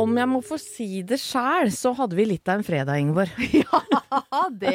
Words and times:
Om 0.00 0.16
jeg 0.20 0.28
må 0.28 0.40
få 0.44 0.58
si 0.60 1.02
det 1.06 1.18
sjæl, 1.22 1.70
så 1.74 1.92
hadde 1.96 2.16
vi 2.18 2.26
litt 2.28 2.48
av 2.48 2.60
en 2.60 2.66
fredag, 2.66 3.00
Ingeborg. 3.00 3.32
Ja, 4.26 4.42
det, 4.52 4.74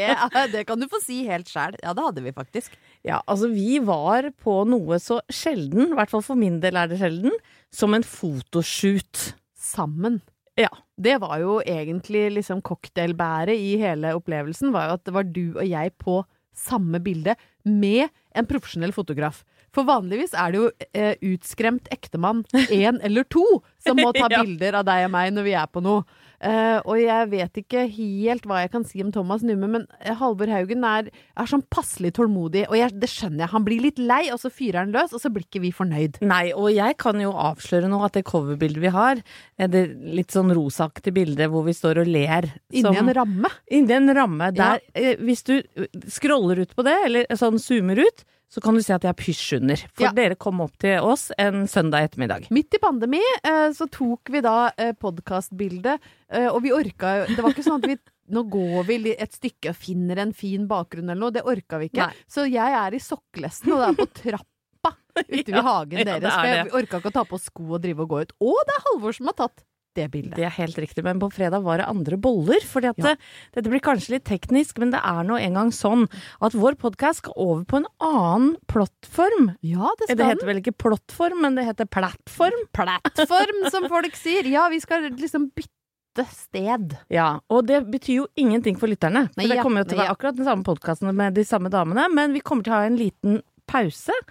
det 0.53 0.63
kan 0.67 0.81
du 0.81 0.87
få 0.89 0.99
si 1.03 1.21
helt 1.27 1.49
sjæl. 1.49 1.75
Ja, 1.81 1.93
det 1.97 2.03
hadde 2.05 2.23
vi 2.25 2.33
faktisk. 2.35 2.73
Ja, 3.07 3.19
altså 3.29 3.49
vi 3.51 3.79
var 3.85 4.27
på 4.41 4.61
noe 4.69 4.97
så 5.01 5.19
sjelden, 5.31 5.91
i 5.91 5.97
hvert 5.97 6.11
fall 6.11 6.23
for 6.25 6.39
min 6.39 6.59
del 6.63 6.77
er 6.79 6.89
det 6.91 6.99
sjelden, 7.01 7.33
som 7.73 7.95
en 7.97 8.05
fotoshoot. 8.05 9.31
Sammen. 9.61 10.19
Ja. 10.59 10.71
Det 11.01 11.15
var 11.23 11.39
jo 11.41 11.59
egentlig 11.65 12.27
liksom 12.35 12.61
cocktailbæret 12.65 13.57
i 13.57 13.75
hele 13.81 14.13
opplevelsen, 14.17 14.73
var 14.73 14.89
jo 14.89 14.97
at 14.99 15.05
det 15.07 15.15
var 15.15 15.29
du 15.29 15.45
og 15.55 15.63
jeg 15.65 15.93
på 16.01 16.19
samme 16.57 16.99
bilde 17.01 17.33
med 17.65 18.11
en 18.37 18.49
profesjonell 18.49 18.93
fotograf. 18.93 19.41
For 19.75 19.87
vanligvis 19.87 20.33
er 20.35 20.51
det 20.51 20.59
jo 20.59 20.69
eh, 20.91 21.13
utskremt 21.31 21.87
ektemann, 21.93 22.43
én 22.67 22.99
eller 23.07 23.23
to, 23.31 23.45
som 23.83 23.99
må 23.99 24.11
ta 24.15 24.27
Ja. 24.31 24.43
bilder 24.43 24.81
av 24.81 24.85
deg 24.87 25.05
og 25.07 25.11
meg 25.15 25.31
når 25.35 25.47
vi 25.47 25.55
er 25.57 25.69
på 25.71 25.83
noe. 25.83 26.03
Uh, 26.41 26.79
og 26.89 26.97
jeg 26.97 27.27
vet 27.29 27.57
ikke 27.61 27.83
helt 27.93 28.47
hva 28.49 28.63
jeg 28.63 28.71
kan 28.73 28.85
si 28.87 29.03
om 29.03 29.11
Thomas 29.13 29.43
Numme, 29.45 29.67
men 29.75 29.83
eh, 29.99 30.15
Halvor 30.17 30.49
Haugen 30.49 30.81
er, 30.89 31.11
er 31.37 31.49
sånn 31.49 31.61
passelig 31.69 32.15
tålmodig, 32.17 32.63
og 32.65 32.73
jeg, 32.79 32.95
det 32.97 33.09
skjønner 33.11 33.43
jeg. 33.43 33.51
Han 33.51 33.67
blir 33.67 33.83
litt 33.83 34.01
lei, 34.01 34.23
og 34.33 34.39
så 34.41 34.49
fyrer 34.49 34.79
han 34.81 34.95
løs, 34.95 35.13
og 35.13 35.21
så 35.21 35.29
blir 35.29 35.45
ikke 35.45 35.61
vi 35.61 35.69
fornøyd. 35.77 36.17
Nei, 36.25 36.47
og 36.57 36.71
jeg 36.73 36.97
kan 37.01 37.21
jo 37.21 37.29
avsløre 37.37 37.91
nå 37.91 38.01
at 38.07 38.17
det 38.17 38.25
coverbildet 38.25 38.81
vi 38.81 38.93
har, 38.95 39.21
er 39.61 39.69
det 39.69 39.83
litt 40.17 40.33
sånn 40.33 40.49
rosaaktige 40.57 41.13
bildet 41.19 41.53
hvor 41.53 41.67
vi 41.69 41.77
står 41.77 42.01
og 42.01 42.09
ler. 42.09 42.49
Inni 42.73 42.97
en 43.03 43.13
ramme. 43.21 43.53
Inni 43.69 43.99
en 43.99 44.15
ramme 44.17 44.49
der 44.57 44.81
eh, 44.97 45.13
Hvis 45.21 45.45
du 45.45 45.59
scroller 46.09 46.63
ut 46.65 46.73
på 46.73 46.89
det, 46.89 46.97
eller 47.05 47.29
sånn 47.37 47.61
zoomer 47.61 48.01
ut, 48.01 48.25
så 48.51 48.59
kan 48.63 48.75
du 48.75 48.81
se 48.83 48.91
at 48.93 49.05
jeg 49.05 49.13
har 49.13 49.19
pysj 49.19 49.57
under. 49.61 49.79
For 49.95 50.03
Ja. 50.09 50.11
dere 50.11 50.35
kom 50.35 50.59
opp 50.61 50.73
til 50.83 50.99
oss 51.07 51.29
en 51.39 51.63
søndag 51.71 52.09
ettermiddag. 52.09 52.49
Midt 52.51 52.75
i 52.75 52.81
pandemi 52.83 53.21
eh, 53.43 53.71
så 53.77 53.87
tok 53.89 54.27
vi 54.33 54.41
da 54.43 54.71
eh, 54.77 54.91
podkastbildet, 54.99 55.99
eh, 56.33 56.47
og 56.51 56.61
vi 56.65 56.73
orka 56.75 57.13
jo 57.21 57.35
Det 57.35 57.43
var 57.45 57.53
ikke 57.55 57.63
sånn 57.65 57.79
at 57.83 57.87
vi 57.93 57.97
nå 58.35 58.43
går 58.51 58.85
vi 58.87 59.15
et 59.15 59.33
stykke 59.35 59.71
og 59.73 59.75
finner 59.75 60.19
en 60.23 60.33
fin 60.35 60.67
bakgrunn 60.67 61.09
eller 61.09 61.19
noe. 61.19 61.31
Det 61.35 61.43
orka 61.47 61.79
vi 61.81 61.89
ikke. 61.91 62.05
Nei. 62.11 62.23
Så 62.31 62.45
jeg 62.47 62.75
er 62.83 62.95
i 62.95 62.99
sokkelesten, 63.03 63.73
og 63.73 63.81
det 63.81 63.89
er 63.89 63.97
på 63.99 64.07
trappa 64.21 64.93
ute 65.21 65.43
ved 65.51 65.57
Ja, 65.57 65.63
hagen 65.67 65.99
ja, 65.99 66.05
det 66.05 66.13
deres. 66.21 66.31
er 66.31 66.39
For 66.39 66.51
jeg 66.55 66.71
orka 66.83 66.99
ikke 67.01 67.11
å 67.11 67.17
ta 67.17 67.23
på 67.27 67.39
sko 67.43 67.65
og 67.75 67.81
drive 67.83 68.05
og 68.05 68.09
gå 68.13 68.21
ut. 68.23 68.31
Og 68.39 68.61
det 68.67 68.77
er 68.77 68.85
Halvor 68.87 69.17
som 69.17 69.31
har 69.31 69.35
tatt 69.45 69.63
det 69.97 70.07
bildet. 70.13 70.35
Det 70.39 70.45
er 70.47 70.53
helt 70.55 70.77
riktig, 70.79 71.03
men 71.03 71.19
på 71.19 71.29
fredag 71.33 71.63
var 71.65 71.81
det 71.81 71.87
andre 71.91 72.17
boller. 72.21 72.61
For 72.67 72.81
Ja. 72.81 72.93
det, 72.95 73.17
dette 73.53 73.69
blir 73.69 73.79
kanskje 73.83 74.15
litt 74.15 74.23
teknisk, 74.25 74.77
men 74.79 74.91
det 74.91 75.01
er 75.03 75.23
nå 75.27 75.37
engang 75.39 75.71
sånn 75.75 76.07
at 76.41 76.53
vår 76.53 76.75
podkast 76.79 77.23
skal 77.23 77.33
over 77.35 77.63
på 77.65 77.77
en 77.81 77.87
annen 77.99 78.55
plattform. 78.67 79.55
Ja, 79.61 79.89
det 79.99 80.07
skal 80.09 80.17
Det 80.17 80.25
heter 80.31 80.45
vel 80.45 80.61
ikke 80.61 80.75
plattform, 80.77 81.41
men 81.41 81.55
det 81.55 81.65
heter 81.65 81.85
plattform. 81.85 82.65
Plattform, 82.73 83.69
som 83.71 83.87
folk 83.89 84.15
sier. 84.15 84.43
Ja, 84.49 84.69
vi 84.69 84.79
skal 84.79 85.09
liksom 85.11 85.51
bytte 85.55 86.25
sted. 86.31 86.97
Ja, 87.09 87.39
og 87.49 87.67
det 87.67 87.85
betyr 87.91 88.15
jo 88.23 88.27
ingenting 88.35 88.75
for 88.79 88.87
lytterne. 88.87 89.27
For 89.31 89.39
Nei, 89.43 89.47
det 89.47 89.61
kommer 89.63 89.83
jo 89.83 89.89
til 89.91 89.99
å 89.99 90.03
være 90.03 90.15
akkurat 90.15 90.35
den 90.35 90.45
samme 90.45 90.63
podkasten 90.67 91.13
med 91.15 91.33
de 91.35 91.43
samme 91.43 91.69
damene, 91.71 92.07
men 92.11 92.33
vi 92.33 92.41
kommer 92.41 92.63
til 92.63 92.73
å 92.73 92.81
ha 92.81 92.85
en 92.89 92.97
liten 92.99 93.41
pause 93.67 94.11
eh, 94.11 94.25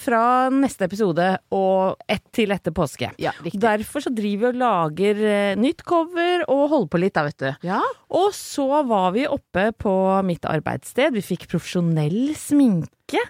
fra 0.00 0.20
neste 0.54 0.86
episode 0.88 1.26
og 1.52 2.00
ett 2.08 2.24
til 2.34 2.54
etter 2.54 2.72
påske. 2.76 3.10
Ja. 3.20 3.32
Derfor 3.52 4.04
så 4.04 4.12
driver 4.14 4.46
vi 4.46 4.50
og 4.54 4.60
lager 4.62 5.20
eh, 5.28 5.56
nytt 5.60 5.84
cover 5.86 6.44
og 6.48 6.62
holder 6.72 6.90
på 6.94 7.00
litt, 7.02 7.14
da, 7.16 7.26
vet 7.28 7.38
du. 7.42 7.50
Ja, 7.68 7.82
Og 8.16 8.30
så 8.36 8.66
var 8.88 9.10
vi 9.16 9.26
oppe 9.28 9.68
på 9.76 9.92
mitt 10.26 10.46
arbeidssted. 10.48 11.12
Vi 11.16 11.24
fikk 11.24 11.48
profesjonell 11.52 12.32
sminke. 12.38 13.20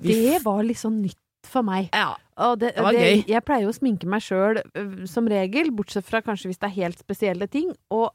Vi 0.00 0.16
det 0.30 0.40
var 0.44 0.62
litt 0.64 0.80
sånn 0.80 1.02
nytt 1.04 1.18
for 1.50 1.64
meg. 1.66 1.88
ja, 1.96 2.14
Og 2.40 2.58
det, 2.60 2.74
Det 2.76 2.82
var 2.84 2.96
det, 2.96 3.04
gøy. 3.04 3.22
Jeg 3.28 3.44
pleier 3.44 3.64
jo 3.66 3.72
å 3.72 3.76
sminke 3.76 4.08
meg 4.08 4.22
sjøl 4.24 4.60
som 5.08 5.28
regel, 5.28 5.70
bortsett 5.74 6.06
fra 6.06 6.20
kanskje 6.24 6.50
hvis 6.52 6.60
det 6.60 6.68
er 6.70 6.76
helt 6.84 7.00
spesielle 7.02 7.48
ting. 7.50 7.72
Og, 7.90 8.10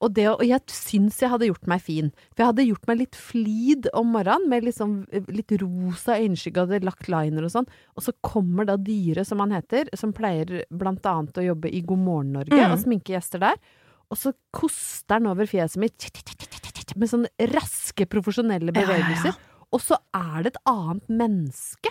og, 0.00 0.12
det, 0.14 0.26
og 0.30 0.44
jeg 0.46 0.60
syns 0.70 1.16
jeg 1.20 1.30
hadde 1.32 1.48
gjort 1.48 1.66
meg 1.66 1.80
fin. 1.82 2.10
For 2.34 2.44
jeg 2.44 2.50
hadde 2.52 2.66
gjort 2.68 2.86
meg 2.86 2.98
litt 3.00 3.16
flid 3.18 3.88
om 3.98 4.12
morgenen, 4.14 4.48
med 4.48 4.62
liksom, 4.68 4.92
litt 5.34 5.50
rosa 5.62 6.14
øyenskygge, 6.20 6.66
hadde 6.68 6.86
lagt 6.86 7.08
liner 7.10 7.48
og 7.48 7.50
sånn. 7.50 7.66
Og 7.98 8.04
så 8.06 8.14
kommer 8.22 8.68
da 8.68 8.76
Dyre, 8.78 9.24
som 9.26 9.42
han 9.42 9.50
heter, 9.56 9.90
som 9.98 10.12
pleier 10.14 10.62
blant 10.70 11.02
annet 11.10 11.40
å 11.42 11.46
jobbe 11.48 11.72
i 11.74 11.82
God 11.82 11.98
morgen 12.06 12.32
Norge, 12.38 12.54
Mm. 12.54 12.72
og 12.72 12.78
sminke 12.84 13.14
gjester 13.16 13.42
der. 13.42 13.58
Og 14.10 14.16
så 14.16 14.32
koster 14.54 15.18
han 15.18 15.26
over 15.26 15.44
fjeset 15.50 15.76
mitt 15.82 16.08
med 16.96 17.10
sånne 17.10 17.28
raske, 17.52 18.06
profesjonelle 18.08 18.72
Ja, 18.72 18.80
ja, 18.80 18.80
ja. 18.80 18.86
bevegelser. 18.86 19.36
Og 19.74 19.82
så 19.84 19.98
er 20.16 20.42
det 20.46 20.54
et 20.54 20.62
annet 20.70 21.08
menneske 21.10 21.90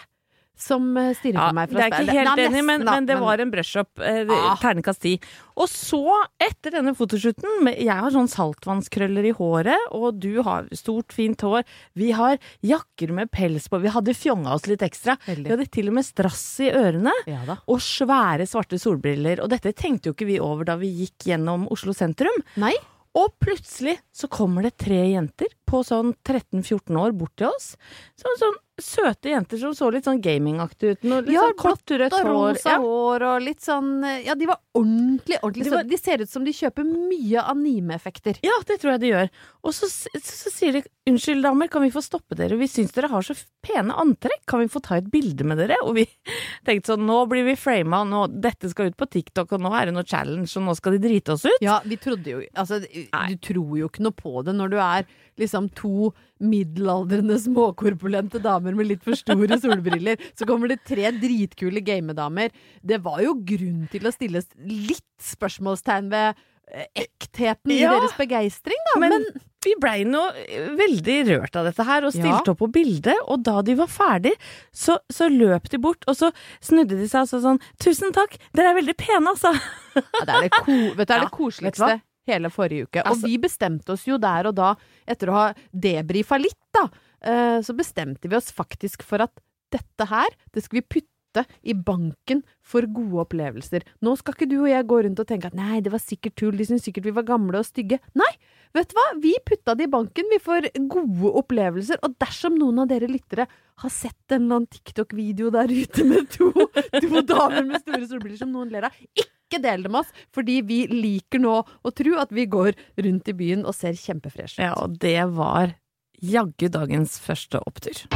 som 0.61 0.89
eh, 0.97 1.13
stirrer 1.17 1.39
Ja, 1.39 1.49
på 1.49 1.57
meg 1.57 1.73
det 1.73 1.83
er 1.83 1.93
ikke 1.93 2.15
helt 2.17 2.41
enig, 2.43 2.63
men, 2.65 2.85
men 2.87 3.07
det 3.09 3.17
var 3.21 3.41
en 3.43 3.51
brush-up. 3.53 4.01
Eh, 4.03 4.33
Ternekast 4.61 5.03
ti. 5.03 5.13
Og 5.57 5.69
så, 5.71 6.01
etter 6.41 6.75
denne 6.77 6.93
fotoshooten 6.97 7.69
Jeg 7.73 7.93
har 7.93 8.13
sånn 8.13 8.29
saltvannskrøller 8.31 9.29
i 9.29 9.35
håret, 9.37 9.87
og 9.95 10.19
du 10.21 10.41
har 10.45 10.67
stort, 10.77 11.15
fint 11.15 11.41
hår. 11.45 11.65
Vi 11.97 12.11
har 12.17 12.37
jakker 12.65 13.13
med 13.15 13.31
pels 13.33 13.69
på. 13.69 13.81
Vi 13.83 13.93
hadde 13.93 14.17
fjonga 14.17 14.53
oss 14.57 14.67
litt 14.69 14.85
ekstra. 14.85 15.17
Veldig. 15.27 15.47
Vi 15.47 15.55
hadde 15.55 15.69
til 15.77 15.89
og 15.91 15.97
med 15.99 16.07
strass 16.07 16.45
i 16.65 16.69
ørene. 16.73 17.13
Ja. 17.29 17.57
Og 17.65 17.81
svære, 17.83 18.49
svarte 18.49 18.79
solbriller. 18.81 19.41
Og 19.43 19.51
dette 19.53 19.73
tenkte 19.77 20.11
jo 20.11 20.17
ikke 20.17 20.29
vi 20.29 20.41
over 20.43 20.67
da 20.67 20.77
vi 20.81 20.91
gikk 21.03 21.29
gjennom 21.31 21.65
Oslo 21.73 21.95
sentrum. 21.97 22.45
Nei? 22.61 22.75
Og 23.17 23.33
plutselig 23.41 23.97
så 24.13 24.29
kommer 24.29 24.67
det 24.67 24.75
tre 24.77 24.99
jenter 25.09 25.49
på 25.67 25.81
sånn 25.85 26.13
13-14 26.27 26.99
år 27.01 27.15
bort 27.17 27.33
til 27.39 27.49
oss. 27.49 27.71
Sånn, 28.19 28.37
sånn 28.37 28.57
søte 28.79 29.29
jenter 29.31 29.57
som 29.57 29.73
så 29.73 29.87
litt 29.91 30.05
sånn 30.05 30.21
gamingaktige 30.21 30.91
ut. 30.97 31.03
Litt 31.03 31.29
Ja, 31.33 31.41
sånn 31.47 31.55
kort 31.57 31.85
rødt 31.89 32.13
Og 32.13 32.19
hår. 32.25 32.33
rosa 32.53 32.69
Ja. 32.69 32.77
hår 32.79 33.21
og 33.23 33.41
litt 33.41 33.59
sånn 33.61 34.23
Ja, 34.25 34.35
de 34.35 34.45
var 34.45 34.59
ordentlig, 34.75 35.39
ordentlig 35.41 35.63
De 35.63 35.69
var- 35.71 35.83
De 35.83 35.97
ser 35.97 36.21
ut 36.21 36.29
som 36.29 36.43
de 36.43 36.51
kjøper 36.51 36.83
mye 36.85 37.41
anime-effekter. 37.43 38.37
ja, 38.43 38.51
det 38.65 38.79
tror 38.79 38.91
jeg 38.93 38.99
de 39.01 39.07
gjør. 39.11 39.29
Og 39.63 39.73
så, 39.73 39.87
så, 39.89 40.07
så, 40.21 40.49
sier 40.51 40.71
de 40.73 40.83
'unnskyld, 41.07 41.41
damer, 41.41 41.67
kan 41.69 41.81
vi 41.81 41.89
få 41.89 42.01
stoppe 42.03 42.35
dere? 42.35 42.57
Vi 42.57 42.67
syns 42.67 42.91
dere 42.93 43.07
har 43.09 43.21
så 43.21 43.35
pene 43.63 43.91
antrekk, 43.93 44.45
kan 44.45 44.59
vi 44.59 44.67
få 44.67 44.81
ta 44.81 44.95
et 44.95 45.09
bilde 45.09 45.43
med 45.43 45.57
dere?' 45.57 45.77
Og 45.83 45.95
vi 45.95 46.05
tenkte 46.65 46.93
sånn 46.95 47.05
'nå 47.07 47.27
blir 47.27 47.45
vi 47.45 47.55
frama, 47.55 48.03
nå, 48.05 48.27
dette 48.41 48.69
skal 48.69 48.87
ut 48.87 48.97
på 48.97 49.09
TikTok, 49.09 49.53
og 49.53 49.61
nå 49.61 49.73
er 49.73 49.85
det 49.85 49.93
noe 49.95 50.03
challenge, 50.03 50.55
og 50.57 50.63
nå 50.63 50.75
skal 50.75 50.97
de 50.97 50.99
drite 51.09 51.29
oss 51.33 51.43
ut'. 51.43 51.61
Ja, 51.61 51.79
vi 51.83 51.97
trodde 51.97 52.25
jo 52.25 52.43
Altså, 52.55 52.79
Nei. 53.13 53.27
du 53.29 53.37
tror 53.37 53.77
jo 53.77 53.87
ikke 53.89 54.01
noe 54.01 54.11
på 54.11 54.43
det 54.45 54.53
når 54.55 54.69
du 54.69 54.77
er 54.77 55.05
liksom 55.39 55.69
to 55.77 56.11
middelaldrende 56.43 57.37
småkorpulente 57.41 58.41
damer 58.43 58.75
med 58.77 58.91
litt 58.91 59.05
for 59.05 59.17
store 59.17 59.59
solbriller. 59.61 60.21
Så 60.37 60.47
kommer 60.49 60.71
det 60.71 60.83
tre 60.87 61.11
dritkule 61.15 61.81
gamedamer. 61.85 62.53
Det 62.81 63.01
var 63.05 63.21
jo 63.25 63.37
grunn 63.47 63.87
til 63.93 64.07
å 64.07 64.13
stille 64.15 64.43
litt 64.67 65.05
spørsmålstegn 65.23 66.13
ved 66.13 66.45
ektheten 66.67 67.17
ektheten 67.37 67.71
i 67.71 67.79
deres 67.79 68.15
begeistring, 68.17 68.79
da. 68.91 68.99
Men, 68.99 69.09
Men, 69.09 69.43
vi 69.65 69.73
blei 69.81 70.03
nå 70.07 70.21
eh, 70.35 70.69
veldig 70.77 71.15
rørt 71.31 71.55
av 71.59 71.67
dette 71.67 71.83
her, 71.83 72.05
og 72.07 72.13
stilte 72.13 72.43
Ja. 72.43 72.53
opp 72.53 72.59
på 72.59 72.69
bildet. 72.71 73.15
Og 73.27 73.43
da 73.43 73.61
de 73.61 73.75
var 73.75 73.87
ferdig, 73.87 74.33
så, 74.71 74.97
så 75.11 75.27
løp 75.31 75.69
de 75.69 75.77
bort, 75.77 76.03
og 76.07 76.15
så 76.15 76.31
snudde 76.63 76.97
de 76.99 77.07
seg 77.07 77.25
og 77.25 77.31
sa 77.31 77.41
sånn 77.43 77.59
Tusen 77.83 78.13
takk, 78.15 78.37
dere 78.55 78.71
er 78.71 78.79
veldig 78.79 78.95
pene, 78.97 79.33
altså. 79.33 79.53
ja, 79.95 80.25
det 80.25 80.35
er 80.35 80.47
det, 80.47 80.51
ko 80.63 80.77
vet 80.95 80.97
du, 80.97 81.05
det, 81.05 81.09
er 81.09 81.17
Ja, 81.23 81.25
det 81.25 81.35
koseligste? 81.35 81.91
Hele 82.27 82.51
forrige 82.53 82.87
uke. 82.87 83.01
Og 83.03 83.11
Altså- 83.13 83.27
vi 83.27 83.37
bestemte 83.37 83.89
oss 83.95 84.05
jo 84.05 84.17
der 84.17 84.47
og 84.47 84.55
da, 84.55 84.75
etter 85.07 85.27
å 85.27 85.33
ha 85.33 85.53
debrifa 85.73 86.39
litt, 86.39 86.59
da, 86.73 86.89
eh, 87.21 87.59
så 87.61 87.75
bestemte 87.75 88.29
vi 88.29 88.35
oss 88.35 88.51
faktisk 88.51 89.03
for 89.03 89.21
at 89.21 89.31
dette 89.71 90.07
her, 90.07 90.27
det 90.53 90.63
skal 90.63 90.81
vi 90.81 91.01
putte 91.01 91.45
i 91.63 91.73
banken 91.73 92.41
for 92.63 92.81
gode 92.81 93.27
opplevelser. 93.27 93.83
Nå 94.01 94.17
skal 94.17 94.33
ikke 94.33 94.49
du 94.49 94.61
og 94.63 94.69
jeg 94.69 94.87
gå 94.87 95.03
rundt 95.03 95.19
og 95.19 95.27
tenke 95.27 95.45
at 95.45 95.53
nei, 95.53 95.81
det 95.81 95.91
var 95.91 95.99
sikkert 95.99 96.35
tull, 96.35 96.55
de 96.57 96.65
syntes 96.65 96.85
sikkert 96.87 97.03
vi 97.03 97.11
var 97.11 97.23
gamle 97.23 97.59
og 97.59 97.65
stygge. 97.65 97.99
Nei, 98.15 98.31
vet 98.77 98.91
du 98.91 98.97
hva, 98.97 99.05
vi 99.23 99.33
putta 99.45 99.75
det 99.77 99.87
i 99.87 99.91
banken, 99.91 100.27
vi 100.31 100.39
får 100.43 100.69
gode 100.89 101.31
opplevelser. 101.41 102.01
Og 102.05 102.17
dersom 102.21 102.57
noen 102.59 102.83
av 102.83 102.91
dere 102.91 103.09
lyttere 103.11 103.47
har 103.83 103.93
sett 103.93 104.33
en 104.33 104.47
eller 104.47 104.61
annen 104.61 104.69
TikTok-video 104.73 105.51
der 105.53 105.71
ute 105.73 106.05
med 106.07 106.29
to, 106.33 106.51
to 107.03 107.23
damer 107.27 107.65
med 107.67 107.81
store 107.83 108.05
solbriller 108.09 108.41
som 108.41 108.53
noen 108.53 108.71
ler 108.73 108.89
av, 108.89 109.01
ikke 109.13 109.61
del 109.63 109.85
det 109.85 109.93
med 109.93 110.03
oss, 110.03 110.13
fordi 110.35 110.59
vi 110.67 110.83
liker 110.91 111.43
nå 111.43 111.57
å 111.61 111.95
tro 111.95 112.17
at 112.21 112.33
vi 112.35 112.47
går 112.51 112.73
rundt 113.05 113.31
i 113.31 113.37
byen 113.37 113.67
og 113.67 113.77
ser 113.77 113.97
kjempefreshe 113.97 114.59
ut. 114.59 114.65
Ja, 114.65 114.73
og 114.81 114.97
det 115.03 115.19
var 115.37 115.77
jaggu 116.17 116.71
dagens 116.73 117.19
første 117.21 117.61
opptur. 117.69 118.07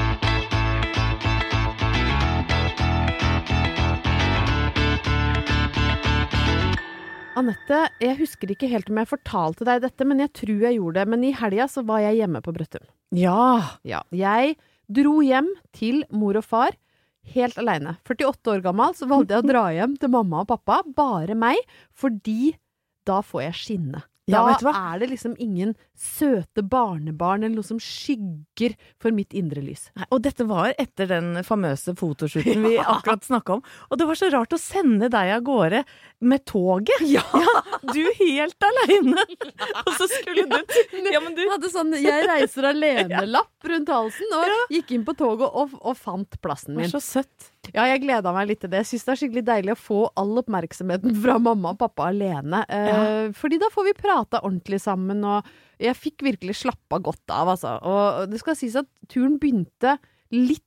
Anette, 7.40 7.78
jeg 8.04 8.18
husker 8.20 8.52
ikke 8.52 8.68
helt 8.72 8.90
om 8.92 9.00
jeg 9.00 9.08
fortalte 9.10 9.66
deg 9.68 9.82
dette, 9.86 10.06
men 10.08 10.20
jeg 10.24 10.34
tror 10.36 10.66
jeg 10.66 10.78
gjorde 10.78 11.00
det. 11.00 11.08
Men 11.14 11.24
i 11.24 11.32
helga 11.38 11.68
så 11.72 11.84
var 11.88 12.02
jeg 12.04 12.20
hjemme 12.20 12.42
på 12.44 12.54
Brøttum. 12.56 12.84
Ja. 13.16 13.78
Ja. 13.88 14.02
Jeg 14.16 14.58
dro 14.92 15.20
hjem 15.24 15.48
til 15.78 16.04
mor 16.12 16.40
og 16.42 16.44
far 16.48 16.76
helt 17.36 17.58
aleine. 17.62 17.96
48 18.10 18.52
år 18.56 18.64
gammel 18.66 18.96
så 18.98 19.08
valgte 19.08 19.38
jeg 19.38 19.46
å 19.46 19.50
dra 19.52 19.64
hjem 19.76 19.96
til 20.02 20.12
mamma 20.12 20.44
og 20.44 20.50
pappa, 20.52 20.82
bare 20.98 21.38
meg, 21.38 21.60
fordi 21.96 22.54
da 23.08 23.22
får 23.26 23.46
jeg 23.48 23.60
skinne. 23.62 24.04
Ja, 24.30 24.42
Da 24.42 24.48
vet 24.52 24.62
du 24.62 24.68
hva? 24.68 24.74
er 24.94 25.00
det 25.02 25.10
liksom 25.14 25.34
ingen 25.42 25.72
søte 26.02 26.64
barnebarn 26.66 27.44
eller 27.46 27.60
noe 27.60 27.68
som 27.68 27.78
skygger 27.82 28.74
for 29.02 29.14
mitt 29.16 29.34
indre 29.38 29.62
lys. 29.64 29.88
Nei, 29.98 30.08
Og 30.12 30.22
dette 30.26 30.46
var 30.50 30.74
etter 30.82 31.10
den 31.12 31.44
famøse 31.48 31.94
fotoshooten 32.00 32.64
vi 32.68 32.76
akkurat 32.82 33.24
snakka 33.28 33.60
om. 33.60 33.64
Og 33.90 34.00
det 34.02 34.08
var 34.10 34.20
så 34.20 34.32
rart 34.34 34.56
å 34.58 34.60
sende 34.62 35.10
deg 35.14 35.34
av 35.38 35.44
gårde 35.48 35.84
med 36.26 36.46
toget. 36.50 37.06
Ja! 37.06 37.24
du 37.96 38.02
helt 38.20 38.68
aleine! 38.68 39.26
Og 39.88 39.94
så 39.98 40.08
skulle 40.12 40.46
du 40.50 40.58
Ja, 41.12 41.22
men 41.24 41.36
du 41.38 41.44
hadde 41.52 41.70
sånn 41.72 41.94
'jeg 41.98 42.26
reiser 42.28 42.68
alene'-lapp 42.72 43.70
rundt 43.72 43.90
halsen, 43.94 44.32
og 44.36 44.74
gikk 44.74 44.92
inn 44.96 45.04
på 45.06 45.14
toget 45.18 45.48
og, 45.54 45.74
og 45.82 45.98
fant 45.98 46.38
plassen 46.42 46.74
Det 46.76 46.82
min. 46.82 46.90
var 46.90 47.00
så 47.00 47.22
søtt. 47.22 47.50
Ja, 47.76 47.86
jeg 47.86 48.02
gleda 48.04 48.32
meg 48.34 48.48
litt 48.50 48.62
til 48.64 48.72
det. 48.74 48.82
Jeg 48.82 48.90
syns 48.92 49.06
det 49.06 49.12
er 49.14 49.20
skikkelig 49.22 49.44
deilig 49.46 49.74
å 49.76 49.80
få 49.80 50.00
all 50.18 50.34
oppmerksomheten 50.42 51.14
fra 51.22 51.36
mamma 51.40 51.74
og 51.76 51.80
pappa 51.82 52.08
alene. 52.10 52.64
Eh, 52.68 53.30
Fordi 53.38 53.60
da 53.62 53.70
får 53.74 53.86
vi 53.92 53.94
prata 54.02 54.42
ordentlig 54.42 54.82
sammen, 54.82 55.22
og 55.24 55.46
jeg 55.82 55.98
fikk 55.98 56.26
virkelig 56.26 56.60
slappa 56.62 57.00
godt 57.04 57.34
av, 57.34 57.54
altså. 57.56 57.76
Og 57.82 58.32
det 58.32 58.42
skal 58.42 58.58
sies 58.60 58.78
at 58.80 58.90
turen 59.12 59.40
begynte 59.42 59.98
litt 60.34 60.66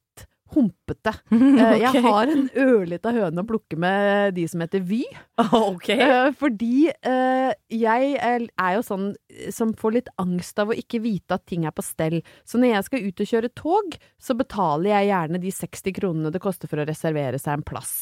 humpete. 0.55 1.13
okay. 1.35 1.81
Jeg 1.83 2.03
har 2.07 2.33
en 2.33 2.47
ørlita 2.65 3.13
høne 3.15 3.45
å 3.45 3.49
plukke 3.49 3.79
med 3.81 4.35
de 4.39 4.47
som 4.51 4.65
heter 4.65 4.85
Vy. 4.87 5.03
Ok. 5.75 5.91
Eh, 5.95 6.31
fordi 6.39 6.89
eh, 6.91 7.51
jeg 7.73 8.15
er 8.21 8.75
jo 8.77 8.83
sånn 8.87 9.09
som 9.55 9.73
får 9.77 9.97
litt 9.97 10.11
angst 10.21 10.59
av 10.63 10.71
å 10.71 10.77
ikke 10.79 11.01
vite 11.05 11.37
at 11.37 11.45
ting 11.51 11.67
er 11.67 11.75
på 11.75 11.85
stell. 11.85 12.21
Så 12.47 12.61
når 12.61 12.77
jeg 12.77 12.89
skal 12.89 13.09
ut 13.09 13.23
og 13.25 13.31
kjøre 13.33 13.53
tog, 13.59 13.97
så 14.23 14.37
betaler 14.39 14.93
jeg 14.93 15.11
gjerne 15.11 15.41
de 15.43 15.55
60 15.59 15.97
kronene 15.99 16.35
det 16.35 16.43
koster 16.43 16.71
for 16.71 16.83
å 16.83 16.87
reservere 16.89 17.41
seg 17.43 17.59
en 17.59 17.67
plass. 17.67 17.95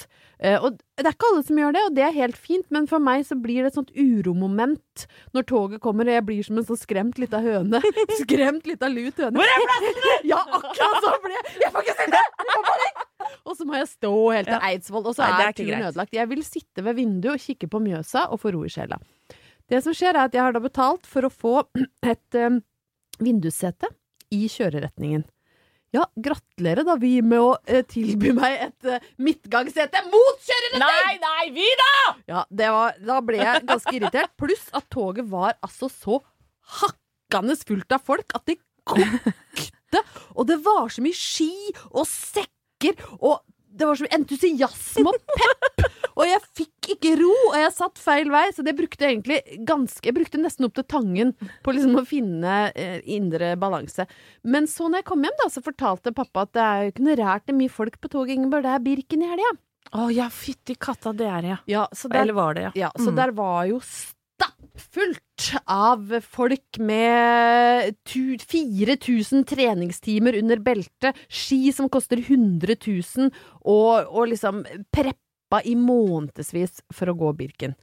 Eh, 0.43 0.59
og 0.59 0.77
det 0.99 1.07
er 1.07 1.15
ikke 1.15 1.31
alle 1.33 1.45
som 1.47 1.59
gjør 1.59 1.75
det, 1.77 1.83
og 1.87 1.95
det 1.97 2.05
er 2.07 2.17
helt 2.17 2.39
fint, 2.39 2.67
men 2.75 2.89
for 2.91 3.03
meg 3.03 3.25
så 3.27 3.37
blir 3.39 3.63
det 3.63 3.73
et 3.73 3.79
sånt 3.79 3.93
uromoment 3.97 5.07
når 5.37 5.47
toget 5.49 5.83
kommer, 5.85 6.09
og 6.09 6.17
jeg 6.19 6.27
blir 6.29 6.47
som 6.47 6.59
en 6.61 6.67
sånn 6.69 6.81
skremt 6.81 7.21
lita 7.23 7.41
høne. 7.43 7.81
Skremt 8.23 8.67
lita 8.69 8.91
lut 8.93 9.19
høne. 9.23 9.39
Hvor 9.39 9.55
er 9.55 9.65
plassen?! 9.67 10.29
Ja, 10.29 10.43
akkurat 10.59 10.99
så 11.07 11.15
ble 11.25 11.37
jeg! 11.39 11.57
Jeg 11.63 11.75
får 11.75 11.87
ikke 11.87 11.97
sitte! 12.03 12.23
Og 13.43 13.56
så 13.59 13.67
må 13.67 13.77
jeg 13.79 13.89
stå 13.91 14.12
helt 14.35 14.49
til 14.50 14.65
Eidsvoll, 14.69 15.06
og 15.11 15.17
så 15.17 15.25
Nei, 15.25 15.31
det 15.33 15.43
er 15.43 15.49
er 15.49 15.53
ikke 15.55 15.62
turen 15.65 15.73
greit. 15.83 15.89
ødelagt. 15.93 16.15
Jeg 16.17 16.29
vil 16.31 16.43
sitte 16.47 16.85
ved 16.87 16.97
vinduet 16.99 17.35
og 17.35 17.43
kikke 17.43 17.69
på 17.73 17.81
Mjøsa 17.83 18.25
og 18.33 18.41
få 18.43 18.53
ro 18.55 18.62
i 18.67 18.71
sjela. 18.73 18.99
Det 19.71 19.81
som 19.85 19.94
skjer, 19.97 20.15
er 20.17 20.29
at 20.29 20.35
jeg 20.37 20.43
har 20.44 20.55
da 20.55 20.62
betalt 20.62 21.06
for 21.09 21.27
å 21.27 21.31
få 21.33 21.55
et 22.12 22.39
um, 22.43 22.59
vindussete 23.23 23.91
i 24.35 24.44
kjøreretningen. 24.53 25.25
Ja, 25.93 26.06
gratulerer 26.17 26.87
da, 26.89 26.94
vi, 26.97 27.19
med 27.21 27.37
å 27.44 27.50
eh, 27.69 27.83
tilby 27.85 28.31
meg 28.33 28.55
et 28.65 28.87
eh, 28.89 29.03
midtgangssete 29.21 30.00
mot 30.09 30.39
kjøreretning! 30.41 30.87
Nei, 30.87 31.19
nei, 31.21 31.43
vi 31.53 31.67
da! 31.83 31.91
Ja, 32.31 32.44
det 32.49 32.71
var, 32.73 32.94
da 33.05 33.19
ble 33.21 33.43
jeg 33.43 33.67
ganske 33.69 33.93
irritert. 33.99 34.33
Pluss 34.41 34.71
at 34.73 34.87
toget 34.93 35.29
var 35.29 35.59
altså 35.61 35.91
så 35.93 36.23
hakkende 36.81 37.59
fullt 37.61 37.93
av 37.93 38.00
folk 38.09 38.33
at 38.39 38.47
det 38.49 38.56
kokte. 38.88 40.02
Og 40.37 40.46
det 40.49 40.58
var 40.64 40.88
så 40.93 41.02
mye 41.05 41.17
ski 41.17 41.50
og 41.93 42.06
sekker, 42.08 42.96
og 43.20 43.40
det 43.73 43.87
var 43.88 43.96
så 43.96 44.05
mye 44.05 44.17
entusiasme 44.19 45.08
og 45.08 45.17
pepp. 45.32 45.84
Og 46.12 46.26
jeg 46.29 46.40
fikk 46.58 46.88
ikke 46.93 47.12
ro, 47.23 47.31
og 47.49 47.55
jeg 47.56 47.73
satt 47.73 47.96
feil 48.02 48.29
vei, 48.29 48.43
så 48.52 48.61
det 48.67 48.75
brukte 48.76 49.00
jeg 49.06 49.14
egentlig 49.14 49.38
ganske 49.64 50.05
Jeg 50.11 50.12
brukte 50.19 50.40
nesten 50.43 50.67
opp 50.67 50.75
til 50.76 50.84
Tangen 50.84 51.31
på 51.64 51.73
liksom 51.73 51.96
å 51.96 52.05
finne 52.05 52.56
eh, 52.76 52.99
indre 53.17 53.55
balanse. 53.56 54.05
Men 54.44 54.69
så 54.69 54.90
når 54.93 55.00
jeg 55.00 55.08
kom 55.08 55.25
hjem, 55.25 55.38
da, 55.40 55.49
så 55.55 55.62
fortalte 55.64 56.12
pappa 56.12 56.44
at 56.44 56.52
det 56.52 56.67
er 56.67 56.82
jo 56.84 56.93
ikke 56.93 57.06
noe 57.06 57.17
rært 57.23 57.46
det 57.49 57.55
er 57.55 57.61
mye 57.62 57.73
folk 57.73 57.96
på 58.02 58.12
toget, 58.12 58.34
Ingeborg. 58.37 58.67
Det 58.69 58.75
er 58.76 58.84
Birken 58.84 59.25
i 59.25 59.31
helga. 59.32 59.55
Å 59.96 60.05
ja, 60.12 60.29
fytti 60.32 60.76
katta, 60.81 61.14
det 61.17 61.26
er 61.32 61.40
det, 61.44 61.55
ja. 61.55 61.58
Ja, 61.79 61.87
så 61.96 62.12
der, 62.12 62.23
Eller 62.26 62.37
var 62.37 62.55
det, 62.61 62.67
ja. 62.69 62.73
ja, 62.87 62.93
så 63.00 63.08
Mm. 63.08 63.17
der 63.23 63.32
var 63.40 63.64
jo 63.73 63.81
stappfullt 64.43 65.53
av 65.67 66.21
folk 66.21 66.79
med 66.79 67.94
4000 68.09 69.44
treningstimer 69.44 70.39
under 70.39 70.59
beltet, 70.59 71.17
ski 71.29 71.73
som 71.73 71.89
koster 71.89 72.19
100 72.19 72.77
000, 72.87 73.31
og, 73.62 74.09
og 74.11 74.29
liksom 74.33 74.65
preppa 74.94 75.62
i 75.65 75.75
månedsvis 75.79 76.83
for 76.94 77.12
å 77.12 77.17
gå 77.19 77.33
Birken. 77.39 77.77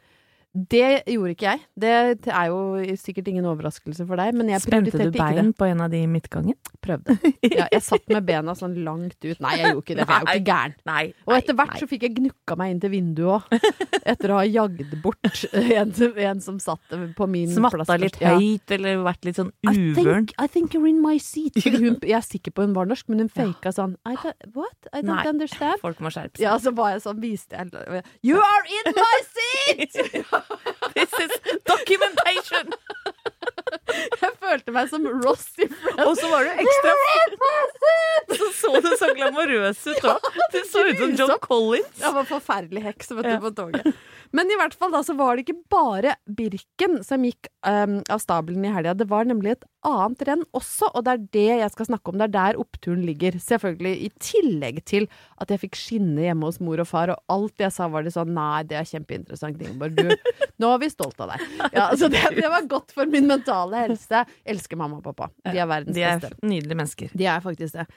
Det 0.49 1.03
gjorde 1.05 1.35
ikke 1.35 1.45
jeg. 1.45 1.59
Det 1.77 1.89
er 2.33 2.45
jo 2.49 2.59
sikkert 2.97 3.27
ingen 3.29 3.45
overraskelse 3.45 4.05
for 4.09 4.17
deg, 4.17 4.33
men 4.33 4.47
jeg 4.49 4.63
Spente 4.63 4.89
du 4.89 4.95
prioriterte 4.95 5.13
ikke 5.13 5.27
det. 5.35 5.43
bein 5.43 5.51
på 5.53 5.67
en 5.69 5.83
av 5.85 5.91
de 5.93 5.99
i 6.01 6.07
midtgangen? 6.09 6.57
Prøvde. 6.81 7.15
Ja, 7.59 7.65
jeg 7.73 7.81
satt 7.83 8.05
med 8.11 8.23
bena 8.27 8.53
sånn 8.57 8.75
langt 8.85 9.17
ut. 9.25 9.39
Nei, 9.43 9.51
jeg 9.59 9.71
gjorde 9.73 9.83
ikke 9.83 9.95
det, 9.99 10.05
for 10.07 10.13
jeg 10.13 10.25
er 10.25 10.37
jo 10.37 10.41
ikke 10.41 10.49
gæren. 10.49 10.73
Nei. 10.89 11.03
Og 11.27 11.33
etter 11.35 11.55
hvert 11.59 11.77
så 11.81 11.87
fikk 11.89 12.03
jeg 12.07 12.13
gnukka 12.17 12.55
meg 12.59 12.73
inn 12.73 12.81
til 12.83 12.91
vinduet 12.94 13.29
òg, 13.35 13.69
etter 14.13 14.33
å 14.33 14.39
ha 14.39 14.45
jagd 14.47 14.94
bort 15.03 15.44
en, 15.79 15.94
en 16.25 16.41
som 16.44 16.59
satt 16.61 16.94
på 17.18 17.27
min 17.29 17.49
plass. 17.53 17.75
Smatta 17.77 17.97
litt 18.01 18.19
høyt, 18.21 18.73
eller 18.77 19.01
vært 19.06 19.27
litt 19.29 19.39
sånn 19.39 19.51
I 19.65 19.73
uvøren? 19.75 20.27
think, 20.29 20.33
I 20.41 20.47
think 20.47 20.73
you're 20.77 20.89
in 20.89 21.01
my 21.03 21.18
seat. 21.21 21.57
Hun, 21.79 21.97
jeg 22.03 22.18
er 22.18 22.25
sikker 22.25 22.53
på 22.56 22.65
hun 22.65 22.73
var 22.75 22.89
norsk, 22.89 23.06
men 23.11 23.21
hun 23.23 23.29
faka 23.31 23.71
sånn 23.75 23.94
I 24.09 24.15
don't, 24.19 24.49
What? 24.57 24.89
I 24.91 25.01
don't 25.03 25.13
Nei. 25.13 25.27
understand. 25.31 25.79
Folk 25.83 26.01
må 26.03 26.11
skjerpe 26.13 26.35
seg. 26.37 26.44
Ja, 26.47 26.57
så 26.61 26.73
var 26.75 26.95
jeg 26.95 27.03
sånn, 27.06 27.21
viste 27.23 27.56
jeg 27.56 28.03
You 28.25 28.41
are 28.41 28.65
in 28.79 28.94
my 28.97 29.18
seat! 29.29 29.99
This 30.95 31.13
is 31.13 31.31
documentation! 31.65 32.73
Jeg 34.23 34.31
følte 34.41 34.73
meg 34.75 34.89
som 34.91 35.05
Ross 35.23 35.47
i 35.61 35.67
Friends. 35.69 36.03
Og 36.05 36.15
så 36.19 36.29
var 36.31 36.47
du 36.47 36.63
ekstra 36.65 36.93
Så 38.39 38.51
så 38.59 38.73
du 38.83 38.89
så 38.99 39.09
glamorøs 39.17 39.81
ut 39.89 40.05
òg. 40.11 40.29
Du 40.53 40.59
så 40.69 40.83
ut 40.89 40.99
som 41.01 41.15
John 41.17 41.35
Collins. 41.43 41.97
Jeg 42.01 42.13
var 42.15 42.27
forferdelig 42.29 42.83
heks 42.85 43.11
vet 43.15 43.25
du, 43.25 43.33
Ja. 43.35 43.41
på 43.41 43.51
toget. 43.57 43.93
Men 44.31 44.45
i 44.53 44.57
hvert 44.59 44.75
fall 44.77 44.91
da 44.93 44.99
så 45.01 45.15
var 45.17 45.35
det 45.39 45.47
ikke 45.47 45.63
bare 45.73 46.11
Birken 46.37 46.99
som 47.05 47.23
gikk 47.25 47.47
um, 47.65 47.95
av 48.13 48.19
stabelen 48.21 48.67
i 48.67 48.73
helga. 48.75 48.93
Det 48.93 49.07
var 49.09 49.25
nemlig 49.25 49.55
et 49.55 49.63
annet 49.87 50.21
renn 50.27 50.43
også, 50.53 50.89
og 50.93 51.05
det 51.07 51.13
er 51.15 51.23
det 51.33 51.45
jeg 51.63 51.71
skal 51.73 51.87
snakke 51.87 52.11
om. 52.11 52.19
Det 52.19 52.27
er 52.27 52.33
der 52.35 52.59
oppturen 52.61 53.01
ligger. 53.07 53.39
Selvfølgelig 53.41 53.93
i 54.05 54.11
tillegg 54.21 54.83
til 54.85 55.07
at 55.41 55.49
jeg 55.49 55.63
fikk 55.63 55.79
skinne 55.79 56.27
hjemme 56.27 56.45
hos 56.45 56.59
mor 56.61 56.77
og 56.83 56.89
far, 56.91 57.09
og 57.15 57.33
alt 57.33 57.63
jeg 57.63 57.73
sa 57.73 57.87
var 57.89 58.05
det 58.05 58.13
sånn 58.13 58.35
Nei, 58.37 58.61
det 58.69 58.77
er 58.77 58.85
kjempeinteressant, 58.91 59.63
Ingeborg. 59.65 59.97
Du, 59.97 60.13
nå 60.61 60.69
er 60.75 60.83
vi 60.85 60.91
stolt 60.93 61.17
av 61.25 61.33
deg. 61.33 61.47
Ja, 61.73 61.87
så 61.97 62.11
det, 62.13 62.21
det 62.37 62.51
var 62.53 62.69
godt 62.69 62.93
for 62.93 63.09
min 63.09 63.25
mentale 63.31 63.79
helse. 63.86 64.24
Elsker 64.45 64.80
mamma 64.80 65.00
og 65.00 65.06
pappa. 65.09 65.30
De 65.48 65.57
er 65.57 65.69
verdens 65.69 65.95
beste. 65.95 66.31
De 66.31 66.40
er 66.40 66.54
nydelige 66.54 66.80
mennesker. 66.81 67.14
De 67.18 67.28
er 67.30 67.44
faktisk 67.45 67.78
det. 67.80 67.88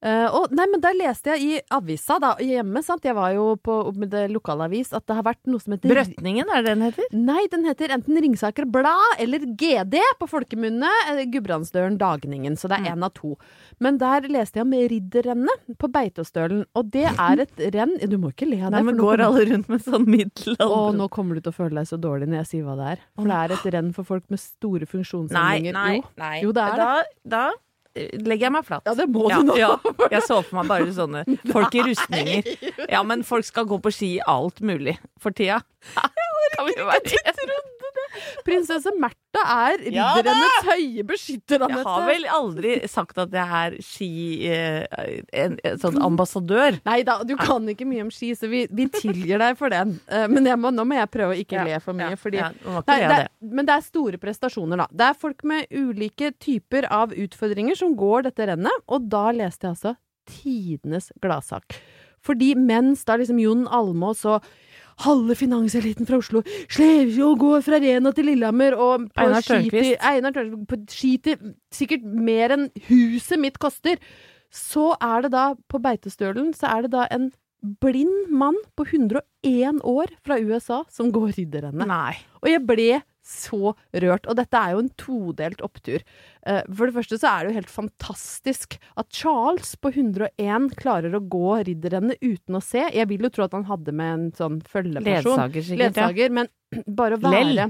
Eh, 0.00 0.26
og, 0.32 0.48
nei, 0.56 0.64
men 0.72 0.80
der 0.80 0.94
leste 0.96 1.34
jeg 1.34 1.42
i 1.44 1.56
avisa 1.76 2.16
da, 2.22 2.30
hjemme, 2.40 2.80
sant? 2.84 3.04
jeg 3.04 3.12
var 3.16 3.34
jo 3.34 3.50
på 3.60 3.74
med 4.00 4.08
det 4.14 4.22
lokalavis, 4.32 4.94
at 4.96 5.04
det 5.10 5.16
har 5.18 5.26
vært 5.26 5.42
noe 5.50 5.60
som 5.60 5.74
heter 5.74 5.92
Brøtningen, 5.92 6.48
er 6.48 6.64
det 6.64 6.72
den 6.72 6.84
heter? 6.86 7.10
Nei, 7.12 7.42
den 7.52 7.66
heter 7.68 7.92
enten 7.92 8.16
Ringsaker 8.24 8.64
Blad 8.64 9.20
eller 9.20 9.44
GD 9.44 9.98
på 10.22 10.28
folkemunne. 10.30 10.88
eh, 11.12 11.22
Gudbrandsdølen 11.28 11.98
Dagningen, 12.00 12.56
så 12.56 12.70
det 12.72 12.80
er 12.80 12.94
én 12.94 13.04
av 13.04 13.12
to. 13.18 13.34
Men 13.78 14.00
der 14.00 14.24
leste 14.32 14.62
jeg 14.62 14.68
om 14.68 14.72
ridderrennet 14.94 15.78
på 15.80 15.92
Beitostølen, 15.92 16.64
og 16.72 16.90
det 16.96 17.06
er 17.12 17.44
et 17.44 17.64
renn 17.76 17.96
Du 18.00 18.16
må 18.16 18.32
ikke 18.32 18.48
le 18.48 18.62
av 18.62 18.70
det. 18.70 18.78
Nei, 18.78 18.84
men 18.88 19.00
går 19.00 19.20
alle 19.28 19.44
rundt 19.52 19.68
med 19.68 19.84
sånn 19.84 20.08
middelalder... 20.08 20.76
Å, 20.80 20.92
nå 20.96 21.10
kommer 21.12 21.36
du 21.36 21.44
til 21.44 21.52
å 21.52 21.58
føle 21.60 21.76
deg 21.82 21.90
så 21.92 22.00
dårlig 22.00 22.30
når 22.30 22.42
jeg 22.42 22.52
sier 22.54 22.68
hva 22.68 22.78
det 22.80 22.92
er. 22.96 23.08
For 23.20 23.28
det 23.28 23.40
er 23.44 23.58
et 23.58 23.72
renn 23.76 23.92
for 23.96 24.08
folk 24.08 24.24
med 24.32 24.40
store 24.40 24.88
funksjonshemninger. 24.88 25.76
nei, 25.76 26.00
nei, 26.00 26.20
nei. 26.20 26.38
Jo, 26.46 26.54
det 26.56 26.64
er 26.72 26.80
da, 26.80 26.92
da 27.36 27.48
eh, 27.52 27.66
legger 27.96 28.46
jeg 28.46 28.54
meg 28.54 28.66
flatt. 28.68 28.86
Ja, 28.86 28.94
det 28.98 29.06
må 29.10 29.26
du 29.30 29.40
nå. 29.48 29.56
ja. 29.58 29.72
Jeg 30.12 30.22
så 30.26 30.40
for 30.46 30.60
meg 30.60 30.70
bare 30.70 30.92
sånne 30.94 31.24
folk 31.50 31.74
i 31.74 31.84
rustninger. 31.88 32.50
Ja, 32.90 33.02
men 33.06 33.24
folk 33.26 33.46
skal 33.48 33.66
gå 33.70 33.80
på 33.82 33.92
ski 33.94 34.12
alt 34.30 34.62
mulig 34.62 34.96
for 35.20 35.34
tida. 35.36 35.60
Kan 36.54 36.68
vi 36.68 36.76
være 36.78 37.18
enige? 37.24 37.58
Prinsesse 38.46 38.92
Märtha 39.00 39.42
er 39.44 39.82
Ja 39.92 40.10
da! 40.10 40.20
ridderrennets 40.20 40.66
høye 40.68 41.04
beskytter, 41.06 41.62
Jeg 41.68 41.84
har 41.86 42.06
vel 42.08 42.26
aldri 42.30 42.74
sagt 42.90 43.18
at 43.22 43.34
jeg 43.36 43.60
er 43.60 43.76
ski... 43.84 44.10
Eh, 44.50 45.20
en, 45.36 45.56
en 45.64 45.78
sånn 45.80 46.00
ambassadør. 46.02 46.80
Nei 46.88 47.00
da, 47.06 47.20
du 47.26 47.36
kan 47.40 47.68
ikke 47.70 47.86
mye 47.88 48.06
om 48.06 48.12
ski, 48.14 48.32
så 48.38 48.50
vi, 48.50 48.64
vi 48.70 48.88
tilgir 48.92 49.40
deg 49.42 49.58
for 49.60 49.72
den. 49.72 49.96
Eh, 50.10 50.26
men 50.30 50.48
må, 50.60 50.72
nå 50.74 50.86
må 50.88 50.98
jeg 50.98 51.12
prøve 51.12 51.36
å 51.36 51.40
ikke 51.40 51.60
Ja, 51.60 51.66
le 51.68 51.80
for 51.84 51.96
mye, 51.96 52.12
ja, 52.14 52.20
fordi 52.20 52.42
ja, 52.42 52.50
Nei, 52.60 52.98
det 53.04 53.16
er, 53.16 53.30
men 53.40 53.68
det 53.68 53.76
er 53.76 53.86
store 53.86 54.20
prestasjoner, 54.22 54.84
da. 54.84 54.88
Det 54.90 55.08
er 55.10 55.18
folk 55.26 55.46
med 55.46 55.70
ulike 55.70 56.32
typer 56.42 56.88
av 56.90 57.14
utfordringer 57.14 57.78
som 57.78 57.94
går 57.98 58.28
dette 58.30 58.50
rennet, 58.52 58.86
og 58.90 59.08
da 59.12 59.28
leste 59.36 59.68
jeg 59.68 59.76
altså 59.76 59.96
tidenes 60.30 61.10
gladsak. 61.22 61.78
Fordi 62.24 62.52
mens 62.58 63.04
da 63.08 63.16
liksom 63.16 63.38
Jon 63.40 63.64
Almås 63.72 64.26
og 64.28 64.44
halve 65.04 65.36
finanseliten 65.38 66.08
fra 66.08 66.20
Oslo 66.20 66.42
slever 66.70 67.20
og 67.26 67.38
går 67.42 67.64
fra 67.66 67.80
Rena 67.82 68.12
til 68.16 68.30
Lillehammer 68.30 68.76
og 68.76 69.06
på 69.10 69.26
Einar 69.26 69.46
Tørnquist. 69.46 69.96
Einar 70.12 70.34
Tørnquist 70.36 70.70
på 70.70 70.80
ski 70.94 71.12
til 71.24 71.54
sikkert 71.74 72.04
mer 72.04 72.56
enn 72.56 72.66
huset 72.88 73.40
mitt 73.40 73.60
koster. 73.62 74.00
Så 74.50 74.92
er 74.98 75.26
det 75.26 75.32
da, 75.36 75.52
på 75.70 75.78
Beitostølen, 75.82 76.50
så 76.58 76.72
er 76.72 76.86
det 76.86 76.94
da 76.96 77.04
en 77.14 77.28
blind 77.80 78.30
mann 78.32 78.56
på 78.76 78.86
101 78.88 79.82
år 79.86 80.12
fra 80.24 80.38
USA 80.40 80.80
som 80.90 81.12
går 81.12 81.34
ridderrennet. 81.36 81.86
Og 82.40 82.48
jeg 82.50 82.62
ble 82.66 82.90
så 83.26 83.74
rørt. 83.92 84.26
Og 84.30 84.36
dette 84.38 84.56
er 84.58 84.74
jo 84.74 84.82
en 84.84 84.92
todelt 85.00 85.60
opptur. 85.64 86.04
Eh, 86.46 86.62
For 86.72 86.88
det 86.88 86.96
første 86.96 87.18
så 87.20 87.30
er 87.30 87.44
det 87.44 87.52
jo 87.52 87.58
helt 87.60 87.72
fantastisk 87.72 88.78
at 89.00 89.10
Charles 89.14 89.74
på 89.76 89.92
101 89.92 90.70
klarer 90.80 91.14
å 91.16 91.22
gå 91.22 91.60
ridderrennet 91.68 92.20
uten 92.22 92.58
å 92.58 92.62
se. 92.64 92.86
Jeg 92.94 93.08
vil 93.10 93.26
jo 93.28 93.32
tro 93.34 93.44
at 93.46 93.56
han 93.56 93.68
hadde 93.68 93.92
med 93.92 94.14
en 94.14 94.26
sånn 94.36 94.60
følgeperson. 94.64 95.36
Ledsager, 95.36 95.68
sikkert. 95.68 96.00
Ja. 96.18 96.30
Men 96.40 96.50
bare 97.00 97.18
å 97.18 97.32
Lell. 97.34 97.64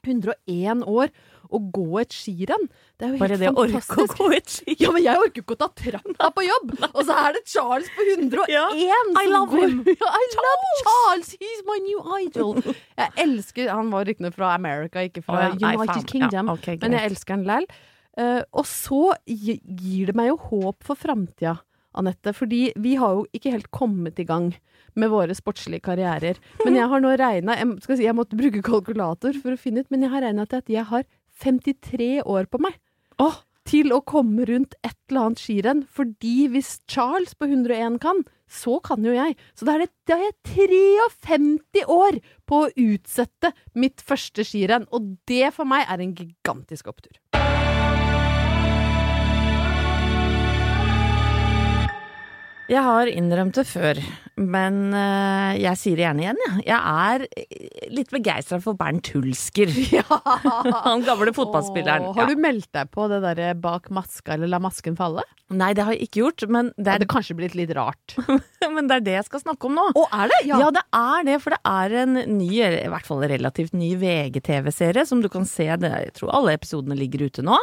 Være 0.00 0.36
101 0.46 0.84
år 0.86 1.10
å 1.50 1.58
gå 1.74 1.98
et 1.98 2.14
skirenn, 2.14 2.68
det 3.00 3.06
er 3.06 3.14
jo 3.14 3.18
Bare 3.18 3.34
helt 3.34 3.42
det 3.42 3.48
å 3.50 3.58
orke 3.58 3.80
å 3.80 3.82
fantastisk. 3.82 4.18
gå 4.20 4.28
et 4.36 4.52
skirenn. 4.52 4.76
Ja, 4.80 4.90
men 4.94 5.02
jeg 5.02 5.18
orker 5.18 5.42
ikke 5.42 5.56
å 5.56 5.58
ta 5.58 5.68
trappa 5.74 6.30
på 6.36 6.44
jobb! 6.46 6.74
Og 6.92 7.00
så 7.08 7.16
er 7.18 7.34
det 7.34 7.42
Charles 7.50 7.88
på 7.96 8.06
101 8.06 8.50
Ja, 8.54 8.66
I 9.18 9.24
love 9.26 9.50
går. 9.50 9.64
him. 9.66 9.80
Ja, 9.90 10.10
I 10.14 10.28
love 10.36 10.68
Charles! 10.82 11.32
He's 11.40 11.64
my 11.66 11.78
new 11.82 12.04
idol! 12.20 12.60
Jeg 13.00 13.10
elsker 13.24 13.72
Han 13.74 13.90
var 13.90 14.06
riktignok 14.06 14.36
fra 14.38 14.54
America, 14.54 15.02
ikke 15.02 15.24
fra 15.26 15.48
oh, 15.48 15.56
ja. 15.58 15.74
United. 15.74 16.06
Kingdom. 16.06 16.52
Ja, 16.52 16.54
okay, 16.54 16.78
men 16.82 16.94
jeg 16.94 17.10
elsker 17.10 17.34
han 17.36 17.48
lell. 17.48 17.66
Uh, 18.18 18.42
og 18.58 18.66
så 18.66 19.14
gir 19.26 20.10
det 20.10 20.14
meg 20.18 20.30
jo 20.30 20.38
håp 20.50 20.86
for 20.86 20.98
framtida, 20.98 21.56
Anette. 21.98 22.34
Fordi 22.36 22.70
vi 22.80 22.96
har 23.00 23.18
jo 23.18 23.26
ikke 23.36 23.54
helt 23.54 23.70
kommet 23.74 24.20
i 24.22 24.26
gang 24.28 24.52
med 24.98 25.12
våre 25.12 25.34
sportslige 25.36 25.84
karrierer. 25.86 26.40
Men 26.64 26.78
jeg 26.78 26.90
har 26.90 27.02
nå 27.02 27.12
regna 27.18 27.58
jeg, 27.58 27.76
si, 27.86 28.02
jeg 28.06 28.16
måtte 28.18 28.38
bruke 28.38 28.62
kalkulator 28.66 29.36
for 29.42 29.54
å 29.54 29.60
finne 29.60 29.84
ut, 29.84 29.90
men 29.92 30.06
jeg 30.06 30.14
har 30.14 30.26
regna 30.26 30.46
til 30.48 30.62
at 30.62 30.72
jeg 30.72 30.86
har 30.90 31.06
53 31.44 32.10
år 32.26 32.50
på 32.50 32.60
meg. 32.62 32.76
Til 33.70 33.92
å 33.94 34.00
komme 34.02 34.46
rundt 34.48 34.74
et 34.82 34.96
eller 35.10 35.28
annet 35.28 35.42
skirenn. 35.42 35.82
Fordi 35.86 36.48
hvis 36.50 36.78
Charles 36.90 37.36
på 37.38 37.46
101 37.50 38.00
kan, 38.02 38.24
så 38.50 38.80
kan 38.82 39.04
jo 39.06 39.14
jeg. 39.14 39.36
Så 39.54 39.68
da 39.68 39.76
er, 39.76 39.84
det, 39.84 39.92
da 40.10 40.16
er 40.16 40.30
jeg 40.30 40.38
53 41.22 41.84
år 41.86 42.18
på 42.50 42.64
å 42.64 42.72
utsette 42.74 43.52
mitt 43.78 44.02
første 44.02 44.46
skirenn. 44.46 44.88
Og 44.90 45.14
det 45.30 45.52
for 45.54 45.68
meg 45.70 45.86
er 45.86 46.02
en 46.02 46.16
gigantisk 46.18 46.90
opptur. 46.90 47.20
Jeg 52.70 52.82
har 52.86 53.08
innrømt 53.10 53.56
det 53.58 53.64
før, 53.66 53.98
men 54.38 54.92
eh, 54.94 55.56
jeg 55.58 55.78
sier 55.80 55.98
det 55.98 56.04
gjerne 56.04 56.22
igjen, 56.22 56.38
jeg. 56.46 56.60
Jeg 56.68 56.78
er 56.78 57.24
eh, 57.26 57.88
litt 57.90 58.12
begeistra 58.14 58.60
for 58.62 58.78
Bernt 58.78 59.10
Hulsker. 59.10 59.72
Han 60.86 61.02
gamle 61.06 61.34
fotballspilleren. 61.34 62.06
Åh, 62.12 62.14
har 62.14 62.28
Ja. 62.28 62.30
du 62.30 62.40
meldt 62.44 62.70
deg 62.76 62.92
på 62.94 63.08
det 63.10 63.18
derre 63.26 63.52
bak 63.58 63.90
maska, 63.90 64.36
eller 64.36 64.52
la 64.52 64.60
masken 64.62 64.94
falle? 64.98 65.24
Nei, 65.50 65.72
det 65.74 65.82
har 65.82 65.96
jeg 65.96 66.06
ikke 66.06 66.20
gjort, 66.22 66.44
men 66.54 66.68
det 66.78 66.92
er, 66.92 67.02
Det 67.02 67.08
kanskje 67.10 67.34
blitt 67.40 67.56
litt 67.58 67.72
rart. 67.74 68.14
men 68.76 68.86
det 68.86 69.00
er 69.00 69.06
det 69.08 69.16
jeg 69.18 69.26
skal 69.26 69.42
snakke 69.42 69.66
om 69.66 69.74
nå. 69.80 69.88
Å, 69.98 70.04
er 70.22 70.30
det? 70.30 70.40
Ja. 70.46 70.70
det 70.70 70.84
er 70.94 71.26
det, 71.26 71.40
for 71.42 71.56
det 71.56 71.60
er 71.66 71.96
en 72.04 72.14
ny, 72.38 72.52
i 72.62 72.86
hvert 72.92 73.08
fall 73.08 73.24
relativt 73.26 73.74
ny 73.74 73.96
VGTV-serie 73.98 75.02
som 75.10 75.24
du 75.24 75.26
kan 75.32 75.42
se, 75.50 75.66
det, 75.82 75.90
jeg 76.06 76.14
tror 76.20 76.30
alle 76.38 76.54
episodene 76.54 76.94
ligger 76.94 77.26
ute 77.26 77.42
nå, 77.42 77.58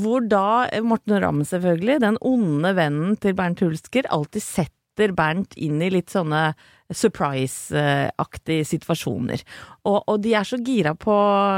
hvor 0.00 0.24
da 0.28 0.68
Morten 0.84 1.18
Ramm 1.22 1.44
selvfølgelig, 1.46 2.00
den 2.04 2.18
onde 2.24 2.72
vennen 2.76 3.18
til 3.20 3.36
Bernt 3.38 3.62
Hulsker, 3.64 4.08
alltid 4.12 4.44
setter 4.44 5.12
Bernt 5.16 5.52
inn 5.60 5.82
i 5.84 5.90
litt 5.92 6.12
sånne 6.12 6.54
surprise-aktige 6.94 8.64
situasjoner. 8.66 9.42
Og, 9.88 9.98
og 10.06 10.20
de 10.22 10.32
er 10.38 10.46
så 10.46 10.58
gira 10.62 10.94
på, 10.98 11.14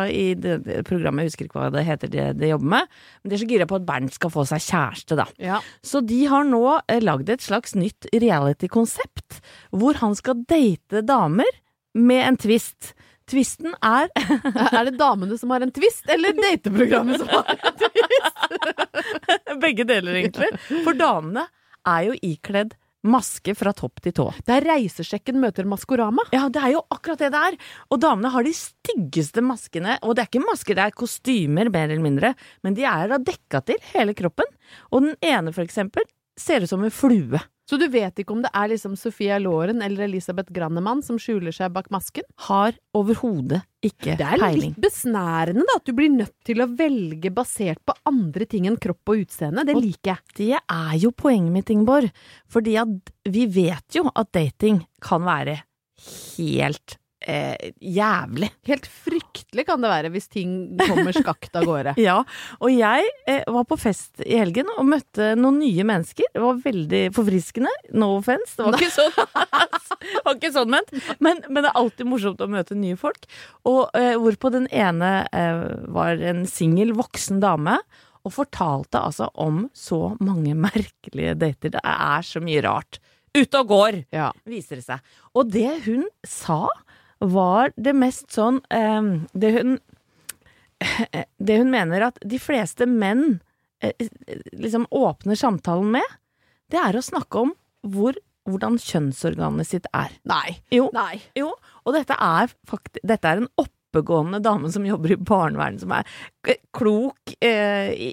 i 0.09 0.33
det, 0.39 0.59
det 0.65 0.81
programmet, 0.89 1.27
jeg 1.27 1.33
husker 1.33 1.49
ikke 1.49 1.61
hva 1.61 1.71
det 1.75 1.85
heter 1.87 2.13
de, 2.13 2.25
de 2.39 2.51
jobber 2.53 2.73
med, 2.75 2.91
men 3.21 3.31
de 3.31 3.37
er 3.37 3.43
så 3.43 3.51
gira 3.51 3.69
på 3.69 3.79
at 3.79 3.87
Bernt 3.89 4.17
skal 4.17 4.33
få 4.35 4.47
seg 4.49 4.65
kjæreste, 4.65 5.19
da. 5.21 5.29
Ja. 5.43 5.61
Så 5.85 6.03
de 6.07 6.23
har 6.31 6.49
nå 6.49 6.63
eh, 6.81 7.03
lagd 7.05 7.31
et 7.33 7.45
slags 7.45 7.77
nytt 7.79 8.09
reality-konsept, 8.15 9.43
hvor 9.77 10.01
han 10.01 10.17
skal 10.19 10.43
date 10.49 11.05
damer 11.07 11.61
med 11.99 12.25
en 12.25 12.41
twist. 12.41 12.95
Twisten 13.29 13.75
er 13.85 14.09
Er 14.79 14.89
det 14.89 14.97
damene 14.99 15.39
som 15.41 15.53
har 15.55 15.65
en 15.65 15.73
twist, 15.75 16.05
eller 16.11 16.37
dateprogrammet 16.39 17.23
som 17.23 17.31
har 17.33 17.55
en 17.55 17.79
twist? 17.85 18.43
begge 19.65 19.87
deler, 19.89 20.21
egentlig. 20.23 20.51
For 20.85 20.97
damene 20.99 21.47
er 21.89 22.09
jo 22.09 22.19
ikledd 22.25 22.77
maske 23.09 23.55
fra 23.55 23.71
topp 23.77 24.01
til 24.03 24.13
tå. 24.17 24.25
Det 24.45 24.57
er 24.57 24.67
Reisesjekken 24.67 25.39
møter 25.41 25.69
Maskorama. 25.71 26.25
Ja, 26.35 26.49
det 26.53 26.61
er 26.65 26.73
jo 26.75 26.83
akkurat 26.93 27.21
det 27.23 27.31
det 27.33 27.43
er. 27.51 27.59
Og 27.95 28.01
damene 28.03 28.33
har 28.35 28.45
de 28.45 28.53
styggeste 28.57 29.45
maskene. 29.45 29.97
Og 30.03 30.17
det 30.17 30.25
er 30.25 30.31
ikke 30.33 30.43
masker, 30.45 30.77
det 30.77 30.89
er 30.89 30.97
kostymer, 30.99 31.71
mer 31.73 31.87
eller 31.89 32.05
mindre. 32.05 32.33
Men 32.67 32.77
de 32.77 32.85
er 32.89 33.13
da 33.13 33.21
dekka 33.23 33.63
til 33.71 33.79
hele 33.93 34.17
kroppen. 34.19 34.51
Og 34.91 35.07
den 35.07 35.15
ene, 35.25 35.55
for 35.55 35.65
eksempel, 35.65 36.05
ser 36.39 36.67
ut 36.67 36.71
som 36.71 36.83
en 36.85 36.95
flue. 36.95 37.41
Så 37.69 37.77
du 37.77 37.85
vet 37.93 38.17
ikke 38.23 38.33
om 38.33 38.41
det 38.41 38.49
er 38.57 38.71
liksom 38.73 38.95
Sophia 38.97 39.37
Lauren 39.39 39.83
eller 39.85 40.07
Elisabeth 40.07 40.49
Grannemann 40.57 41.03
som 41.05 41.19
skjuler 41.21 41.53
seg 41.53 41.71
bak 41.75 41.91
masken? 41.93 42.25
Har 42.49 42.73
overhodet 42.97 43.61
ikke 43.85 44.17
Det 44.17 44.25
er 44.25 44.39
peiling. 44.41 44.73
litt 44.73 44.81
besnærende 44.87 45.67
da, 45.69 45.77
at 45.77 45.85
du 45.85 45.93
blir 45.93 46.09
nødt 46.09 46.33
til 46.49 46.63
å 46.65 46.69
velge 46.79 47.31
basert 47.31 47.79
på 47.85 47.93
andre 48.09 48.47
ting 48.49 48.65
enn 48.67 48.79
kropp 48.81 49.13
og 49.13 49.21
utseende. 49.27 49.67
Det 49.69 49.77
Og- 49.77 49.83
liker 49.85 50.17
jeg. 50.17 50.19
Det 50.35 50.61
er 50.65 50.97
jo 50.99 51.11
poenget 51.13 51.53
mitt, 51.53 51.69
Ingeborg. 51.71 52.11
Fordi 52.49 52.77
at 52.81 53.13
vi 53.31 53.45
vet 53.47 53.85
jo 53.95 54.11
at 54.17 54.33
dating 54.33 54.87
kan 55.03 55.21
være 55.23 55.61
helt 56.39 56.97
eh, 57.21 57.73
jævlig. 57.83 58.49
Helt 58.69 58.87
fryktelig 58.87 59.65
kan 59.69 59.83
det 59.83 59.91
være 59.91 60.11
hvis 60.15 60.29
ting 60.33 60.53
kommer 60.81 61.15
skakt 61.17 61.57
av 61.59 61.67
gårde. 61.69 61.95
Ja, 62.09 62.21
og 62.63 62.73
jeg 62.73 63.09
eh, 63.29 63.43
var 63.53 63.67
på 63.69 63.79
fest 63.81 64.23
i 64.25 64.39
helgen 64.39 64.71
og 64.77 64.87
møtte 64.89 65.33
noen 65.39 65.59
nye 65.63 65.87
mennesker. 65.89 66.31
Det 66.35 66.43
var 66.45 66.61
veldig 66.65 67.03
forfriskende. 67.17 67.73
No 67.99 68.15
offense. 68.19 68.55
Det 68.57 68.67
var 68.67 68.79
ikke 68.79 68.95
sånn, 68.99 69.15
det 69.19 70.23
var 70.27 70.37
ikke 70.39 70.53
sånn 70.55 70.75
ment. 70.75 70.93
Men, 71.25 71.43
men 71.49 71.63
det 71.65 71.73
er 71.73 71.81
alltid 71.83 72.11
morsomt 72.11 72.45
å 72.45 72.51
møte 72.51 72.79
nye 72.79 72.99
folk. 73.01 73.27
Og 73.69 73.89
eh, 73.99 74.15
hvorpå 74.21 74.53
den 74.55 74.69
ene 74.75 75.13
eh, 75.33 75.65
var 75.95 76.21
en 76.33 76.45
singel 76.49 76.95
voksen 76.99 77.43
dame. 77.45 77.79
Og 78.27 78.35
fortalte 78.35 79.01
altså 79.01 79.29
om 79.41 79.69
så 79.77 80.11
mange 80.21 80.53
merkelige 80.59 81.37
dater. 81.39 81.71
Det 81.79 81.81
er 81.81 82.27
så 82.27 82.43
mye 82.45 82.61
rart. 82.67 82.99
Ute 83.37 83.61
og 83.63 83.71
går! 83.71 83.97
Ja. 84.15 84.31
viser 84.49 84.81
det 84.81 84.85
seg. 84.87 85.05
Og 85.37 85.49
det 85.53 85.71
hun 85.87 86.05
sa, 86.27 86.67
var 87.21 87.73
det 87.77 87.95
mest 87.99 88.31
sånn 88.35 88.61
eh, 88.71 89.09
Det 89.35 89.51
hun 89.57 89.79
Det 91.49 91.57
hun 91.59 91.73
mener 91.73 92.05
at 92.11 92.21
de 92.23 92.39
fleste 92.43 92.87
menn 92.87 93.41
eh, 93.83 93.95
liksom 94.55 94.87
åpner 94.95 95.39
samtalen 95.39 95.91
med, 95.97 96.17
det 96.71 96.79
er 96.83 96.99
å 96.99 97.03
snakke 97.03 97.43
om 97.47 97.55
hvor, 97.89 98.15
hvordan 98.49 98.77
kjønnsorganet 98.83 99.67
sitt 99.67 99.89
er. 99.97 100.13
Nei. 100.29 100.59
Jo, 100.75 100.89
Nei. 100.95 101.19
jo, 101.39 101.51
og 101.85 101.97
dette 101.97 102.15
er, 102.15 102.53
fakt 102.69 103.01
dette 103.07 103.31
er 103.31 103.43
en 103.43 103.51
oppegående 103.59 104.41
dame 104.45 104.71
som 104.75 104.87
jobber 104.87 105.15
i 105.15 105.19
barnevernet, 105.19 105.83
som 105.83 105.95
er 105.97 106.07
klok, 106.77 107.35
eh, 107.43 108.13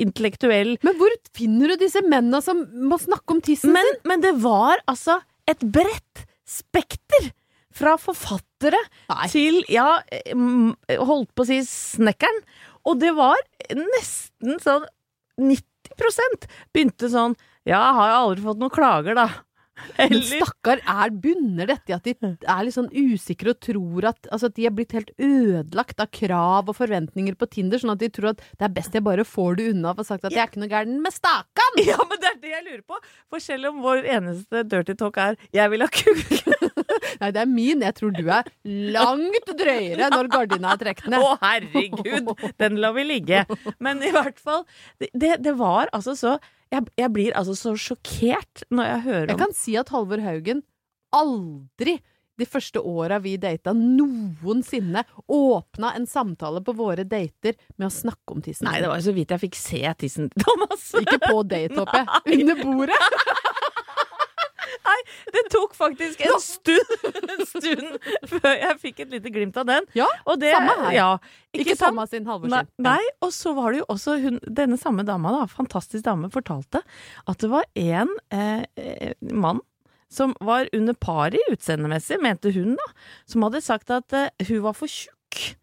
intellektuell. 0.00 0.74
Men 0.86 0.98
hvor 0.98 1.14
finner 1.36 1.74
du 1.74 1.84
disse 1.84 2.02
mennene 2.06 2.40
som 2.42 2.64
må 2.88 2.98
snakke 3.02 3.36
om 3.36 3.42
tissen 3.44 3.74
Men, 3.74 3.86
sin? 3.92 4.02
men 4.08 4.24
det 4.24 4.34
var 4.42 4.82
altså 4.90 5.20
et 5.50 5.62
bredt 5.62 6.24
spekter! 6.48 7.30
Fra 7.74 7.96
forfattere 7.98 8.78
Nei. 9.10 9.28
til, 9.32 9.62
ja, 9.72 9.98
holdt 11.00 11.32
på 11.34 11.42
å 11.42 11.48
si 11.48 11.58
snekkeren. 11.66 12.42
Og 12.86 13.00
det 13.00 13.14
var 13.16 13.40
nesten 13.74 14.60
sånn 14.62 14.84
90% 15.40 16.46
begynte 16.74 17.10
sånn 17.10 17.34
Ja, 17.66 17.80
har 17.96 18.10
jo 18.10 18.16
aldri 18.20 18.44
fått 18.44 18.60
noen 18.60 18.74
klager, 18.74 19.16
da. 19.16 19.26
Men 19.98 20.12
Eller 20.12 20.40
stakkar, 20.40 20.80
er 20.86 21.10
bunner 21.10 21.68
dette 21.70 21.90
i 21.90 21.94
at 21.96 22.06
de 22.06 22.14
er 22.14 22.60
litt 22.66 22.76
sånn 22.76 22.90
usikre 22.94 23.54
og 23.54 23.60
tror 23.64 24.08
at, 24.12 24.28
altså 24.30 24.50
at 24.50 24.56
de 24.58 24.68
er 24.68 24.74
blitt 24.74 24.94
helt 24.94 25.10
ødelagt 25.18 26.02
av 26.02 26.10
krav 26.14 26.70
og 26.70 26.78
forventninger 26.78 27.34
på 27.38 27.48
Tinder, 27.50 27.82
sånn 27.82 27.94
at 27.96 28.02
de 28.02 28.10
tror 28.14 28.32
at 28.32 28.42
det 28.44 28.68
er 28.68 28.74
best 28.76 28.94
jeg 28.94 29.04
bare 29.06 29.26
får 29.26 29.58
det 29.58 29.68
unna 29.72 29.92
og 29.92 30.00
får 30.00 30.08
sagt 30.12 30.28
at 30.28 30.36
jeg 30.36 30.44
er 30.44 30.52
ikke 30.52 30.62
noe 30.62 30.72
gæren 30.72 31.00
med 31.02 31.16
stakan! 31.16 31.82
Ja, 31.84 31.98
men 32.06 32.20
det 32.22 32.30
er 32.30 32.38
det 32.40 32.52
jeg 32.52 32.64
lurer 32.68 32.84
på. 32.86 33.00
For 33.32 33.42
selv 33.42 33.72
om 33.72 33.82
vår 33.84 34.06
eneste 34.16 34.62
dirty 34.70 34.94
talk 34.98 35.18
er 35.20 35.36
'jeg 35.52 35.70
vil 35.70 35.84
ha 35.84 35.90
kuk', 35.90 36.54
Nei, 37.20 37.30
det 37.34 37.42
er 37.42 37.50
min. 37.50 37.82
Jeg 37.84 37.94
tror 37.98 38.14
du 38.14 38.24
er 38.26 38.48
langt 38.64 39.52
drøyere 39.58 40.10
når 40.12 40.30
gardina 40.32 40.74
er 40.74 40.80
trukket 40.82 41.10
ned. 41.12 41.22
Å, 41.22 41.36
herregud! 41.42 42.32
Den 42.60 42.80
lar 42.82 42.96
vi 42.96 43.06
ligge. 43.06 43.44
Men 43.82 44.02
i 44.04 44.12
hvert 44.14 44.40
fall, 44.42 44.64
det, 45.00 45.10
det, 45.14 45.36
det 45.44 45.54
var 45.58 45.92
altså 45.94 46.16
så 46.18 46.38
jeg, 46.74 46.88
jeg 47.00 47.12
blir 47.14 47.36
altså 47.38 47.54
så 47.58 47.74
sjokkert 47.78 48.64
når 48.74 48.90
jeg 48.90 49.04
hører 49.08 49.28
om 49.28 49.32
Jeg 49.34 49.42
kan 49.44 49.56
si 49.56 49.76
at 49.80 49.92
Halvor 49.94 50.22
Haugen 50.24 50.64
aldri 51.14 51.98
de 52.34 52.46
første 52.50 52.80
åra 52.82 53.20
vi 53.22 53.36
data, 53.38 53.70
noensinne 53.76 55.04
åpna 55.30 55.92
en 55.94 56.06
samtale 56.10 56.62
på 56.66 56.74
våre 56.74 57.04
dater 57.06 57.54
med 57.76 57.86
å 57.86 57.92
snakke 57.94 58.34
om 58.34 58.42
tissen. 58.42 58.66
Nei, 58.66 58.80
det 58.82 58.90
var 58.90 58.98
jo 58.98 59.06
så 59.06 59.14
vidt 59.14 59.34
jeg 59.34 59.42
fikk 59.44 59.58
se 59.58 59.82
tissen 60.00 60.32
til 60.32 60.42
Thomas. 60.42 60.88
Ikke 60.98 61.20
på 61.22 61.44
date, 61.46 61.78
håper 61.78 62.02
jeg. 62.02 62.40
Under 62.40 62.64
bordet. 62.64 62.98
Nei, 64.84 64.96
det 65.32 65.44
tok 65.52 65.74
faktisk 65.76 66.20
en 66.26 66.38
stund, 66.42 66.94
en 67.34 67.44
stund 67.48 68.08
før 68.30 68.52
jeg 68.52 68.78
fikk 68.82 69.04
et 69.06 69.14
lite 69.16 69.32
glimt 69.32 69.56
av 69.60 69.68
den. 69.70 69.88
Ja, 69.96 70.08
Og 70.28 70.40
det, 70.42 70.52
samme 70.54 70.76
her. 70.82 70.94
Ja, 70.96 71.10
Ikke, 71.54 71.70
ikke 71.70 71.78
samme 71.80 72.06
sin 72.10 72.26
Halvor 72.28 72.52
Nei, 72.52 72.64
nei, 72.84 73.00
og 73.24 73.32
så 73.34 73.54
var 73.56 73.72
det 73.72 73.82
jo 73.82 73.90
også 73.94 74.18
hun, 74.22 74.40
denne 74.44 74.78
samme 74.80 75.06
dama, 75.08 75.32
da, 75.34 75.46
fantastisk 75.50 76.04
dame, 76.06 76.30
fortalte 76.34 76.82
at 77.30 77.40
det 77.40 77.52
var 77.52 77.68
en 77.80 78.12
eh, 78.34 78.66
eh, 78.80 79.14
mann 79.32 79.62
som 80.14 80.34
var 80.44 80.68
under 80.76 80.94
paret 80.94 81.40
utseendemessig, 81.50 82.20
mente 82.22 82.52
hun 82.54 82.76
da, 82.78 82.86
som 83.30 83.42
hadde 83.46 83.62
sagt 83.64 83.90
at 83.94 84.14
eh, 84.14 84.46
hun 84.48 84.62
var 84.66 84.76
for 84.78 84.90
tjukk. 84.90 85.13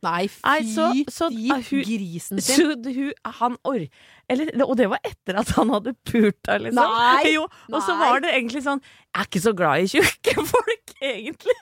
Nei, 0.05 0.27
fy 0.31 0.41
Nei, 0.45 0.61
så- 0.73 0.89
så- 1.11 1.29
dit 1.33 1.51
ah, 1.53 1.61
hun- 1.69 1.83
grisen 1.87 2.41
sin. 2.41 2.55
Så 2.83 2.93
hun, 2.95 3.13
han 3.41 3.57
or... 3.63 3.85
Eller, 4.31 4.51
og 4.63 4.77
det 4.79 4.87
var 4.89 4.99
etter 5.03 5.39
at 5.41 5.49
han 5.57 5.69
hadde 5.73 5.91
pult 6.07 6.47
henne, 6.47 6.69
liksom. 6.69 6.93
Nei, 6.95 7.33
jo, 7.33 7.43
og 7.71 7.81
så 7.83 7.97
var 7.99 8.21
det 8.23 8.31
egentlig 8.31 8.61
sånn 8.63 8.79
Jeg 8.81 9.19
er 9.19 9.27
ikke 9.27 9.41
så 9.43 9.51
glad 9.59 9.81
i 9.83 9.89
tjukke 9.91 10.45
folk, 10.53 10.93
egentlig. 11.01 11.57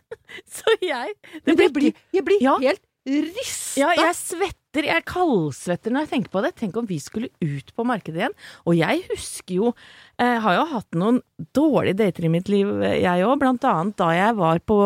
Så 0.45 0.75
jeg 0.85 1.15
det 1.45 1.71
blir, 1.73 1.93
jeg 2.13 2.25
blir 2.27 2.41
Ja. 2.45 2.57
helt 2.61 2.83
rista. 3.09 3.79
Ja, 3.79 3.87
jeg 3.97 4.13
svetter. 4.19 4.85
Jeg 4.85 5.01
kaldsvetter 5.09 5.89
når 5.95 6.03
jeg 6.05 6.09
tenker 6.11 6.29
på 6.35 6.41
det. 6.45 6.51
Tenk 6.59 6.75
om 6.77 6.85
vi 6.85 6.99
skulle 7.01 7.31
ut 7.41 7.71
på 7.73 7.85
markedet 7.87 8.19
igjen. 8.21 8.35
Og 8.69 8.75
jeg 8.77 9.01
husker 9.09 9.55
jo 9.55 9.71
eh, 10.19 10.35
Har 10.43 10.59
jo 10.59 10.65
hatt 10.75 10.93
noen 10.99 11.17
dårlige 11.57 11.97
dater 12.03 12.27
i 12.27 12.29
mitt 12.35 12.51
liv, 12.53 12.69
eh, 12.85 12.99
jeg 13.01 13.25
òg. 13.25 13.39
Blant 13.41 13.65
annet 13.65 13.97
da 13.97 14.11
jeg 14.13 14.35
var 14.37 14.59
på, 14.61 14.77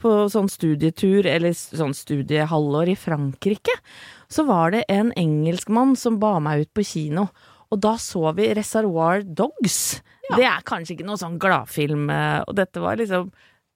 på 0.00 0.14
sånn 0.32 0.50
studietur, 0.52 1.26
eller 1.26 1.54
sånn 1.56 1.94
studiehalvår 1.96 2.92
i 2.94 2.96
Frankrike. 2.98 3.74
Så 4.30 4.44
var 4.48 4.74
det 4.74 4.84
en 4.92 5.12
engelskmann 5.18 5.96
som 5.98 6.20
ba 6.22 6.36
meg 6.42 6.66
ut 6.66 6.72
på 6.76 6.86
kino. 6.86 7.28
Og 7.68 7.82
da 7.84 7.96
så 8.00 8.30
vi 8.36 8.48
Reservoir 8.56 9.24
Dogs. 9.26 10.00
Det 10.28 10.44
er 10.44 10.64
kanskje 10.68 10.96
ikke 10.96 11.08
noe 11.08 11.20
sånn 11.20 11.38
gladfilm, 11.40 12.08
eh, 12.12 12.40
og 12.44 12.56
dette 12.56 12.80
var 12.84 13.00
liksom 13.00 13.30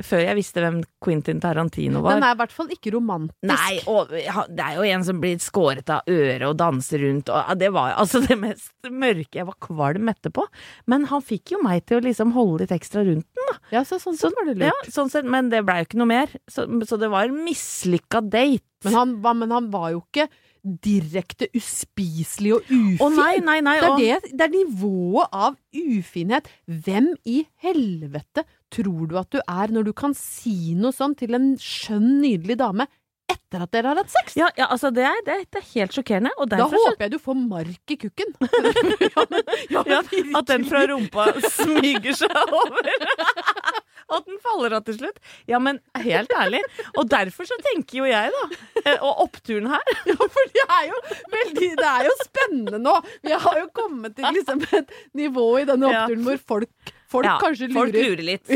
før 0.06 0.22
jeg 0.24 0.38
visste 0.38 0.62
hvem 0.62 0.80
Quentin 1.02 1.40
Tarantino 1.42 2.02
var. 2.04 2.16
Den 2.16 2.26
er 2.26 2.36
i 2.36 2.38
hvert 2.40 2.54
fall 2.54 2.70
ikke 2.74 2.92
romantisk. 2.94 3.48
Nei, 3.50 3.78
og 3.90 4.12
det 4.12 4.64
er 4.64 4.78
jo 4.78 4.86
en 4.86 5.06
som 5.06 5.20
blir 5.22 5.40
skåret 5.42 5.90
av 5.92 6.08
øret 6.10 6.46
og 6.48 6.56
danser 6.60 7.04
rundt, 7.06 7.32
og 7.32 7.52
det 7.60 7.72
var 7.74 7.96
altså 8.02 8.22
det 8.26 8.38
mest 8.40 8.90
mørke. 8.90 9.40
Jeg 9.40 9.48
var 9.48 9.58
kvalm 9.62 10.12
etterpå. 10.12 10.46
Men 10.90 11.06
han 11.10 11.24
fikk 11.24 11.54
jo 11.56 11.62
meg 11.64 11.86
til 11.88 12.00
å 12.00 12.06
liksom 12.06 12.34
holde 12.36 12.64
litt 12.64 12.76
ekstra 12.76 13.04
rundt 13.06 13.26
den, 13.26 13.50
da. 13.50 13.58
Ja, 13.78 13.84
så 13.88 13.98
sånn 14.02 14.18
sett 14.20 14.36
var 14.38 14.50
det 14.50 14.68
Ja, 14.68 14.76
sånn 14.92 15.10
sett, 15.12 15.28
men 15.28 15.50
det 15.52 15.64
blei 15.66 15.82
jo 15.82 15.90
ikke 15.90 16.00
noe 16.02 16.12
mer. 16.12 16.32
Så, 16.50 16.66
så 16.88 16.98
det 17.00 17.10
var 17.12 17.28
en 17.28 17.42
mislykka 17.46 18.22
date. 18.26 18.66
Men, 18.82 18.96
han, 18.98 19.18
men 19.38 19.54
han 19.54 19.68
var 19.70 19.92
jo 19.94 20.02
ikke 20.02 20.26
direkte 20.62 21.48
uspiselig 21.58 22.54
og 22.56 22.70
ufin. 22.70 22.96
Å 23.02 23.10
nei, 23.16 23.34
nei, 23.42 23.58
nei. 23.64 23.76
Det 23.82 24.08
er, 24.14 24.24
det, 24.24 24.32
det 24.38 24.46
er 24.46 24.54
nivået 24.54 25.34
av 25.34 25.58
ufinhet. 25.74 26.50
Hvem 26.66 27.12
i 27.26 27.42
helvete 27.64 28.46
tror 28.72 29.06
du 29.10 29.18
at 29.20 29.30
du 29.34 29.40
er 29.42 29.74
når 29.74 29.90
du 29.90 29.92
kan 29.96 30.14
si 30.16 30.76
noe 30.78 30.94
sånn 30.94 31.16
til 31.18 31.36
en 31.38 31.54
skjønn, 31.60 32.20
nydelig 32.22 32.60
dame 32.62 32.88
etter 33.32 33.64
at 33.64 33.72
dere 33.74 33.90
har 33.92 34.00
hatt 34.00 34.12
sex? 34.12 34.36
Ja, 34.38 34.48
ja, 34.58 34.68
altså 34.72 34.90
det 34.94 35.04
er, 35.08 35.18
det, 35.26 35.38
er, 35.50 35.66
helt 35.74 35.96
sjokkerende. 35.96 36.32
Da 36.50 36.66
håper 36.68 37.06
jeg 37.06 37.14
du 37.14 37.18
får 37.22 37.38
mark 37.38 37.94
i 37.94 37.98
kukken. 38.04 38.32
ja, 39.14 39.26
men, 39.30 39.52
ja, 39.72 39.84
men 39.88 40.36
At 40.38 40.48
den 40.50 40.66
fra 40.68 40.84
rumpa 40.90 41.30
smyger 41.48 42.16
seg 42.22 42.42
over. 42.46 42.92
At 44.12 44.26
den 44.28 44.38
faller 44.44 44.76
av 44.76 44.84
til 44.86 44.98
slutt. 45.00 45.18
Ja, 45.48 45.58
men 45.62 45.78
helt 46.04 46.32
ærlig. 46.36 46.60
Og 46.96 47.08
derfor 47.12 47.48
så 47.48 47.56
tenker 47.70 48.02
jo 48.02 48.08
jeg, 48.10 48.32
da, 48.34 48.42
eh, 48.84 48.98
og 49.00 49.22
oppturen 49.26 49.70
her 49.72 49.92
Ja, 50.10 50.16
for 50.20 50.52
det 50.54 50.64
er 50.68 50.88
jo 50.90 50.98
veldig 51.36 51.70
Det 51.80 51.90
er 51.92 52.08
jo 52.08 52.16
spennende 52.22 52.80
nå. 52.82 52.96
Vi 53.24 53.32
har 53.46 53.60
jo 53.62 53.68
kommet 53.76 54.16
til 54.18 54.28
liksom 54.36 54.64
et 54.80 54.92
nivå 55.18 55.46
i 55.62 55.68
denne 55.68 55.90
Ja. 55.92 56.02
oppturen 56.04 56.26
hvor 56.28 56.42
folk, 56.54 56.92
folk 57.12 57.28
Ja, 57.28 57.36
kanskje 57.42 57.68
lurer. 57.68 57.78
Folk 57.78 57.96
lurer 57.96 58.24
litt. 58.26 58.52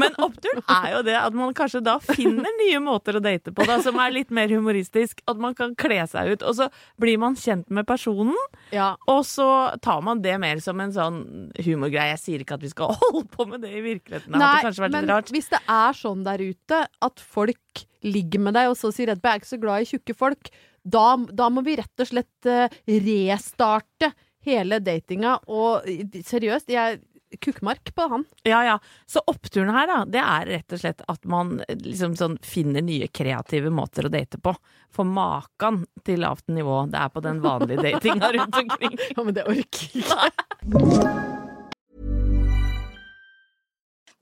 Men 0.00 0.16
oppturen 0.24 0.62
er 0.72 0.88
jo 0.96 1.02
det 1.06 1.16
at 1.18 1.36
man 1.36 1.54
kanskje 1.56 1.82
da 1.84 1.98
finner 2.02 2.50
nye 2.60 2.80
måter 2.82 3.18
å 3.18 3.22
date 3.22 3.52
på, 3.54 3.66
da, 3.68 3.78
som 3.84 3.98
er 4.02 4.14
litt 4.14 4.32
mer 4.34 4.50
humoristisk. 4.52 5.22
At 5.30 5.40
man 5.42 5.56
kan 5.58 5.76
kle 5.78 6.00
seg 6.10 6.34
ut, 6.34 6.46
og 6.48 6.56
så 6.58 6.68
blir 7.00 7.20
man 7.22 7.36
kjent 7.38 7.68
med 7.74 7.86
personen. 7.88 8.36
Ja. 8.74 8.92
Og 9.10 9.22
så 9.28 9.46
tar 9.84 10.02
man 10.04 10.24
det 10.24 10.38
mer 10.42 10.62
som 10.64 10.80
en 10.82 10.94
sånn 10.94 11.22
humorgreie. 11.62 12.16
Jeg 12.16 12.22
sier 12.24 12.44
ikke 12.44 12.58
at 12.58 12.66
vi 12.66 12.72
skal 12.72 12.96
holde 13.02 13.26
på 13.32 13.48
med 13.50 13.64
det 13.64 13.72
i 13.76 13.84
virkeligheten. 13.84 14.36
Nei, 14.42 14.56
det 14.66 14.90
men 14.92 15.08
rart. 15.10 15.32
hvis 15.32 15.50
det 15.52 15.62
er 15.70 15.96
sånn 15.96 16.26
der 16.26 16.42
ute 16.42 16.84
at 16.88 17.22
folk 17.22 17.86
ligger 18.02 18.42
med 18.42 18.56
deg 18.58 18.72
og 18.72 18.76
så 18.78 18.90
sier 18.90 19.12
at 19.12 19.22
'jeg 19.22 19.30
er 19.30 19.40
ikke 19.40 19.52
så 19.52 19.60
glad 19.62 19.82
i 19.84 19.90
tjukke 19.92 20.14
folk', 20.18 20.50
da, 20.82 21.16
da 21.30 21.48
må 21.52 21.62
vi 21.62 21.76
rett 21.78 22.02
og 22.02 22.08
slett 22.08 22.48
eh, 22.50 22.72
restarte 22.90 24.10
hele 24.46 24.80
datinga. 24.82 25.36
Og 25.46 25.86
seriøst, 26.26 26.72
jeg 26.72 26.98
kukkmark 27.40 27.94
på 27.94 28.08
han. 28.08 28.24
Ja, 28.42 28.64
ja. 28.64 28.78
Så 29.06 29.22
oppturen 29.26 29.72
her, 29.74 29.86
da, 29.86 29.98
det 30.04 30.22
er 30.22 30.50
rett 30.58 30.74
og 30.74 30.82
slett 30.82 31.02
at 31.08 31.24
man 31.24 31.60
eh, 31.66 31.76
liksom 31.78 32.16
sånn 32.18 32.38
finner 32.44 32.84
nye 32.84 33.08
kreative 33.08 33.72
måter 33.72 34.08
å 34.08 34.12
date 34.12 34.40
på. 34.42 34.54
For 34.92 35.08
makan 35.08 35.84
til 36.06 36.22
lavt 36.24 36.48
nivå 36.52 36.82
det 36.92 37.00
er 37.00 37.12
på 37.14 37.24
den 37.24 37.42
vanlige 37.44 37.82
datinga 37.88 38.32
rundt 38.36 38.60
omkring. 38.64 38.98
Ja, 39.16 39.22
men 39.22 39.36
det 39.38 39.46
orker 39.48 40.02
ikke. 40.02 40.32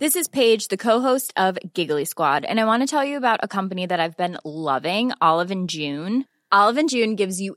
This 0.00 0.16
is 0.16 0.28
Paige, 0.28 0.68
the 0.68 0.78
co-host 0.78 1.30
of 1.36 1.58
Giggly 1.74 2.06
Squad, 2.06 2.46
and 2.46 2.58
I 2.58 2.64
want 2.64 2.82
to 2.82 2.86
tell 2.86 3.04
you 3.04 3.18
about 3.18 3.40
a 3.42 3.48
company 3.48 3.84
that 3.84 4.00
I've 4.00 4.16
been 4.16 4.38
loving, 4.44 5.12
Olive 5.20 5.50
and 5.50 5.68
June. 5.68 6.24
Olive 6.50 6.78
and 6.78 6.88
June 6.88 7.16
gives 7.16 7.38
you 7.38 7.56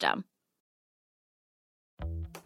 system. 0.01 0.30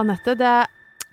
Anette, 0.00 0.34
det 0.40 0.52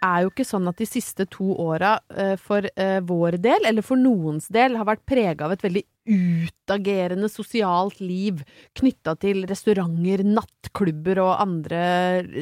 er 0.05 0.21
jo 0.23 0.29
ikke 0.29 0.45
sånn 0.45 0.67
at 0.69 0.77
de 0.77 0.85
siste 0.85 1.25
to 1.33 1.55
åra 1.57 1.95
eh, 2.13 2.35
for 2.37 2.67
eh, 2.69 2.99
vår 3.01 3.39
del, 3.41 3.65
eller 3.65 3.81
for 3.85 3.97
noens 3.97 4.45
del, 4.53 4.75
har 4.77 4.85
vært 4.85 5.05
prega 5.09 5.47
av 5.47 5.55
et 5.55 5.63
veldig 5.65 5.81
utagerende 6.07 7.27
sosialt 7.27 7.97
liv 7.99 8.43
knytta 8.77 9.15
til 9.19 9.41
restauranter, 9.49 10.21
nattklubber 10.23 11.19
og 11.19 11.33
andre 11.43 11.81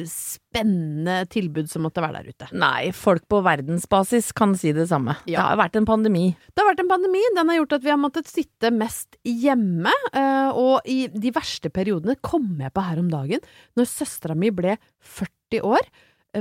spennende 0.06 1.16
tilbud 1.32 1.70
som 1.72 1.86
måtte 1.86 2.04
være 2.04 2.20
der 2.20 2.34
ute. 2.36 2.48
Nei, 2.60 2.92
folk 2.94 3.24
på 3.30 3.40
verdensbasis 3.46 4.30
kan 4.36 4.54
si 4.58 4.70
det 4.76 4.86
samme. 4.92 5.16
Det 5.26 5.38
har 5.40 5.58
vært 5.58 5.78
en 5.80 5.88
pandemi. 5.88 6.28
Det 6.52 6.62
har 6.62 6.70
vært 6.70 6.84
en 6.84 6.92
pandemi. 6.92 7.22
Den 7.38 7.50
har 7.50 7.58
gjort 7.62 7.78
at 7.78 7.86
vi 7.86 7.94
har 7.94 8.02
måttet 8.04 8.30
sitte 8.30 8.70
mest 8.74 9.18
hjemme. 9.26 9.94
eh, 10.12 10.50
Og 10.52 10.86
i 10.86 11.06
de 11.08 11.32
verste 11.34 11.72
periodene 11.74 12.18
kom 12.22 12.52
jeg 12.60 12.74
på 12.76 12.84
her 12.86 13.00
om 13.02 13.08
dagen, 13.10 13.42
når 13.76 13.90
søstera 13.90 14.36
mi 14.38 14.52
ble 14.54 14.76
40 15.00 15.64
år. 15.66 15.88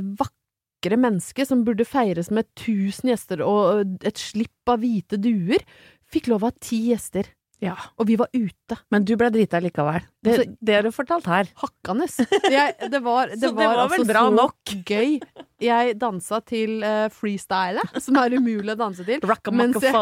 Vakre 0.01 0.97
menneske 0.99 1.45
som 1.47 1.63
burde 1.65 1.85
feires 1.87 2.29
med 2.31 2.45
tusen 2.59 3.09
gjester 3.09 3.41
og 3.45 3.95
et 4.05 4.17
slipp 4.21 4.69
av 4.69 4.79
hvite 4.83 5.17
duer, 5.21 5.63
fikk 6.11 6.27
lov 6.33 6.43
av 6.49 6.53
ti 6.61 6.89
gjester. 6.91 7.25
Ja. 7.63 7.73
Og 7.97 8.05
vi 8.09 8.17
var 8.19 8.27
ute. 8.35 8.75
Men 8.91 9.05
du 9.07 9.13
ble 9.17 9.29
drita 9.31 9.61
likevel. 9.63 10.03
Det, 10.21 10.33
Altså- 10.35 10.57
det 10.67 10.75
har 10.75 10.83
du 10.83 10.91
fortalt 10.91 11.25
her. 11.31 11.47
Hakkende. 11.63 12.05
Det, 12.11 12.91
det 12.91 12.99
var, 13.01 13.27
det 13.31 13.39
Så 13.39 13.53
det 13.55 13.55
var, 13.55 13.77
altså 13.85 13.97
vel 14.03 14.09
bra 14.11 14.25
så 14.27 14.33
nok? 14.35 14.73
gøy. 14.85 15.19
Jeg 15.63 15.93
dansa 15.95 16.41
til 16.43 16.81
uh, 16.83 17.05
freestyle, 17.13 17.79
som 18.03 18.17
er 18.19 18.33
umulig 18.35 18.73
å 18.73 18.77
danse 18.79 19.05
til, 19.07 19.23
mens 19.55 19.77
jeg 19.79 19.93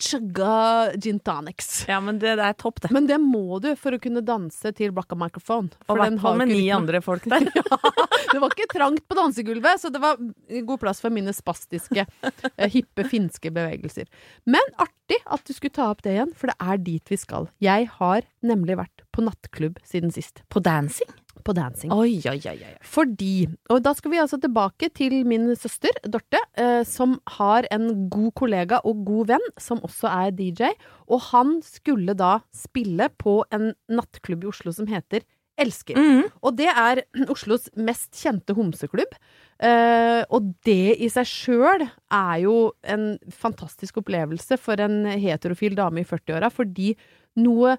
chugga 0.00 0.54
gin 0.96 1.18
tonics. 1.20 1.82
Ja, 1.90 1.98
men 2.00 2.20
det, 2.22 2.38
det 2.40 2.46
er 2.46 2.56
topp, 2.56 2.80
det. 2.80 2.92
Men 2.96 3.08
det 3.10 3.18
må 3.20 3.60
du 3.60 3.74
for 3.76 3.92
å 3.92 4.00
kunne 4.00 4.22
danse 4.24 4.72
til 4.78 4.94
Blacka 4.96 5.18
Microphone. 5.20 5.68
Og 5.88 5.98
i 5.98 6.00
hvert 6.00 6.18
fall 6.24 6.40
med 6.40 6.52
ni 6.54 6.64
andre 6.72 7.02
folk 7.04 7.28
der. 7.28 7.44
det 8.32 8.40
var 8.40 8.56
ikke 8.56 8.70
trangt 8.72 9.04
på 9.04 9.18
dansegulvet, 9.18 9.84
så 9.84 9.92
det 9.92 10.00
var 10.00 10.16
god 10.16 10.80
plass 10.80 11.04
for 11.04 11.12
mine 11.12 11.36
spastiske, 11.36 12.06
uh, 12.24 12.66
hippe 12.72 13.04
finske 13.12 13.52
bevegelser. 13.52 14.08
Men 14.48 14.64
artig 14.80 15.20
at 15.28 15.44
du 15.44 15.52
skulle 15.52 15.76
ta 15.76 15.90
opp 15.92 16.00
det 16.06 16.16
igjen, 16.16 16.32
for 16.38 16.48
det 16.48 16.56
er 16.72 16.80
dit 16.88 17.12
vi 17.12 17.20
skal. 17.20 17.52
Jeg 17.60 17.90
har 18.00 18.24
nemlig 18.40 18.80
vært 18.80 19.04
på 19.12 19.28
nattklubb 19.28 19.76
siden 19.84 20.14
sist. 20.14 20.40
På 20.48 20.64
dancing? 20.64 21.12
På 21.42 21.54
dancing. 21.56 21.92
Oi, 21.94 22.20
oi, 22.30 22.38
oi. 22.52 22.72
Fordi, 22.86 23.48
og 23.72 23.82
da 23.82 23.92
skal 23.98 24.14
vi 24.14 24.20
altså 24.22 24.38
tilbake 24.42 24.92
til 24.94 25.22
min 25.28 25.50
søster, 25.58 25.94
Dorte, 26.06 26.40
eh, 26.58 26.82
som 26.88 27.16
har 27.38 27.66
en 27.74 28.08
god 28.12 28.30
kollega 28.38 28.80
og 28.86 29.04
god 29.08 29.32
venn, 29.34 29.52
som 29.58 29.82
også 29.82 30.10
er 30.12 30.34
DJ, 30.38 30.72
og 31.10 31.22
han 31.32 31.56
skulle 31.66 32.14
da 32.18 32.38
spille 32.54 33.10
på 33.18 33.40
en 33.54 33.72
nattklubb 33.90 34.46
i 34.46 34.52
Oslo 34.52 34.74
som 34.74 34.90
heter 34.90 35.26
Elsker. 35.60 35.98
Mm. 35.98 36.28
Og 36.40 36.56
det 36.56 36.68
er 36.70 37.02
Oslos 37.30 37.68
mest 37.76 38.16
kjente 38.16 38.54
homseklubb. 38.56 39.16
Eh, 39.62 40.22
og 40.32 40.54
det 40.66 40.96
i 41.04 41.10
seg 41.12 41.28
sjøl 41.28 41.84
er 41.84 42.36
jo 42.42 42.56
en 42.82 43.12
fantastisk 43.30 44.00
opplevelse 44.00 44.58
for 44.60 44.80
en 44.82 45.04
heterofil 45.06 45.76
dame 45.78 46.02
i 46.02 46.08
40-åra, 46.08 46.50
fordi 46.50 46.94
noe 47.42 47.76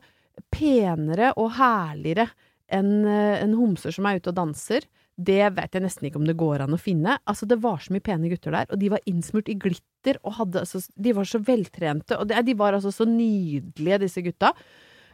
penere 0.53 1.33
og 1.37 1.55
herligere 1.57 2.29
enn 2.73 3.07
eh, 3.07 3.39
en 3.43 3.55
homser 3.59 3.95
som 3.95 4.07
er 4.09 4.19
ute 4.19 4.31
og 4.33 4.37
danser, 4.39 4.87
det 5.13 5.43
vet 5.53 5.75
jeg 5.75 5.83
nesten 5.83 6.07
ikke 6.07 6.17
om 6.21 6.25
det 6.25 6.37
går 6.39 6.63
an 6.65 6.73
å 6.73 6.81
finne. 6.81 7.19
Altså, 7.29 7.45
det 7.49 7.59
var 7.61 7.81
så 7.83 7.93
mye 7.93 8.03
pene 8.05 8.31
gutter 8.31 8.55
der, 8.55 8.69
og 8.73 8.79
de 8.81 8.89
var 8.95 9.03
innsmurt 9.09 9.51
i 9.51 9.57
glitter, 9.61 10.17
og 10.25 10.39
hadde 10.39 10.63
altså 10.63 10.81
De 10.97 11.13
var 11.15 11.27
så 11.29 11.39
veltrente, 11.39 12.17
og 12.17 12.33
de 12.33 12.55
var 12.57 12.73
altså 12.73 12.91
så 12.91 13.05
nydelige, 13.07 14.01
disse 14.03 14.23
gutta. 14.25 14.51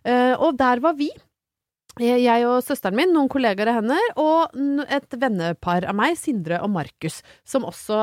Uh, 0.07 0.39
og 0.39 0.55
der 0.57 0.79
var 0.79 0.95
vi. 0.95 1.09
Eh, 1.99 2.21
Jeg 2.23 2.45
og 2.47 2.61
søsteren 2.63 2.95
min, 2.95 3.11
noen 3.13 3.29
kollegaer 3.31 3.73
av 3.73 3.81
henne, 3.81 3.97
og 4.21 4.55
et 4.87 5.17
vennepar 5.19 5.87
av 5.89 5.97
meg, 5.97 6.15
Sindre 6.19 6.61
og 6.63 6.71
Markus, 6.71 7.19
som 7.43 7.67
også 7.67 7.99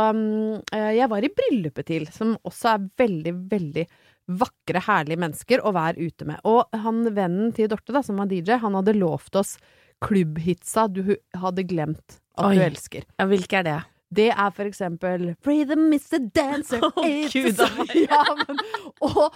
eh, 0.77 0.92
jeg 0.99 1.09
var 1.12 1.25
i 1.25 1.33
bryllupet 1.33 1.88
til, 1.88 2.05
som 2.12 2.37
også 2.45 2.75
er 2.75 2.90
veldig, 3.05 3.35
veldig 3.53 3.87
vakre, 4.27 4.83
herlige 4.83 5.23
mennesker 5.23 5.62
å 5.62 5.73
være 5.77 6.09
ute 6.09 6.27
med. 6.29 6.41
Og 6.49 6.67
han 6.75 7.05
vennen 7.15 7.53
til 7.57 7.71
Dorte, 7.71 7.95
da, 7.95 8.03
som 8.05 8.19
var 8.21 8.31
DJ, 8.31 8.59
han 8.62 8.79
hadde 8.79 8.97
lovt 8.99 9.39
oss 9.39 9.57
klubbhitsa 10.05 10.89
du 10.93 11.17
hadde 11.41 11.65
glemt 11.69 12.19
at 12.37 12.49
Oi. 12.51 12.57
du 12.59 12.65
elsker. 12.67 13.07
Ja, 13.17 13.29
hvilke 13.31 13.61
er 13.61 13.67
det? 13.67 13.77
Det 14.17 14.29
er 14.31 14.51
for 14.55 14.69
eksempel 14.69 15.33
Freedom 15.43 15.89
is 15.93 16.05
a 16.15 16.21
dancer 16.23 16.85
oh, 16.87 17.07
Gud, 17.33 17.62
ja, 18.07 18.21
men, 18.39 18.61
Og 19.03 19.35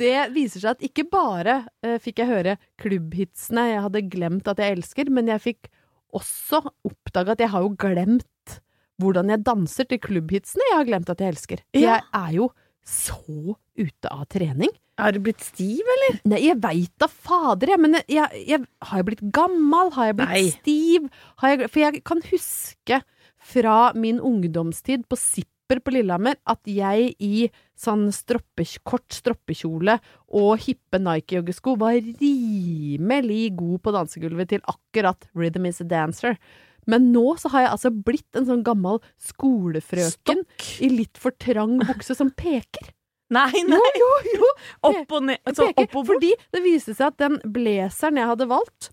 det 0.00 0.32
viser 0.34 0.64
seg 0.64 0.72
at 0.72 0.86
ikke 0.88 1.04
bare 1.06 1.60
uh, 1.86 1.98
fikk 2.02 2.24
jeg 2.24 2.30
høre 2.32 2.56
klubbhitsene 2.82 3.68
jeg 3.68 3.84
hadde 3.84 4.02
glemt 4.10 4.50
at 4.50 4.58
jeg 4.62 4.78
elsker, 4.80 5.12
men 5.14 5.30
jeg 5.30 5.44
fikk 5.44 5.70
også 6.18 6.64
oppdaga 6.88 7.36
at 7.36 7.44
jeg 7.44 7.52
har 7.52 7.62
jo 7.62 7.76
glemt 7.78 8.58
hvordan 8.98 9.30
jeg 9.30 9.44
danser 9.46 9.86
til 9.86 10.00
klubbhitsene 10.02 10.66
jeg 10.72 10.80
har 10.80 10.88
glemt 10.88 11.12
at 11.12 11.22
jeg 11.22 11.36
elsker. 11.36 11.62
Ja. 11.76 12.00
Jeg 12.00 12.08
er 12.18 12.32
jo 12.40 12.48
så 12.88 13.56
ute 13.78 14.10
av 14.10 14.24
trening. 14.32 14.72
Har 14.98 15.14
du 15.14 15.20
blitt 15.22 15.44
stiv, 15.44 15.86
eller? 15.94 16.16
Nei, 16.26 16.40
jeg 16.48 16.58
veit 16.62 16.94
da 16.98 17.06
fader, 17.06 17.70
jeg, 17.74 17.80
men 17.84 17.98
jeg, 18.00 18.06
jeg, 18.16 18.48
jeg 18.48 18.88
Har 18.88 19.02
jeg 19.02 19.06
blitt 19.12 19.28
gammel? 19.36 19.92
Har 19.94 20.10
jeg 20.10 20.16
blitt 20.18 20.32
Nei. 20.32 20.48
stiv? 20.56 21.06
Har 21.42 21.54
jeg, 21.54 21.70
for 21.70 21.84
jeg 21.84 22.02
kan 22.08 22.24
huske 22.32 23.00
fra 23.48 23.76
min 23.94 24.18
ungdomstid 24.18 25.06
på 25.08 25.18
Sipper 25.20 25.78
på 25.84 25.92
Lillehammer 25.94 26.38
at 26.48 26.66
jeg 26.66 27.12
i 27.22 27.46
sånn 27.78 28.08
stroppe, 28.10 28.64
kort 28.88 29.06
stroppekjole 29.14 29.98
og 30.34 30.64
hippe 30.64 30.98
Nike-joggesko 30.98 31.76
var 31.78 32.00
rimelig 32.00 33.52
god 33.60 33.84
på 33.84 33.94
dansegulvet 33.94 34.56
til 34.56 34.64
akkurat 34.66 35.28
Rhythm 35.38 35.68
is 35.70 35.78
a 35.84 35.86
Dancer. 35.86 36.40
Men 36.88 37.10
nå 37.12 37.24
så 37.40 37.50
har 37.52 37.66
jeg 37.66 37.72
altså 37.76 37.92
blitt 37.92 38.38
en 38.38 38.46
sånn 38.48 38.64
gammel 38.66 39.02
skolefrøken 39.20 40.44
i 40.84 40.92
litt 40.92 41.20
for 41.20 41.36
trang 41.40 41.78
bukse 41.84 42.16
som 42.16 42.32
peker. 42.32 42.92
Nei, 43.34 43.60
nei. 43.68 43.88
jo, 44.00 44.12
jo! 44.32 44.52
Opp 44.88 45.18
og 45.18 45.26
ned. 45.28 45.40
Jeg 45.44 45.58
Så 45.58 45.66
peker, 45.68 45.84
opp 45.84 45.96
og 45.96 45.98
bort. 45.98 46.14
fordi 46.14 46.30
det 46.54 46.62
viste 46.64 46.94
seg 46.96 47.10
at 47.10 47.18
den 47.20 47.36
blazeren 47.52 48.20
jeg 48.20 48.30
hadde 48.30 48.48
valgt, 48.48 48.88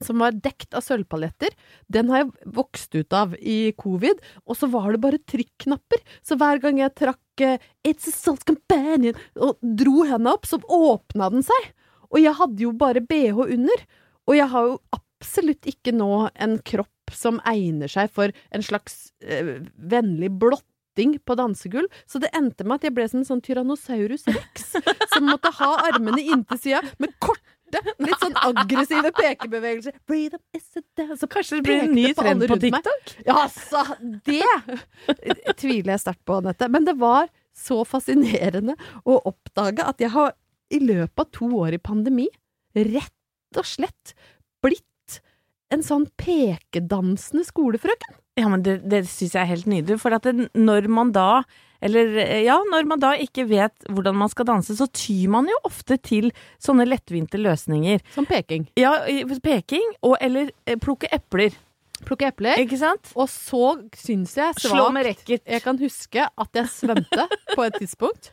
som 0.00 0.22
var 0.22 0.32
dekt 0.32 0.74
av 0.74 0.82
sølvpaljetter, 0.82 1.52
den 1.92 2.08
har 2.10 2.22
jeg 2.24 2.52
vokst 2.56 2.94
ut 2.96 3.14
av 3.14 3.34
i 3.36 3.70
covid, 3.78 4.22
og 4.48 4.56
så 4.56 4.66
var 4.72 4.88
det 4.90 5.02
bare 5.02 5.20
trykknapper. 5.28 6.00
Så 6.24 6.38
hver 6.40 6.62
gang 6.62 6.80
jeg 6.80 6.96
trakk 6.98 7.44
uh, 7.44 7.58
It's 7.86 8.08
a 8.08 8.14
Salt 8.14 8.46
Companion 8.48 9.18
og 9.36 9.60
dro 9.60 10.06
henda 10.08 10.34
opp, 10.34 10.48
så 10.48 10.58
åpna 10.64 11.28
den 11.34 11.44
seg. 11.46 11.68
Og 12.10 12.18
jeg 12.24 12.34
hadde 12.40 12.64
jo 12.64 12.72
bare 12.74 13.04
bh 13.04 13.44
under. 13.44 13.84
Og 14.26 14.34
jeg 14.38 14.48
har 14.50 14.70
jo 14.72 14.80
absolutt 14.96 15.68
ikke 15.68 15.92
nå 15.94 16.30
en 16.32 16.56
kropp 16.64 16.88
som 17.16 17.40
egner 17.48 17.90
seg 17.90 18.10
for 18.14 18.34
en 18.54 18.64
slags 18.64 19.10
eh, 19.24 19.60
vennlig 19.76 20.30
blotting 20.40 21.18
på 21.24 21.36
dansegulv. 21.38 21.88
Så 22.06 22.20
det 22.22 22.32
endte 22.36 22.66
med 22.66 22.80
at 22.80 22.88
jeg 22.88 22.96
ble 22.96 23.06
som 23.10 23.22
en 23.22 23.28
sånn 23.28 23.44
Tyrannosaurus 23.44 24.26
rex, 24.30 24.74
som 25.14 25.28
måtte 25.28 25.52
ha 25.60 25.70
armene 25.90 26.22
inntil 26.22 26.60
sida 26.60 26.82
med 27.02 27.14
korte, 27.22 27.80
litt 28.02 28.18
sånn 28.18 28.34
aggressive 28.40 29.12
pekebevegelser. 29.14 29.94
Freedom 30.10 30.42
is 30.56 30.66
a 30.74 30.82
dance. 30.98 31.20
Så 31.22 31.30
Kanskje 31.30 31.60
det 31.60 31.66
blir 31.68 31.84
en 31.84 31.94
ny 31.94 32.08
trend 32.18 32.42
alle 32.42 32.50
på. 32.50 32.58
TikTok? 32.66 33.14
Ja, 33.28 33.36
altså, 33.46 33.84
det 34.26 35.54
tviler 35.60 35.94
jeg 35.94 36.02
sterkt 36.02 36.24
på, 36.26 36.40
Anette. 36.42 36.68
Men 36.72 36.88
det 36.88 36.96
var 36.98 37.30
så 37.56 37.82
fascinerende 37.86 38.76
å 39.04 39.20
oppdage 39.30 39.86
at 39.86 40.02
jeg 40.02 40.12
har 40.14 40.34
i 40.70 40.78
løpet 40.82 41.22
av 41.22 41.30
to 41.34 41.48
år 41.58 41.76
i 41.76 41.82
pandemi 41.82 42.28
rett 42.74 43.58
og 43.58 43.66
slett 43.66 44.14
blitt 44.62 44.86
en 45.70 45.82
sånn 45.86 46.06
pekedansende 46.18 47.44
skolefrøken. 47.46 48.16
Ja, 48.40 48.48
men 48.48 48.62
det, 48.64 48.78
det 48.88 49.02
syns 49.10 49.34
jeg 49.36 49.42
er 49.42 49.50
helt 49.52 49.66
nydelig. 49.70 49.98
For 50.02 50.14
at 50.16 50.24
det, 50.26 50.48
når 50.56 50.88
man 50.90 51.10
da 51.14 51.42
eller 51.80 52.10
ja, 52.44 52.58
når 52.68 52.84
man 52.90 53.00
da 53.00 53.14
ikke 53.16 53.46
vet 53.48 53.86
hvordan 53.88 54.18
man 54.20 54.28
skal 54.28 54.44
danse, 54.50 54.74
så 54.76 54.84
tyr 54.92 55.30
man 55.32 55.46
jo 55.48 55.56
ofte 55.64 55.96
til 56.04 56.28
sånne 56.60 56.84
lettvinte 56.84 57.40
løsninger. 57.40 58.02
Som 58.12 58.26
peking. 58.28 58.66
Ja, 58.76 58.98
peking, 59.40 59.86
og 60.04 60.18
eller 60.20 60.50
eh, 60.68 60.76
plukke 60.76 61.08
epler, 61.12 61.56
Plukke 62.04 62.28
epler. 62.32 62.56
ikke 62.60 62.78
sant? 62.80 63.10
Og 63.16 63.28
så 63.32 63.74
syns 63.96 64.36
jeg 64.36 64.54
Slå 64.60 64.86
med 64.92 65.04
racket. 65.08 65.42
Jeg 65.48 65.64
kan 65.64 65.80
huske 65.80 66.24
at 66.28 66.60
jeg 66.60 66.68
svømte 66.72 67.26
på 67.56 67.64
et 67.66 67.80
tidspunkt. 67.80 68.30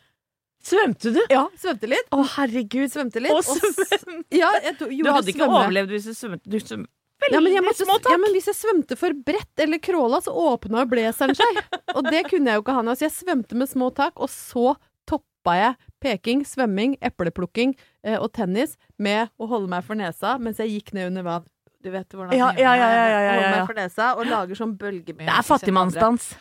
Svømte 0.68 1.14
du? 1.16 1.22
Ja, 1.32 1.46
svømte 1.60 1.88
litt. 1.88 2.08
Å, 2.12 2.22
herregud. 2.36 2.92
Svømte 2.92 3.22
litt. 3.24 3.32
Og 3.32 3.44
svøm- 3.48 4.24
Ja, 4.36 4.50
Du 4.76 4.88
hadde 5.08 5.32
ikke 5.32 5.46
svømme. 5.46 5.62
overlevd 5.64 5.94
hvis 5.96 6.08
du 6.10 6.16
svømte. 6.16 6.44
Du 6.52 6.58
svøm 6.60 6.84
veldig 7.24 7.38
Ja 7.38 7.42
men, 7.42 7.66
måtte, 7.66 7.86
små 7.86 7.98
ja, 8.12 8.18
men 8.22 8.36
hvis 8.36 8.50
jeg 8.52 8.58
svømte 8.60 8.98
for 9.00 9.16
bredt 9.28 9.64
eller 9.64 9.82
crawla, 9.84 10.20
så 10.24 10.34
åpna 10.34 10.84
jo 10.84 10.92
blazeren 10.92 11.36
seg. 11.38 11.60
Og 11.98 12.08
det 12.10 12.26
kunne 12.30 12.52
jeg 12.52 12.60
jo 12.60 12.66
ikke 12.66 12.78
ha 12.78 12.86
nå. 12.86 12.96
Så 12.98 13.08
jeg 13.08 13.16
svømte 13.18 13.58
med 13.58 13.70
små 13.72 13.90
tak, 13.96 14.18
og 14.22 14.30
så 14.32 14.76
toppa 15.10 15.56
jeg 15.58 15.76
peking, 16.04 16.44
svømming, 16.46 16.98
epleplukking 17.02 17.74
eh, 18.06 18.18
og 18.20 18.30
tennis 18.36 18.76
med 19.02 19.32
å 19.40 19.48
holde 19.50 19.70
meg 19.72 19.86
for 19.88 19.98
nesa 19.98 20.36
mens 20.42 20.60
jeg 20.62 20.76
gikk 20.76 20.94
ned 20.98 21.10
under 21.14 21.26
vann. 21.26 21.48
Du 21.84 21.90
vet 21.94 22.10
hvordan 22.12 22.34
Ja, 22.36 22.52
jeg 22.58 22.66
ja, 22.66 22.74
ja, 22.76 22.88
ja, 22.92 23.08
ja, 23.08 23.20
ja, 23.22 23.34
Holder 23.38 23.54
meg 23.56 23.70
for 23.70 23.80
nesa 23.80 24.08
og 24.18 24.28
lager 24.30 24.60
sånn 24.60 24.76
bølgemyr. 24.78 25.26
Det 25.30 25.34
er 25.40 25.46
fattigmannsdans. 25.48 26.32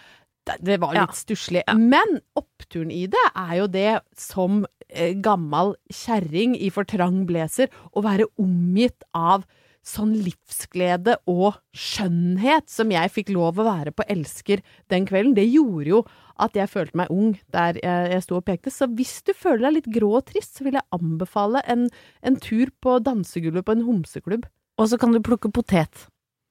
Det, 0.62 0.76
var 0.80 0.94
Ja. 0.94 1.04
litt 1.06 1.18
stusslig. 1.18 1.62
Men 1.74 2.20
oppturen 2.38 2.90
i 2.94 3.04
det 3.10 3.24
er 3.34 3.54
jo 3.60 3.66
det 3.70 3.92
som 4.18 4.64
eh, 4.88 5.14
gammal 5.18 5.74
kjerring 5.90 6.54
i 6.58 6.70
for 6.70 6.86
trang 6.88 7.24
blazer 7.26 7.70
å 7.92 8.02
være 8.06 8.28
omgitt 8.42 9.02
av 9.14 9.46
sånn 9.86 10.16
livsglede 10.18 11.14
og 11.30 11.60
skjønnhet 11.78 12.66
som 12.70 12.90
jeg 12.90 13.12
fikk 13.14 13.28
lov 13.36 13.60
å 13.62 13.66
være 13.68 13.92
på 13.94 14.06
Elsker 14.10 14.62
den 14.90 15.06
kvelden. 15.06 15.36
Det 15.36 15.44
gjorde 15.46 15.92
jo 15.92 16.00
at 16.42 16.58
jeg 16.58 16.68
følte 16.72 16.98
meg 17.00 17.12
ung 17.14 17.36
der 17.54 17.78
jeg, 17.78 18.10
jeg 18.16 18.24
sto 18.26 18.40
og 18.40 18.44
pekte. 18.48 18.72
Så 18.74 18.88
hvis 18.98 19.20
du 19.26 19.32
føler 19.36 19.68
deg 19.68 19.76
litt 19.78 19.88
grå 19.94 20.10
og 20.18 20.26
trist, 20.28 20.58
så 20.58 20.66
vil 20.66 20.76
jeg 20.80 20.86
anbefale 20.96 21.62
en, 21.70 21.86
en 22.26 22.36
tur 22.42 22.72
på 22.82 22.98
dansegulvet 23.06 23.64
på 23.68 23.76
en 23.78 23.86
homseklubb. 23.86 24.44
Og 24.76 24.90
så 24.90 24.98
kan 25.00 25.14
du 25.14 25.22
plukke 25.24 25.48
potet 25.54 26.08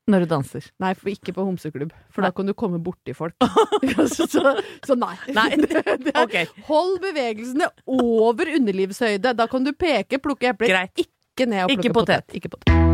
når 0.10 0.22
du 0.22 0.30
danser. 0.32 0.66
Nei, 0.82 0.92
ikke 1.10 1.34
på 1.34 1.44
homseklubb, 1.48 1.90
for 2.14 2.22
Nei. 2.22 2.30
da 2.30 2.36
kan 2.38 2.46
du 2.50 2.54
komme 2.58 2.78
borti 2.82 3.14
folk. 3.18 3.34
så, 4.16 4.28
så, 4.30 4.56
så 4.86 4.98
nei. 5.02 5.16
Nei, 5.34 5.48
Det- 5.66 5.86
det 6.06 6.14
er- 6.14 6.24
ok. 6.24 6.64
Hold 6.70 7.00
bevegelsene 7.04 7.72
over 7.90 8.54
underlivshøyde. 8.56 9.34
Da 9.38 9.50
kan 9.50 9.66
du 9.66 9.74
peke, 9.74 10.22
plukke 10.22 10.54
epler. 10.54 10.86
Ikke 10.96 11.50
ned 11.50 11.66
og 11.68 11.74
Ikke 11.78 11.90
plukke 11.90 12.00
potet. 12.00 12.28
potet. 12.30 12.38
Ikke 12.42 12.54
potet. 12.56 12.85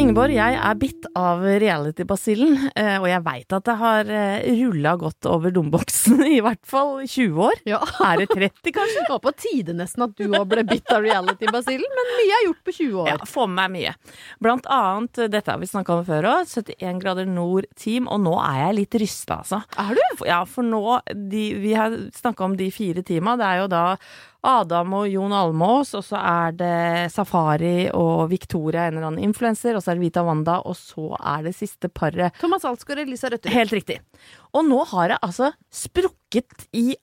Ingeborg, 0.00 0.32
jeg 0.32 0.54
er 0.56 0.76
bitt 0.80 1.06
av 1.18 1.42
reality-basillen, 1.44 2.54
eh, 2.72 2.94
og 2.96 3.04
jeg 3.10 3.20
veit 3.26 3.52
at 3.52 3.66
det 3.66 3.74
har 3.76 4.10
rulla 4.46 4.94
godt 4.96 5.26
over 5.28 5.52
domboksen 5.52 6.22
i 6.38 6.38
hvert 6.40 6.62
fall 6.64 7.02
20 7.04 7.42
år. 7.44 7.60
Ja. 7.68 7.82
Er 8.06 8.22
det 8.22 8.30
30, 8.32 8.72
kanskje? 8.72 9.02
Det 9.04 9.12
var 9.12 9.20
på 9.26 9.34
tide 9.36 9.74
nesten 9.76 10.06
at 10.06 10.14
du 10.16 10.24
òg 10.24 10.46
ble 10.48 10.64
bitt 10.68 10.88
av 10.94 11.04
reality-basillen, 11.04 11.92
men 11.98 12.12
mye 12.16 12.38
er 12.38 12.46
gjort 12.46 12.62
på 12.64 12.74
20 12.78 13.02
år. 13.02 13.10
Ja, 13.12 13.18
få 13.28 13.44
med 13.50 13.60
meg 13.60 13.74
mye. 13.76 14.16
Blant 14.40 14.70
annet, 14.72 15.20
eh, 15.20 15.30
dette 15.36 15.52
har 15.52 15.60
vi 15.60 15.68
snakka 15.68 15.98
om 15.98 16.08
før 16.08 16.30
òg, 16.32 16.48
71 16.48 17.04
grader 17.04 17.28
nord-team, 17.28 18.08
og 18.08 18.24
nå 18.24 18.34
er 18.40 18.58
jeg 18.62 18.78
litt 18.80 19.00
rysta, 19.04 19.42
altså. 19.44 19.60
Er 19.84 20.00
du? 20.00 20.24
Ja, 20.30 20.40
for 20.48 20.64
nå 20.64 21.00
de, 21.12 21.44
Vi 21.60 21.76
har 21.76 21.92
snakka 22.16 22.48
om 22.48 22.56
de 22.56 22.70
fire 22.72 23.04
teama. 23.04 23.36
Det 23.36 23.52
er 23.52 23.62
jo 23.66 23.70
da 23.76 23.84
Adam 24.46 24.94
og 24.96 25.08
Jon 25.10 25.34
Almås, 25.36 25.92
og 25.98 26.04
så 26.06 26.20
er 26.20 26.56
det 26.56 27.10
Safari 27.12 27.90
og 27.96 28.30
Victoria, 28.30 28.86
en 28.86 28.96
eller 28.96 29.10
annen 29.10 29.28
influenser, 29.28 29.76
og 29.76 29.84
så 29.84 29.92
er 29.92 30.00
det 30.00 30.06
Vita 30.06 30.24
Wanda, 30.26 30.60
og 30.64 30.78
så 30.78 31.12
er 31.18 31.44
det 31.48 31.56
siste 31.58 31.90
paret 31.92 32.36
Thomas 32.40 32.64
Alsgaard 32.68 33.02
og 33.02 33.10
Elisa 33.10 33.30
Røtterud. 33.32 33.54
Helt 33.54 33.76
riktig. 33.76 34.00
Og 34.56 34.66
nå 34.68 34.80
har 34.94 35.12
det 35.12 35.20
altså 35.26 35.52
sprukket 35.68 36.68
i 36.76 36.94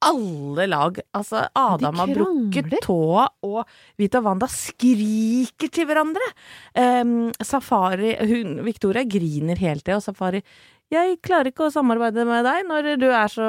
alle 0.00 0.66
lag. 0.70 0.98
Altså, 1.16 1.44
Adam 1.54 2.00
har 2.00 2.12
brukket 2.16 2.74
tåa, 2.84 3.26
og 3.46 3.60
Vita 4.00 4.22
Wanda 4.24 4.48
skriker 4.50 5.72
til 5.72 5.88
hverandre. 5.88 6.30
Um, 6.74 7.30
Safari 7.44 8.14
hun, 8.30 8.60
Victoria 8.66 9.04
griner 9.04 9.60
helt 9.60 9.84
til, 9.84 10.00
og 10.00 10.04
Safari 10.04 10.42
Jeg 10.90 11.20
klarer 11.22 11.52
ikke 11.52 11.68
å 11.68 11.70
samarbeide 11.70 12.24
med 12.26 12.42
deg 12.42 12.64
når 12.66 12.86
du 12.98 13.06
er 13.14 13.30
så 13.30 13.48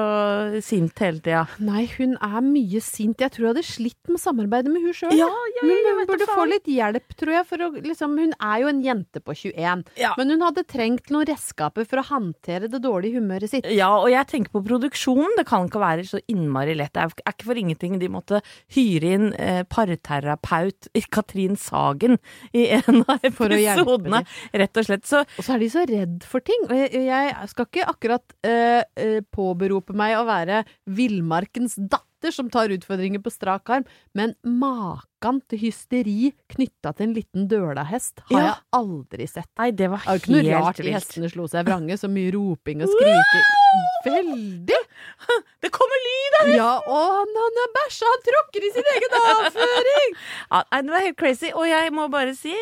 sint 0.62 1.00
hele 1.02 1.18
tida. 1.26 1.48
Nei, 1.64 1.88
hun 1.96 2.14
er 2.22 2.44
mye 2.46 2.82
sint. 2.86 3.18
Jeg 3.18 3.34
tror 3.34 3.48
jeg 3.48 3.54
hadde 3.56 3.64
slitt 3.66 4.12
med 4.14 4.22
samarbeidet 4.22 4.70
med 4.70 4.84
hun 4.86 4.94
sjøl. 4.94 5.16
Ja, 5.18 5.26
ja, 5.26 5.64
hun, 5.66 5.72
jeg 5.74 6.06
burde 6.12 6.28
få 6.30 6.46
litt 6.46 6.70
hjelp, 6.70 7.16
tror 7.18 7.34
jeg. 7.34 7.48
For 7.50 7.66
å, 7.66 7.70
liksom, 7.82 8.14
hun 8.22 8.36
er 8.38 8.62
jo 8.62 8.70
en 8.70 8.84
jente 8.86 9.24
på 9.26 9.34
21. 9.34 9.82
Ja. 9.98 10.12
Men 10.20 10.36
hun 10.36 10.46
hadde 10.46 10.66
trengt 10.70 11.10
noen 11.10 11.26
redskaper 11.32 11.88
for 11.90 12.04
å 12.04 12.06
håndtere 12.12 12.70
det 12.70 12.84
dårlige 12.86 13.18
humøret 13.18 13.56
sitt. 13.56 13.66
Ja, 13.74 13.90
og 13.98 14.12
jeg 14.14 14.30
tenker 14.30 14.54
på 14.60 14.62
produksjonen. 14.70 15.34
Det 15.40 15.48
kan 15.50 15.66
ikke 15.66 15.82
være 15.82 16.06
så 16.12 16.22
innmari 16.30 16.78
lett. 16.78 16.94
Det 16.94 17.08
er 17.26 17.34
ikke 17.34 17.50
for 17.50 17.64
ingenting 17.64 17.98
de 18.02 18.12
måtte 18.14 18.44
hyre 18.78 19.16
inn 19.18 19.28
eh, 19.42 19.64
parterapeut 19.66 20.92
Katrin 21.12 21.58
Sagen 21.60 22.20
i 22.54 22.68
en 22.78 23.02
av 23.02 23.18
å 23.18 23.34
episodene. 23.34 24.22
Rett 24.62 24.78
og 24.78 24.88
slett. 24.88 25.10
Så 25.10 25.26
Og 25.26 25.42
så 25.42 25.56
er 25.58 25.66
de 25.66 25.74
så 25.74 25.90
redd 25.90 26.22
for 26.28 26.46
ting. 26.46 26.70
Og 26.70 26.78
jeg, 26.78 27.06
jeg 27.10 27.31
skal 27.52 27.66
ikke 27.70 27.88
akkurat 27.90 28.34
eh, 28.44 28.84
eh, 28.98 29.20
påberope 29.34 29.94
meg 29.98 30.18
å 30.20 30.26
være 30.28 30.64
villmarkens 30.88 31.76
datter 31.78 32.32
som 32.36 32.52
tar 32.54 32.70
utfordringer 32.70 33.18
på 33.26 33.32
strak 33.34 33.70
arm, 33.74 33.86
men 34.14 34.36
maken 34.46 35.40
til 35.50 35.58
hysteri 35.64 36.30
knytta 36.54 36.92
til 36.98 37.08
en 37.08 37.16
liten 37.18 37.48
dølahest 37.50 38.22
har 38.30 38.38
Ja. 38.38 38.44
jeg 38.46 38.62
aldri 38.78 39.26
sett. 39.30 39.50
Nei, 39.58 39.72
det 39.72 39.90
var 39.90 40.04
Det 40.06 40.12
er 40.14 40.20
ikke 40.22 40.32
noe 40.36 40.44
helt 40.46 40.66
rart 40.68 40.78
de 40.78 40.84
vilt. 40.86 40.94
hestene 41.00 41.32
slo 41.34 41.48
seg 41.50 41.66
vrange, 41.66 41.98
så 41.98 42.08
mye 42.14 42.30
roping 42.36 42.84
og 42.86 42.90
skriking. 42.94 43.50
Veldig! 44.06 44.78
Det 45.62 45.70
kommer 45.74 46.02
lyd 46.06 46.38
av 46.42 46.50
Ja, 46.54 46.70
og 46.90 47.10
han, 47.18 47.34
han 47.42 47.60
har 47.62 47.74
bæsja, 47.80 48.10
han 48.14 48.24
tråkker 48.28 48.66
i 48.68 48.72
sin 48.76 48.90
egen 48.96 49.18
avføring! 49.22 50.16
ja, 50.52 50.62
det 50.82 50.94
var 50.94 51.06
helt 51.06 51.18
crazy. 51.18 51.52
Og 51.54 51.68
jeg 51.70 51.92
må 51.96 52.08
bare 52.14 52.34
si, 52.38 52.54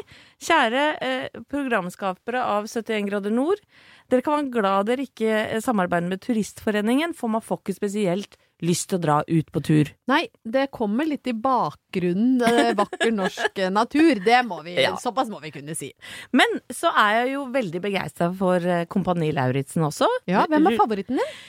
kjære 0.44 0.84
eh, 1.04 1.40
programskapere 1.52 2.44
av 2.44 2.68
71 2.72 3.08
grader 3.10 3.32
nord, 3.36 3.60
dere 4.10 4.24
kan 4.26 4.38
være 4.40 4.52
glad 4.54 4.88
dere 4.90 5.06
ikke 5.08 5.32
eh, 5.56 5.60
samarbeider 5.64 6.10
med 6.12 6.22
Turistforeningen, 6.26 7.14
for 7.18 7.32
man 7.32 7.44
får 7.46 7.62
ikke 7.64 7.76
spesielt 7.78 8.38
lyst 8.66 8.90
til 8.92 8.98
å 8.98 9.02
dra 9.04 9.18
ut 9.24 9.52
på 9.56 9.62
tur. 9.64 9.92
Nei, 10.12 10.26
det 10.44 10.66
kommer 10.76 11.08
litt 11.08 11.28
i 11.32 11.34
bakgrunnen, 11.38 12.42
vakker 12.76 13.14
norsk 13.16 13.62
eh, 13.64 13.70
natur. 13.72 14.20
Det 14.26 14.42
må 14.48 14.62
vi, 14.66 14.76
Ja. 14.82 14.96
såpass 15.00 15.30
må 15.32 15.40
vi 15.44 15.52
kunne 15.56 15.76
si. 15.80 15.92
Men 16.36 16.60
så 16.74 16.92
er 16.92 17.22
jeg 17.22 17.34
jo 17.38 17.46
veldig 17.54 17.82
begeistra 17.86 18.32
for 18.36 18.60
eh, 18.66 18.84
Kompani 18.92 19.32
Lauritzen 19.36 19.86
også. 19.88 20.10
Ja, 20.28 20.44
hvem 20.50 20.68
er 20.74 20.78
favoritten 20.82 21.22
din? 21.22 21.40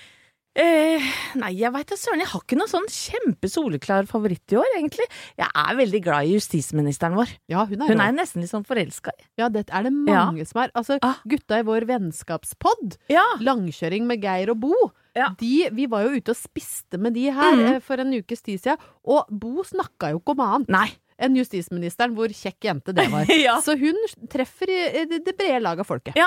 Eh, 0.59 1.05
nei, 1.39 1.53
jeg 1.61 1.71
veit 1.73 1.87
da 1.93 1.95
søren. 1.97 2.19
Jeg 2.25 2.31
har 2.33 2.41
ikke 2.43 2.57
noe 2.59 2.67
sånn 2.71 2.89
kjempesoleklar 2.91 4.09
favoritt 4.11 4.51
i 4.51 4.59
år, 4.59 4.67
egentlig. 4.81 5.07
Jeg 5.39 5.47
er 5.47 5.77
veldig 5.79 6.01
glad 6.03 6.27
i 6.27 6.33
justisministeren 6.35 7.15
vår. 7.15 7.31
Ja, 7.53 7.63
hun 7.71 7.85
er, 7.85 7.93
Hun 7.93 8.03
er 8.03 8.13
nesten 8.17 8.43
litt 8.43 8.51
sånn 8.51 8.67
forelska 8.67 9.15
i. 9.15 9.29
Ja, 9.39 9.49
det 9.49 9.69
er 9.71 9.87
det 9.87 9.93
mange 9.95 10.45
som 10.49 10.63
er. 10.65 10.73
Altså, 10.75 10.99
Ah. 11.07 11.21
gutta 11.29 11.61
i 11.61 11.63
vår 11.63 11.87
vennskapspod, 11.87 12.97
Ja. 13.09 13.23
langkjøring 13.41 14.07
med 14.11 14.21
Geir 14.23 14.51
og 14.51 14.59
Bo, 14.61 14.75
Ja. 15.15 15.29
de, 15.39 15.71
vi 15.71 15.87
var 15.87 16.03
jo 16.05 16.17
ute 16.19 16.31
og 16.31 16.37
spiste 16.37 16.99
med 16.99 17.15
de 17.15 17.31
her 17.31 17.53
mm. 17.55 17.75
eh, 17.77 17.81
for 17.81 17.99
en 18.01 18.13
ukes 18.13 18.43
tid 18.43 18.61
siden, 18.61 18.79
og 19.05 19.27
Bo 19.31 19.63
snakka 19.63 20.11
jo 20.11 20.19
ikke 20.21 20.31
om 20.35 20.41
annet 20.41 20.69
Nei. 20.69 20.91
enn 21.19 21.35
justisministeren, 21.37 22.15
hvor 22.15 22.27
kjekk 22.29 22.59
jente 22.61 22.93
det 22.93 23.09
var. 23.11 23.25
Ja. 23.47 23.61
Så 23.61 23.79
hun 23.79 23.95
treffer 24.29 24.67
det 24.67 25.37
brede 25.39 25.63
lag 25.63 25.79
av 25.79 25.87
folket. 25.87 26.17
Ja. 26.17 26.27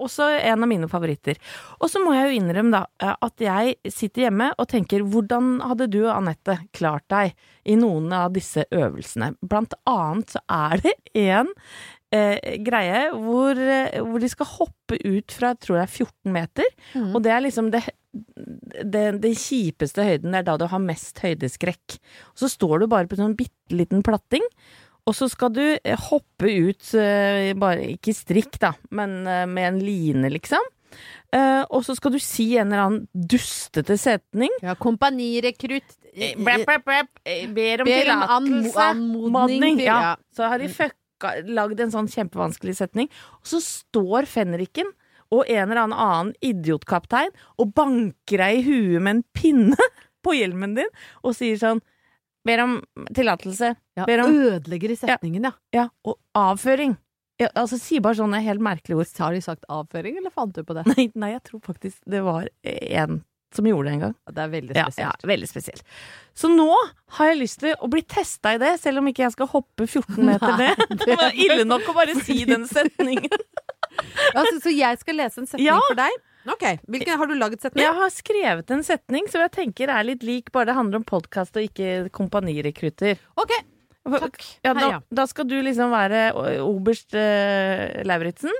Også 0.00 0.26
en 0.38 0.64
av 0.66 0.70
mine 0.70 0.88
favoritter. 0.90 1.38
Og 1.80 1.90
så 1.92 2.02
må 2.02 2.14
jeg 2.16 2.28
jo 2.30 2.40
innrømme 2.40 2.72
da 2.74 2.82
eh, 3.02 3.14
at 3.28 3.44
jeg 3.44 3.76
sitter 3.92 4.26
hjemme 4.28 4.50
og 4.56 4.68
tenker 4.72 5.04
hvordan 5.06 5.56
hadde 5.66 5.88
du, 5.92 6.02
og 6.06 6.14
Anette, 6.18 6.58
klart 6.76 7.06
deg 7.12 7.32
i 7.68 7.76
noen 7.80 8.10
av 8.16 8.32
disse 8.36 8.66
øvelsene? 8.74 9.34
Blant 9.42 9.76
annet 9.90 10.36
så 10.36 10.42
er 10.50 10.84
det 10.84 10.94
en 11.26 11.50
eh, 12.14 12.58
greie 12.66 13.06
hvor, 13.14 13.58
eh, 13.60 14.00
hvor 14.02 14.22
de 14.22 14.30
skal 14.32 14.52
hoppe 14.56 14.98
ut 15.04 15.34
fra 15.36 15.54
tror 15.58 15.80
det 15.80 15.86
er 15.86 15.96
14 16.04 16.36
meter, 16.40 16.76
Mm. 16.90 17.12
og 17.14 17.22
det 17.22 17.30
er 17.30 17.42
liksom 17.44 17.68
det 17.70 17.84
det, 18.10 19.02
den 19.22 19.34
kjipeste 19.38 20.02
høyden, 20.02 20.32
det 20.34 20.40
er 20.40 20.46
da 20.48 20.56
du 20.58 20.64
har 20.66 20.80
mest 20.82 21.20
høydeskrekk. 21.22 21.98
Og 22.32 22.40
så 22.42 22.48
står 22.50 22.80
du 22.82 22.86
bare 22.90 23.06
på 23.06 23.14
en 23.14 23.20
sånn 23.28 23.36
bitte 23.38 23.76
liten 23.78 24.02
platting, 24.02 24.42
og 25.10 25.16
så 25.18 25.26
skal 25.30 25.50
du 25.56 25.62
eh, 25.64 26.04
hoppe 26.10 26.50
ut, 26.70 26.84
eh, 26.94 27.50
bare 27.58 27.88
ikke 27.96 28.14
strikk 28.14 28.60
da, 28.62 28.70
men 28.94 29.24
eh, 29.26 29.46
med 29.50 29.72
en 29.72 29.80
line 29.82 30.30
liksom. 30.30 30.62
Uh, 31.30 31.62
og 31.70 31.84
så 31.86 31.94
skal 31.94 32.10
du 32.10 32.18
si 32.18 32.48
en 32.58 32.72
eller 32.72 32.80
annen 32.88 33.26
dustete 33.30 33.94
setning. 34.00 34.50
Ja, 34.64 34.72
kompanirekrutt 34.74 35.96
Blepp, 36.10 36.64
blepp, 36.66 36.82
blepp, 36.88 37.20
ber 37.54 37.84
om 37.84 37.86
tillatelse. 37.86 38.82
anmodning 38.82 39.76
til- 39.78 39.86
ja. 39.86 39.98
ja. 40.02 40.14
Så 40.34 40.48
har 40.50 40.58
de 40.58 40.66
fucka, 40.74 41.36
lagd 41.46 41.78
en 41.84 41.92
sånn 41.94 42.10
kjempevanskelig 42.10 42.74
setning. 42.80 43.06
Og 43.38 43.46
så 43.46 43.60
står 43.62 44.26
fenriken 44.26 44.90
og 45.30 45.46
en 45.46 45.70
eller 45.70 45.84
annen 45.84 45.94
annen 46.02 46.34
idiotkaptein 46.42 47.30
og 47.62 47.70
banker 47.78 48.42
deg 48.42 48.58
i 48.58 48.66
huet 48.66 48.98
med 49.06 49.20
en 49.20 49.24
pinne 49.38 49.90
på 50.26 50.34
hjelmen 50.34 50.74
din 50.80 50.90
og 51.22 51.36
sier 51.38 51.62
sånn 51.62 51.78
Ber 52.46 52.62
om 52.64 52.78
tillatelse. 53.14 53.74
Ja, 53.98 54.06
Ber 54.08 54.22
om 54.24 54.34
ødelegger 54.34 54.94
i 54.94 54.96
setningen, 54.96 55.44
ja. 55.44 55.52
ja, 55.76 55.86
og 56.08 56.16
avføring. 56.38 56.94
Ja, 57.40 57.48
altså, 57.56 57.78
si 57.80 57.98
bare 58.04 58.16
sånne 58.18 58.40
helt 58.44 58.60
merkelige 58.64 59.00
ord. 59.00 59.10
Har 59.20 59.32
de 59.36 59.40
sagt 59.44 59.64
avføring, 59.72 60.16
eller 60.20 60.32
fant 60.32 60.54
du 60.56 60.62
på 60.64 60.76
det? 60.76 60.86
Nei, 60.92 61.08
nei, 61.14 61.34
jeg 61.36 61.42
tror 61.48 61.60
faktisk 61.64 62.00
det 62.08 62.22
var 62.26 62.48
en 62.64 63.22
som 63.50 63.66
gjorde 63.66 63.88
det 63.88 63.92
en 63.96 64.02
gang. 64.04 64.12
Det 64.30 64.42
er 64.44 64.50
veldig 64.52 64.74
Ja, 64.78 64.84
ja, 65.00 65.08
veldig 65.26 65.48
spesielt. 65.50 65.80
Så 66.38 66.46
nå 66.52 66.68
har 67.16 67.32
jeg 67.32 67.40
lyst 67.40 67.58
til 67.64 67.72
å 67.82 67.88
bli 67.90 68.04
testa 68.06 68.52
i 68.54 68.60
det, 68.62 68.76
selv 68.78 69.00
om 69.02 69.08
ikke 69.10 69.24
jeg 69.24 69.34
skal 69.34 69.48
hoppe 69.50 69.88
14 69.90 70.20
meter 70.28 70.52
ned. 70.60 70.84
Det 71.02 71.16
var 71.18 71.34
ille 71.34 71.64
nok 71.66 71.88
å 71.90 71.94
bare 71.96 72.14
si 72.22 72.44
den 72.46 72.68
setningen. 72.76 73.42
Altså, 74.36 74.60
så 74.62 74.70
jeg 74.70 75.00
skal 75.02 75.18
lese 75.18 75.42
en 75.42 75.48
setning 75.50 75.66
Ja. 75.66 75.80
for 75.88 75.98
deg? 75.98 76.20
Ok, 76.48 76.64
Hvilken 76.88 77.18
har 77.20 77.28
du 77.28 77.34
laget 77.36 77.60
setning? 77.64 77.84
Jeg 77.84 77.96
har 77.98 78.12
skrevet 78.14 78.70
en 78.72 78.84
setning 78.86 79.26
som 79.28 79.42
jeg 79.44 79.52
tenker 79.58 79.92
er 79.92 80.06
litt 80.08 80.22
lik, 80.24 80.48
bare 80.54 80.70
det 80.70 80.76
handler 80.78 81.02
om 81.02 81.04
podkast 81.08 81.58
og 81.60 81.66
ikke 81.66 82.08
kompanirekrutter. 82.16 83.20
Ok, 83.40 83.52
takk. 84.08 84.40
Ja, 84.64 84.72
da, 84.76 84.88
da 85.20 85.26
skal 85.28 85.48
du 85.50 85.58
liksom 85.66 85.92
være 85.92 86.30
oberst 86.64 87.12
uh, 87.12 88.00
Lauritzen, 88.08 88.54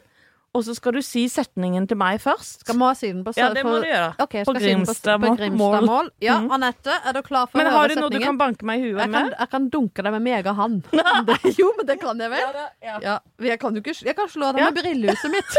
og 0.52 0.64
så 0.66 0.74
skal 0.74 0.92
du 0.96 0.98
si 1.06 1.28
setningen 1.30 1.84
til 1.86 1.96
meg 2.00 2.18
først. 2.20 2.64
Skal 2.64 2.74
må 2.74 2.88
si 2.98 3.06
den 3.12 3.22
på 3.22 3.30
Ja, 3.38 3.52
det 3.54 3.62
må 3.62 3.76
du 3.78 3.86
gjøre. 3.86 4.08
Okay, 4.24 4.42
På 4.44 4.52
på, 4.54 4.58
Grimstad. 4.58 5.20
Grimstad-mål. 5.38 6.08
Ja, 6.20 6.40
Mm. 6.40 6.50
Anette, 6.56 6.90
er 7.06 7.12
du 7.12 7.20
klar 7.22 7.46
for 7.46 7.58
Men 7.58 7.68
å 7.68 7.70
har 7.76 7.88
du 7.88 7.94
noe 8.00 8.10
du 8.10 8.18
kan 8.18 8.36
banke 8.38 8.64
meg 8.66 8.80
i 8.80 8.88
huet 8.90 8.98
jeg 8.98 9.12
kan, 9.12 9.28
med? 9.28 9.34
jeg 9.38 9.50
kan 9.50 9.68
dunke 9.70 10.02
deg 10.02 10.12
med 10.12 10.22
min 10.22 10.34
egen 10.40 10.54
hand. 10.58 10.82
Det, 11.28 11.36
jo, 11.58 11.70
men 11.76 11.86
det 11.86 11.98
kan 12.00 12.18
jeg 12.18 12.30
vel? 12.30 12.58
ja. 12.82 12.98
Ja, 13.02 13.18
jeg 13.40 13.60
kan 13.60 13.74
jo 13.74 13.80
ikke 13.84 13.94
Jeg 14.06 14.16
kan 14.16 14.28
slå 14.28 14.50
deg 14.52 14.60
Ja. 14.64 14.70
med 14.70 14.82
brillehuset 14.82 15.30
mitt. 15.30 15.50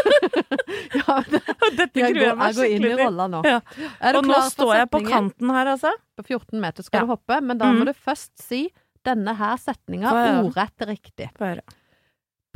ja, 1.00 1.18
det, 1.30 1.42
Dette 1.78 2.02
gruer 2.12 2.22
jeg 2.28 2.38
meg 2.38 2.52
jeg 2.52 2.56
går 2.60 2.66
inn 2.66 2.72
i 2.72 2.90
skikkelig 2.92 3.06
rolla 3.06 3.28
nå. 3.32 3.42
Ja. 3.48 3.60
Er 4.02 4.14
du 4.14 4.18
Og 4.20 4.26
nå 4.28 4.40
står 4.52 4.76
jeg 4.82 4.90
på 4.92 5.04
kanten 5.08 5.50
her, 5.56 5.66
altså. 5.78 5.92
På 6.20 6.26
14 6.28 6.60
meter 6.62 6.84
skal 6.84 7.00
Ja. 7.02 7.06
du 7.06 7.14
hoppe, 7.16 7.42
men 7.42 7.58
da 7.58 7.72
må 7.72 7.82
Mm. 7.86 7.86
du 7.86 7.94
først 7.94 8.32
si 8.44 8.70
denne 9.06 9.34
her 9.38 9.56
setninga 9.58 10.10
høre. 10.12 10.44
ordrett 10.46 10.84
riktig. 10.88 11.30
Få 11.38 11.48
høre. 11.56 11.62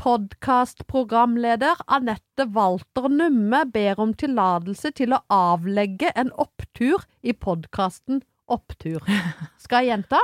Podkastprogramleder 0.02 1.76
Anette 1.88 2.46
Walter 2.56 3.10
Numme 3.10 3.64
ber 3.74 4.00
om 4.04 4.14
tillatelse 4.18 4.92
til 4.98 5.16
å 5.16 5.22
avlegge 5.32 6.12
en 6.16 6.32
opptur 6.42 7.04
i 7.26 7.34
podkasten 7.34 8.22
Opptur. 8.52 9.02
Skal 9.58 9.86
jeg 9.88 9.94
gjenta? 9.96 10.20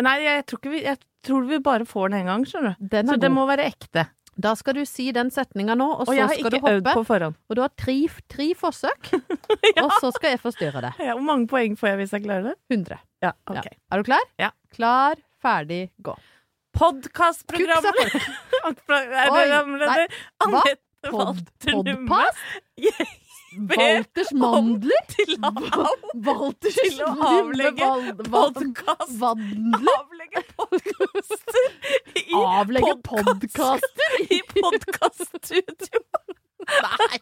Nei, 0.00 0.14
jeg 0.24 0.44
tror, 0.48 0.62
vi, 0.72 0.78
jeg 0.86 0.96
tror 1.26 1.44
vi 1.50 1.58
bare 1.60 1.84
får 1.88 2.08
den 2.14 2.22
en 2.22 2.30
gang, 2.30 2.46
skjønner 2.48 2.76
du. 2.78 2.86
Så 3.02 3.02
god. 3.10 3.20
det 3.26 3.30
må 3.34 3.44
være 3.50 3.66
ekte. 3.68 4.06
Da 4.38 4.52
skal 4.54 4.76
du 4.78 4.84
si 4.86 5.08
den 5.12 5.32
setninga 5.34 5.74
nå, 5.76 5.88
og 5.96 6.04
Og 6.04 6.12
så 6.12 6.14
jeg 6.14 6.28
har 6.30 6.38
ikke 6.38 6.70
øvd 6.70 6.88
på 6.94 7.02
forhånd. 7.08 7.36
Og 7.50 7.58
du 7.58 7.62
har 7.64 7.72
tre, 7.74 7.96
tre 8.30 8.46
forsøk, 8.56 9.10
og 9.82 9.92
så 9.98 10.12
skal 10.14 10.36
jeg 10.36 10.40
forstyrre 10.44 10.84
det. 10.86 10.92
Ja, 11.02 11.16
hvor 11.18 11.26
mange 11.26 11.50
poeng 11.50 11.74
får 11.76 11.90
jeg 11.90 12.00
hvis 12.04 12.14
jeg 12.16 12.24
klarer 12.24 12.52
det? 12.52 12.56
100. 12.70 13.00
Ja, 13.26 13.32
Ja. 13.50 13.64
Er 13.90 13.98
du 13.98 14.06
klar? 14.06 14.24
Ja. 14.38 14.52
Klar, 14.78 15.18
ferdig, 15.42 15.88
gå. 16.06 16.14
Podkastprogrammet 16.72 18.12
Programleder? 18.86 20.06
Anette 20.44 20.78
Walter 21.12 21.72
Numme? 21.84 22.24
Walters 23.76 24.32
mandler? 24.36 25.04
til 25.08 25.36
å 25.38 25.48
av- 25.48 26.02
Walters 26.26 26.74
til 26.76 26.98
å 27.00 27.12
avlegge 27.28 27.88
podkast 28.28 29.22
Avlegge 29.24 30.42
podkaster 30.52 31.68
i 32.20 32.26
Avlegge 32.36 32.94
podcast- 33.08 33.56
podkaster? 33.56 34.18
i 34.36 34.40
podkaststudio. 34.52 36.02
Nei! 36.68 37.20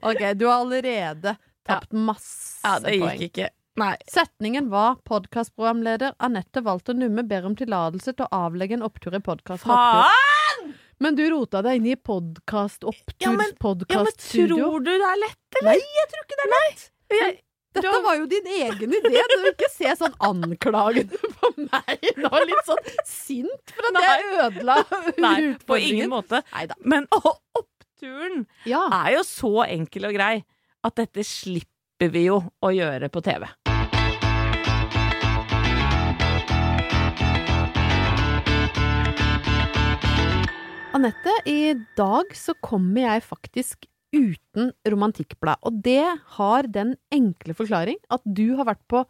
Ok, 0.00 0.22
du 0.40 0.46
har 0.48 0.62
allerede 0.64 1.36
tapt 1.68 1.92
masse 1.92 2.62
poeng. 2.62 2.72
Ja, 2.72 2.78
det 2.80 2.96
gikk 2.96 3.28
ikke. 3.28 3.50
Nei. 3.80 3.96
Setningen 4.12 4.66
var 4.70 4.98
podkastprogramleder 5.08 6.12
Anette 6.20 6.60
Walter 6.66 6.94
Numme 6.94 7.22
ber 7.28 7.46
om 7.48 7.54
tillatelse 7.56 8.12
til 8.18 8.26
å 8.26 8.42
avlegge 8.48 8.76
en 8.76 8.84
opptur 8.84 9.14
i 9.16 9.20
podkasten 9.24 9.72
Men 11.02 11.16
du 11.16 11.22
rota 11.32 11.62
deg 11.64 11.80
inn 11.80 11.86
i 11.92 11.96
podkast-opptur, 11.96 13.16
Ja, 13.24 13.32
men- 13.32 13.56
Ja, 13.56 14.02
men 14.04 14.12
tror 14.12 14.84
du 14.84 14.90
det 14.92 15.08
er 15.08 15.16
lett, 15.22 15.56
eller? 15.62 15.72
Nei, 15.72 15.80
jeg 15.96 16.10
tror 16.12 16.22
ikke 16.26 16.36
det 16.36 16.44
er 16.44 16.52
lett! 16.58 16.84
Jeg, 17.12 17.40
Dette 17.72 17.88
Du 17.88 18.02
var 18.04 18.16
jo 18.20 18.26
din 18.28 18.46
egen 18.46 18.92
idé. 18.92 19.22
Du 19.32 19.36
vil 19.40 19.52
ikke 19.54 19.70
se 19.72 19.88
sånn 19.96 20.14
anklagende 20.20 21.16
på 21.40 21.50
meg 21.56 22.02
nå. 22.20 22.30
Litt 22.44 22.66
sånn 22.68 22.90
sint 23.08 23.72
for 23.72 23.88
at 23.88 24.02
jeg 24.04 24.26
ødela 24.44 24.76
nei, 25.24 25.54
på 25.64 25.78
ingen 25.80 26.10
måte. 26.12 26.42
Neida. 26.52 26.74
Men 26.84 27.06
å, 27.16 27.32
oppturen 27.56 28.44
Ja. 28.68 28.84
er 28.92 29.16
jo 29.16 29.22
så 29.24 29.64
enkel 29.66 30.04
og 30.10 30.12
grei 30.20 30.44
at 30.84 30.94
dette 31.00 31.24
slipper 31.24 31.71
vi 32.10 32.24
jo 32.26 32.40
å 32.42 32.72
gjøre 32.74 33.10
på 33.12 33.22
TV. 33.22 33.46
Anette, 40.92 41.32
i 41.48 41.72
dag 41.96 42.34
så 42.36 42.52
kommer 42.60 43.06
jeg 43.06 43.24
faktisk 43.24 43.86
uten 44.12 44.72
romantikkblad. 44.86 45.62
Og 45.64 45.80
det 45.84 46.04
har 46.36 46.68
den 46.68 46.96
enkle 47.14 47.56
forklaring 47.56 47.98
at 48.12 48.22
du 48.26 48.52
har 48.58 48.68
vært 48.68 48.84
på 48.92 49.06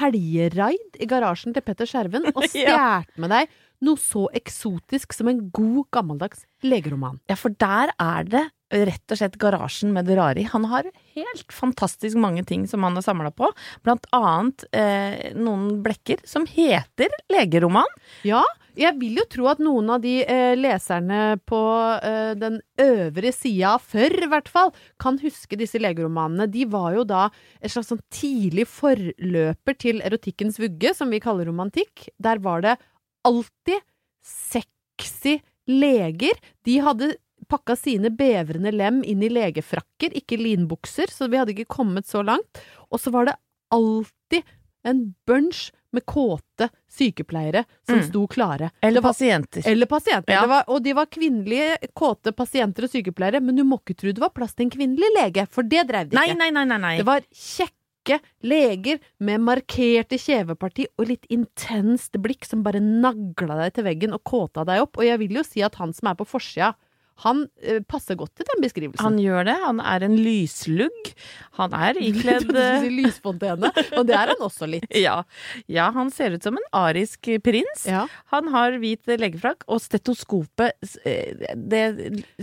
helgeraid 0.00 0.98
i 0.98 1.08
garasjen 1.08 1.54
til 1.54 1.64
Petter 1.64 1.88
Skjerven 1.88 2.30
og 2.32 2.42
stjålet 2.50 3.12
med 3.20 3.32
deg 3.32 3.52
noe 3.84 4.00
så 4.00 4.26
eksotisk 4.36 5.16
som 5.16 5.30
en 5.30 5.46
god, 5.54 5.86
gammeldags 5.94 6.46
legeroman. 6.64 7.20
Ja, 7.30 7.36
for 7.38 7.54
der 7.60 7.92
er 8.00 8.28
det 8.28 8.46
rett 8.74 9.12
og 9.14 9.20
slett 9.20 9.38
garasjen 9.38 9.92
med 9.94 10.08
det 10.08 10.16
rare 10.18 10.42
i. 10.42 10.48
Han 10.50 10.66
har 10.70 10.88
helt 11.14 11.52
fantastisk 11.54 12.18
mange 12.18 12.42
ting 12.46 12.66
som 12.66 12.82
han 12.82 12.98
har 12.98 13.04
samla 13.06 13.30
på, 13.30 13.50
blant 13.86 14.08
annet 14.16 14.66
eh, 14.74 15.32
noen 15.38 15.82
blekker 15.84 16.24
som 16.26 16.48
heter 16.50 17.12
legeroman. 17.30 17.90
Ja, 18.26 18.42
jeg 18.76 18.98
vil 19.00 19.20
jo 19.20 19.24
tro 19.32 19.46
at 19.48 19.60
noen 19.62 19.88
av 19.94 20.02
de 20.02 20.18
eh, 20.20 20.52
leserne 20.58 21.38
på 21.48 21.60
eh, 21.96 22.34
den 22.36 22.58
øvre 22.82 23.32
sida 23.32 23.76
før, 23.80 24.18
i 24.26 24.30
hvert 24.34 24.50
fall, 24.52 24.74
kan 25.00 25.20
huske 25.22 25.58
disse 25.60 25.80
legeromanene. 25.80 26.48
De 26.50 26.66
var 26.68 26.98
jo 26.98 27.06
da 27.08 27.28
et 27.60 27.72
slags 27.72 27.92
sånn 27.92 28.02
tidlig 28.12 28.66
forløper 28.68 29.78
til 29.80 30.02
erotikkens 30.04 30.60
vugge, 30.60 30.92
som 30.96 31.14
vi 31.14 31.22
kaller 31.24 31.48
romantikk. 31.48 32.10
Der 32.20 32.42
var 32.42 32.66
det 32.66 32.76
alltid 33.26 33.82
sexy 34.24 35.40
leger. 35.66 36.38
De 36.64 36.78
hadde 36.82 37.12
pakka 37.50 37.76
sine 37.78 38.10
bevrende 38.10 38.72
lem 38.74 39.02
inn 39.06 39.22
i 39.22 39.28
legefrakker, 39.30 40.14
ikke 40.18 40.38
linbukser, 40.40 41.10
så 41.12 41.28
vi 41.30 41.38
hadde 41.38 41.54
ikke 41.54 41.68
kommet 41.76 42.08
så 42.10 42.24
langt. 42.26 42.62
Og 42.90 42.98
så 43.02 43.12
var 43.14 43.28
det 43.30 43.36
alltid 43.74 44.42
en 44.86 45.02
bunch 45.26 45.68
med 45.94 46.04
kåte 46.06 46.66
sykepleiere 46.92 47.62
som 47.86 47.98
Mm. 48.00 48.08
sto 48.08 48.26
klare. 48.28 48.70
Eller 48.82 49.00
var- 49.00 49.12
pasienter. 49.12 49.62
eller 49.66 49.86
pasienter. 49.86 50.32
Ja. 50.32 50.40
Det 50.42 50.48
var, 50.48 50.64
og 50.68 50.82
de 50.82 50.92
var 50.92 51.06
kvinnelige, 51.06 51.78
kåte 51.94 52.32
pasienter 52.36 52.84
og 52.84 52.90
sykepleiere, 52.90 53.40
men 53.40 53.56
du 53.56 53.64
må 53.64 53.78
ikke 53.80 53.96
tro 53.96 54.12
det 54.12 54.18
var 54.20 54.30
plass 54.30 54.54
til 54.54 54.66
en 54.66 54.70
kvinnelig 54.70 55.08
lege, 55.16 55.46
for 55.48 55.62
det 55.62 55.86
dreiv 55.88 56.10
de 56.10 56.16
ikke. 56.16 56.36
nei, 56.36 56.50
nei, 56.50 56.64
nei. 56.64 56.78
nei. 56.78 56.96
Det 56.98 57.06
var 57.06 57.20
kjekke 58.06 58.22
leger 58.46 59.00
med 59.18 59.42
markerte 59.42 60.18
kjeveparti 60.20 60.86
og 60.98 61.08
litt 61.10 61.26
intenst 61.32 62.16
blikk 62.22 62.46
som 62.46 62.62
bare 62.62 62.80
nagla 62.80 63.58
deg 63.64 63.76
til 63.76 63.86
veggen 63.86 64.14
og 64.14 64.22
kåta 64.24 64.64
deg 64.64 64.82
opp. 64.84 64.98
Og 64.98 65.06
jeg 65.06 65.18
vil 65.22 65.38
jo 65.40 65.44
si 65.46 65.62
at 65.62 65.76
han 65.80 65.92
som 65.92 66.10
er 66.10 66.18
på 66.18 66.28
forsida, 66.28 66.74
han 67.24 67.46
eh, 67.62 67.80
passer 67.88 68.16
godt 68.18 68.34
til 68.36 68.46
den 68.50 68.60
beskrivelsen. 68.60 69.00
Han 69.00 69.16
gjør 69.20 69.46
det. 69.48 69.56
Han 69.62 69.80
er 69.80 70.04
en 70.04 70.16
lyslugg. 70.20 71.12
Han 71.56 71.72
er 71.76 71.96
ikledd 72.08 72.50
si 72.52 72.90
Lysfontene, 72.92 73.70
og 73.96 74.04
det 74.08 74.16
er 74.18 74.32
han 74.34 74.42
også 74.44 74.68
litt. 74.68 74.84
ja, 75.06 75.22
ja, 75.72 75.88
han 75.96 76.10
ser 76.12 76.36
ut 76.36 76.44
som 76.44 76.58
en 76.60 76.66
arisk 76.76 77.30
prins. 77.44 77.86
Ja. 77.88 78.04
Han 78.34 78.50
har 78.52 78.76
hvit 78.82 79.08
legefrakk, 79.08 79.64
og 79.72 79.80
stetoskopet 79.80 80.76
eh, 81.08 81.46
Det 81.56 81.84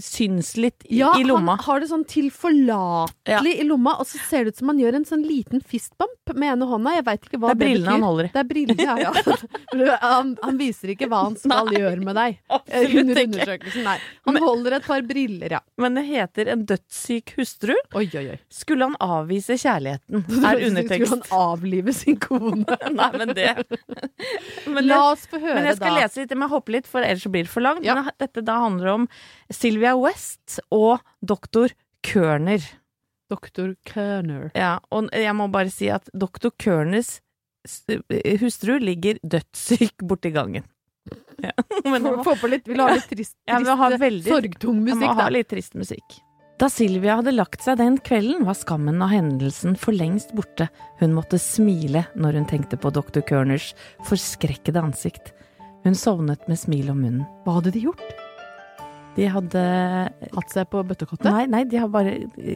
syns 0.02 0.56
litt 0.58 0.88
i, 0.88 0.98
Ja, 1.04 1.14
i 1.20 1.28
lomma. 1.28 1.60
han 1.60 1.68
har 1.68 1.84
det 1.84 1.92
sånn 1.92 2.08
tilforlatelig 2.10 3.56
i 3.62 3.68
lomma, 3.68 3.96
og 4.02 4.10
så 4.10 4.22
ser 4.26 4.48
det 4.48 4.56
ut 4.56 4.64
som 4.64 4.74
han 4.74 4.82
gjør 4.82 4.98
en 5.00 5.08
sånn 5.08 5.26
liten 5.28 5.62
fistbump 5.62 6.34
med 6.34 6.56
ene 6.56 6.70
hånda. 6.70 6.96
Jeg 6.98 7.08
veit 7.12 7.30
ikke 7.30 7.42
hva 7.44 7.54
Det 7.54 7.56
er 7.56 7.60
det, 7.60 7.68
brillene 7.68 7.86
betyr. 7.86 7.94
han 7.94 8.08
holder 8.10 8.26
i. 8.26 8.34
Det 8.34 8.42
er 8.42 8.50
brillene, 8.50 8.90
ja. 8.90 8.98
ja. 9.06 9.98
han, 10.18 10.34
han 10.42 10.60
viser 10.60 10.96
ikke 10.96 11.10
hva 11.12 11.24
han 11.28 11.38
skal 11.38 11.70
Nei, 11.70 11.80
gjøre 11.84 12.06
med 12.10 12.18
deg 12.18 12.40
eh, 12.42 12.58
absolutt 12.58 13.24
ikke. 13.54 13.74
Nei. 13.86 13.98
Han 14.28 14.40
holder 14.42 14.63
et 14.72 14.86
par 14.86 15.02
briller, 15.02 15.52
ja. 15.52 15.60
Men 15.78 15.96
det 15.98 16.06
heter 16.08 16.48
En 16.54 16.66
dødssyk 16.66 17.34
hustru. 17.38 17.74
Oi, 17.94 18.06
oi, 18.16 18.24
oi. 18.32 18.38
Skulle 18.48 18.88
han 18.88 18.96
avvise 19.04 19.58
kjærligheten? 19.60 20.24
Er 20.48 20.62
Skulle 20.88 21.10
han 21.10 21.24
avlive 21.36 21.94
sin 21.94 22.16
kone? 22.24 22.64
Nei, 23.00 23.10
men 23.20 23.34
det 23.36 23.50
Men, 24.74 24.88
La 24.88 25.02
oss 25.12 25.28
få 25.28 25.42
høre, 25.42 25.56
da. 25.56 25.60
men 25.60 25.68
jeg 25.68 25.80
skal 25.82 25.92
da. 25.92 26.00
lese 26.00 26.22
litt, 26.22 26.32
jeg 26.32 26.40
må 26.40 26.48
hoppe 26.52 26.72
litt, 26.78 26.88
for 26.88 27.04
ellers 27.04 27.28
blir 27.28 27.44
det 27.44 27.52
for 27.52 27.66
langt. 27.66 27.84
Ja. 27.84 27.98
Men 28.00 28.16
dette 28.24 28.46
da 28.46 28.56
handler 28.64 28.94
om 28.94 29.10
Sylvia 29.52 29.98
West 30.00 30.62
og 30.72 31.04
doktor 31.20 31.76
Kørner. 32.08 32.64
Doktor 33.32 33.76
Kerner. 33.88 34.50
Ja, 34.56 34.78
og 34.94 35.12
jeg 35.12 35.36
må 35.36 35.50
bare 35.52 35.72
si 35.74 35.92
at 35.92 36.08
doktor 36.16 36.56
Kørners 36.62 37.18
hustru 38.42 38.78
ligger 38.82 39.20
dødssyk 39.24 40.04
borti 40.04 40.34
gangen. 40.36 40.66
Ja. 41.44 41.52
Men 41.92 42.06
må, 42.06 42.14
Få 42.24 42.36
på 42.40 42.50
litt, 42.52 42.68
vil 42.70 42.80
du 42.80 42.84
ha 42.86 42.94
litt 42.96 43.10
trist, 43.10 43.36
vil 43.50 43.68
ha 43.68 43.90
trist 43.90 44.04
veldig- 44.04 44.32
sorgtung 44.36 44.84
musikk, 44.86 45.10
da? 45.10 45.16
ha 45.24 45.32
litt 45.34 45.50
trist 45.52 45.76
musikk. 45.80 46.20
Da 46.62 46.70
Silvia 46.70 47.18
hadde 47.18 47.34
lagt 47.34 47.64
seg 47.66 47.80
den 47.82 47.98
kvelden, 48.06 48.46
var 48.48 48.56
skammen 48.56 49.02
av 49.04 49.10
hendelsen 49.12 49.74
for 49.80 49.92
lengst 49.98 50.32
borte. 50.38 50.70
Hun 51.02 51.16
måtte 51.18 51.40
smile 51.42 52.06
når 52.16 52.38
hun 52.40 52.46
tenkte 52.48 52.78
på 52.80 52.92
dr. 52.94 53.24
Kerners 53.26 53.72
forskrekkede 54.08 54.80
ansikt. 54.80 55.34
Hun 55.84 55.98
sovnet 55.98 56.46
med 56.48 56.62
smil 56.62 56.94
om 56.94 57.02
munnen. 57.04 57.26
Hva 57.44 57.58
hadde 57.58 57.74
de 57.76 57.82
gjort? 57.90 58.06
De 59.18 59.28
hadde 59.30 59.64
Hatt 60.34 60.54
seg 60.54 60.70
på 60.72 60.82
bøttekottet? 60.88 61.28
Nei, 61.28 61.44
nei, 61.50 61.66
de 61.70 61.82
har 61.82 61.92
bare 61.92 62.16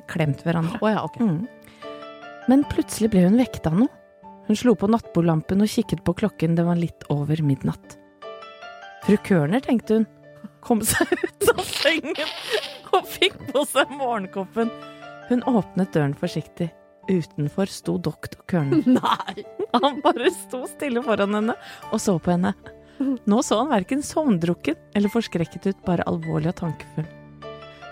klemt 0.10 0.46
hverandre. 0.46 0.80
Oh, 0.80 0.90
ja, 0.94 1.04
okay. 1.04 1.28
Mm. 1.28 1.44
Men 2.48 2.64
plutselig 2.72 3.12
ble 3.12 3.26
hun 3.28 3.38
vekta 3.42 3.74
av 3.74 3.82
noe. 3.82 3.92
Hun 4.48 4.56
slo 4.56 4.78
på 4.80 4.88
nattbordlampen 4.88 5.60
og 5.66 5.68
kikket 5.68 6.06
på 6.08 6.16
klokken, 6.22 6.56
det 6.56 6.64
var 6.64 6.80
litt 6.80 7.04
over 7.12 7.42
midnatt. 7.44 7.98
Fru 9.08 9.16
Kørner, 9.24 9.62
tenkte 9.64 10.02
hun, 10.02 10.06
kom 10.60 10.82
seg 10.84 11.08
ut 11.16 11.46
av 11.54 11.62
sengen 11.64 12.18
og 12.92 13.06
fikk 13.08 13.38
på 13.54 13.62
seg 13.70 13.94
morgenkoppen. 13.96 14.68
Hun 15.30 15.46
åpnet 15.48 15.94
døren 15.96 16.16
forsiktig. 16.18 16.68
Utenfor 17.08 17.72
sto 17.72 17.96
doktor 18.04 18.44
Kørner. 18.52 18.84
Nei! 18.98 19.46
Han 19.78 20.02
bare 20.04 20.28
sto 20.36 20.66
stille 20.68 21.00
foran 21.06 21.40
henne 21.40 21.56
og 21.88 22.04
så 22.04 22.18
på 22.20 22.34
henne. 22.36 22.52
Nå 23.00 23.40
så 23.48 23.62
han 23.62 23.72
verken 23.72 24.04
sovndrukken 24.04 24.76
eller 24.98 25.14
forskrekket 25.14 25.70
ut, 25.70 25.82
bare 25.88 26.04
alvorlig 26.12 26.52
og 26.52 26.60
tankefull. 26.66 27.08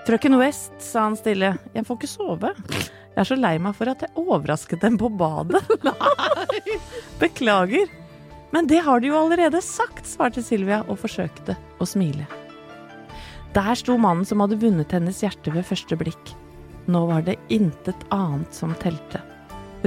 Frøken 0.05 0.35
West, 0.41 0.75
sa 0.83 1.07
han 1.07 1.15
stille, 1.15 1.55
jeg 1.71 1.87
får 1.87 2.01
ikke 2.01 2.11
sove. 2.11 2.51
Jeg 2.75 3.21
er 3.23 3.29
så 3.31 3.39
lei 3.39 3.55
meg 3.63 3.77
for 3.77 3.87
at 3.87 4.03
jeg 4.03 4.11
overrasket 4.19 4.83
dem 4.83 4.99
på 4.99 5.07
badet. 5.15 5.63
Nei. 5.87 6.79
Beklager. 7.23 7.87
Men 8.55 8.67
det 8.71 8.77
har 8.85 9.01
du 9.03 9.09
jo 9.09 9.17
allerede 9.19 9.59
sagt, 9.61 10.05
svarte 10.07 10.39
Silvia 10.39 10.77
og 10.87 11.01
forsøkte 11.01 11.57
å 11.83 11.85
smile. 11.85 12.23
Der 13.51 13.75
sto 13.75 13.97
mannen 13.99 14.23
som 14.23 14.39
hadde 14.39 14.55
vunnet 14.61 14.95
hennes 14.95 15.19
hjerte 15.19 15.51
ved 15.51 15.67
første 15.67 15.97
blikk. 15.99 16.31
Nå 16.87 17.01
var 17.09 17.25
det 17.27 17.35
intet 17.51 18.05
annet 18.15 18.55
som 18.55 18.71
telte. 18.79 19.19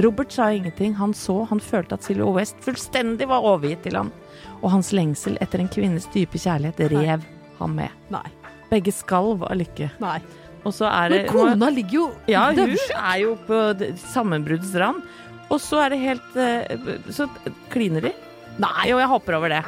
Robert 0.05 0.29
sa 0.37 0.51
ingenting, 0.53 0.93
han 1.01 1.17
så, 1.17 1.39
han 1.49 1.57
følte 1.57 1.97
at 1.97 2.05
Silvia 2.05 2.29
West 2.37 2.61
fullstendig 2.61 3.25
var 3.33 3.41
overgitt 3.55 3.87
til 3.87 3.97
ham, 3.97 4.13
og 4.61 4.69
hans 4.75 4.93
lengsel 4.93 5.41
etter 5.41 5.65
en 5.65 5.73
kvinnes 5.73 6.05
dype 6.13 6.37
kjærlighet 6.37 6.93
rev 6.93 7.25
ham 7.57 7.75
med. 7.81 7.97
Nei. 8.13 8.21
Begge 8.69 8.93
skalv 8.93 9.49
av 9.49 9.57
lykke. 9.57 9.89
Nei. 9.97 10.19
Og 10.61 10.77
så 10.77 10.93
er 10.93 11.09
det 11.09 11.23
Men 11.23 11.33
kona 11.33 11.73
ligger 11.73 12.03
jo 12.03 12.07
Ja, 12.29 12.51
hun 12.53 12.77
er 12.77 13.19
jo 13.25 13.35
på 13.49 13.65
sammenbruddets 14.13 14.77
rand. 14.77 15.01
Og 15.49 15.57
så 15.57 15.87
er 15.87 15.95
det 15.95 16.03
helt 16.03 16.35
eh, 16.37 17.07
Så 17.09 17.25
kliner 17.73 18.03
de. 18.05 18.11
Nei, 18.59 18.89
og 18.93 18.99
jeg 18.99 19.07
hopper 19.11 19.37
over 19.39 19.53
det. 19.53 19.61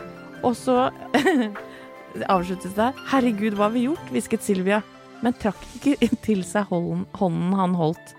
Og 0.44 0.56
så 0.58 0.78
avsluttes 2.36 2.74
det. 2.78 2.90
Herregud, 3.12 3.56
hva 3.58 3.70
har 3.70 3.76
vi 3.76 3.86
gjort? 3.88 4.10
hvisket 4.12 4.44
Silvia, 4.44 4.82
men 5.24 5.36
trakk 5.40 5.62
ikke 5.78 6.10
til 6.26 6.42
seg 6.48 6.68
hånden, 6.72 7.06
hånden 7.20 7.54
han 7.60 7.78
holdt. 7.80 8.18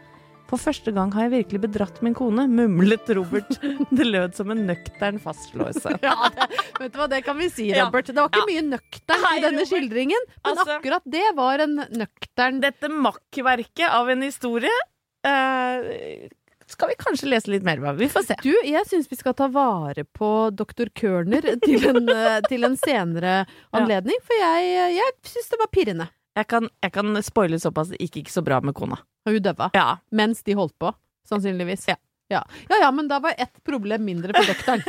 For 0.53 0.61
første 0.61 0.93
gang 0.93 1.09
har 1.17 1.25
jeg 1.31 1.33
virkelig 1.33 1.63
bedratt 1.63 2.03
min 2.05 2.13
kone, 2.17 2.45
mumlet 2.51 3.09
Robert. 3.17 3.55
Det 3.97 4.05
lød 4.05 4.35
som 4.37 4.51
en 4.53 4.61
nøktern 4.69 5.17
fastslåelse. 5.23 5.95
Ja, 6.05 6.13
det, 6.37 6.49
vet 6.77 6.93
du 6.93 6.99
hva, 7.01 7.07
det 7.09 7.23
kan 7.25 7.39
vi 7.41 7.49
si, 7.53 7.71
Robert. 7.73 8.11
Det 8.13 8.19
var 8.21 8.29
ikke 8.29 8.43
Ja. 8.43 8.49
mye 8.51 8.65
nøktern 8.75 9.25
i 9.31 9.41
denne 9.41 9.63
Robert. 9.63 9.71
skildringen, 9.73 10.27
men 10.29 10.53
Altså- 10.53 10.77
akkurat 10.77 11.09
det 11.09 11.25
var 11.39 11.65
en 11.65 11.79
nøktern 11.97 12.61
Dette 12.61 12.89
makkverket 12.93 13.89
av 13.97 14.13
en 14.13 14.25
historie 14.29 14.77
eh, 15.25 16.29
skal 16.73 16.91
vi 16.91 16.97
kanskje 17.01 17.29
lese 17.31 17.53
litt 17.53 17.67
mer. 17.67 17.83
Vi 17.99 18.09
får 18.13 18.27
se. 18.27 18.39
Du, 18.43 18.53
jeg 18.67 18.89
syns 18.89 19.11
vi 19.11 19.19
skal 19.19 19.37
ta 19.39 19.49
vare 19.53 20.05
på 20.05 20.33
doktor 20.57 20.91
Kørner 20.99 21.45
til 21.65 21.89
en, 21.91 22.09
eh, 22.17 22.41
til 22.49 22.69
en 22.69 22.77
senere 22.81 23.43
anledning, 23.77 24.19
for 24.27 24.41
jeg, 24.41 24.93
jeg 24.97 25.17
syns 25.35 25.53
det 25.53 25.61
var 25.61 25.73
pirrende. 25.75 26.09
Jeg 26.39 26.49
kan, 26.49 26.69
jeg 26.81 26.95
kan 26.95 27.19
spoile 27.25 27.59
såpass 27.61 27.93
det 27.93 28.01
gikk 28.01 28.23
ikke 28.23 28.33
så 28.33 28.45
bra 28.45 28.63
med 28.65 28.77
kona. 28.77 28.97
Og 29.29 29.37
hun 29.37 29.45
døva. 29.45 29.69
Ja. 29.77 29.99
Mens 30.17 30.41
de 30.47 30.57
holdt 30.57 30.75
på, 30.81 30.95
sannsynligvis. 31.29 31.87
Ja. 31.93 31.99
Ja. 32.33 32.41
ja 32.69 32.79
ja, 32.81 32.93
men 32.93 33.09
da 33.09 33.21
var 33.21 33.35
ett 33.39 33.65
problem 33.65 34.05
mindre 34.09 34.33
for 34.33 34.49
doktoren. 34.49 34.83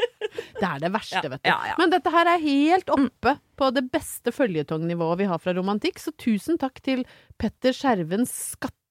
det 0.60 0.68
er 0.68 0.78
det 0.80 0.90
verste, 0.94 1.26
vet 1.28 1.42
du. 1.42 1.50
ja, 1.50 1.58
ja. 1.68 1.74
Men 1.78 1.92
dette 1.92 2.12
her 2.14 2.30
er 2.32 2.40
helt 2.40 2.92
oppe 2.92 3.36
på 3.60 3.68
det 3.76 3.84
beste 3.92 4.32
føljetongnivået 4.32 5.20
vi 5.20 5.28
har 5.28 5.42
fra 5.42 5.52
romantikk, 5.58 6.00
så 6.00 6.14
tusen 6.16 6.56
takk 6.60 6.80
til 6.84 7.04
Petter 7.36 7.76
Skjervens 7.76 8.32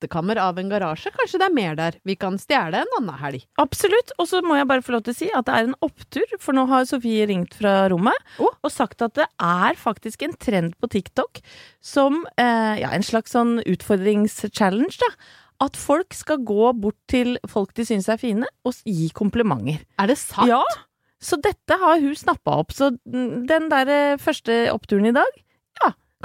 skattekammer 0.02 0.38
av 0.38 0.58
en 0.60 0.70
garasje. 0.70 1.12
Kanskje 1.14 1.40
det 1.40 1.48
er 1.48 1.54
mer 1.56 1.76
der 1.78 1.98
vi 2.04 2.16
kan 2.16 2.38
stjele 2.40 2.82
en 2.82 2.96
annen 2.98 3.20
helg. 3.22 3.46
Absolutt. 3.62 4.12
Og 4.18 4.28
så 4.28 4.42
må 4.42 4.58
jeg 4.58 4.68
bare 4.68 4.82
få 4.82 4.96
lov 4.96 5.04
til 5.06 5.14
å 5.14 5.20
si 5.20 5.30
at 5.30 5.46
det 5.46 5.54
er 5.54 5.70
en 5.70 5.78
opptur, 5.82 6.36
for 6.40 6.54
nå 6.54 6.66
har 6.70 6.88
Sofie 6.90 7.28
ringt 7.30 7.54
fra 7.56 7.88
rommet 7.92 8.18
oh. 8.40 8.52
og 8.64 8.72
sagt 8.72 9.02
at 9.02 9.16
det 9.16 9.28
er 9.38 9.78
faktisk 9.78 10.24
en 10.24 10.34
trend 10.34 10.76
på 10.82 10.90
TikTok 10.92 11.42
som 11.82 12.26
eh, 12.38 12.82
ja, 12.82 12.92
en 12.92 13.06
slags 13.06 13.34
sånn 13.36 13.60
utfordringschallenge, 13.62 14.98
da. 15.02 15.14
At 15.62 15.78
folk 15.78 16.16
skal 16.18 16.40
gå 16.42 16.72
bort 16.74 16.98
til 17.12 17.36
folk 17.46 17.76
de 17.78 17.86
syns 17.86 18.08
er 18.10 18.18
fine, 18.18 18.48
og 18.66 18.80
gi 18.82 19.12
komplimenter. 19.14 19.84
Er 20.02 20.10
det 20.10 20.18
sant? 20.18 20.50
Ja, 20.50 20.64
så 21.22 21.38
dette 21.38 21.78
har 21.78 22.02
hun 22.02 22.18
snappa 22.18 22.56
opp. 22.64 22.74
Så 22.74 22.96
den 23.06 23.70
der 23.70 23.92
eh, 23.94 24.18
første 24.22 24.64
oppturen 24.74 25.12
i 25.12 25.14
dag, 25.14 25.42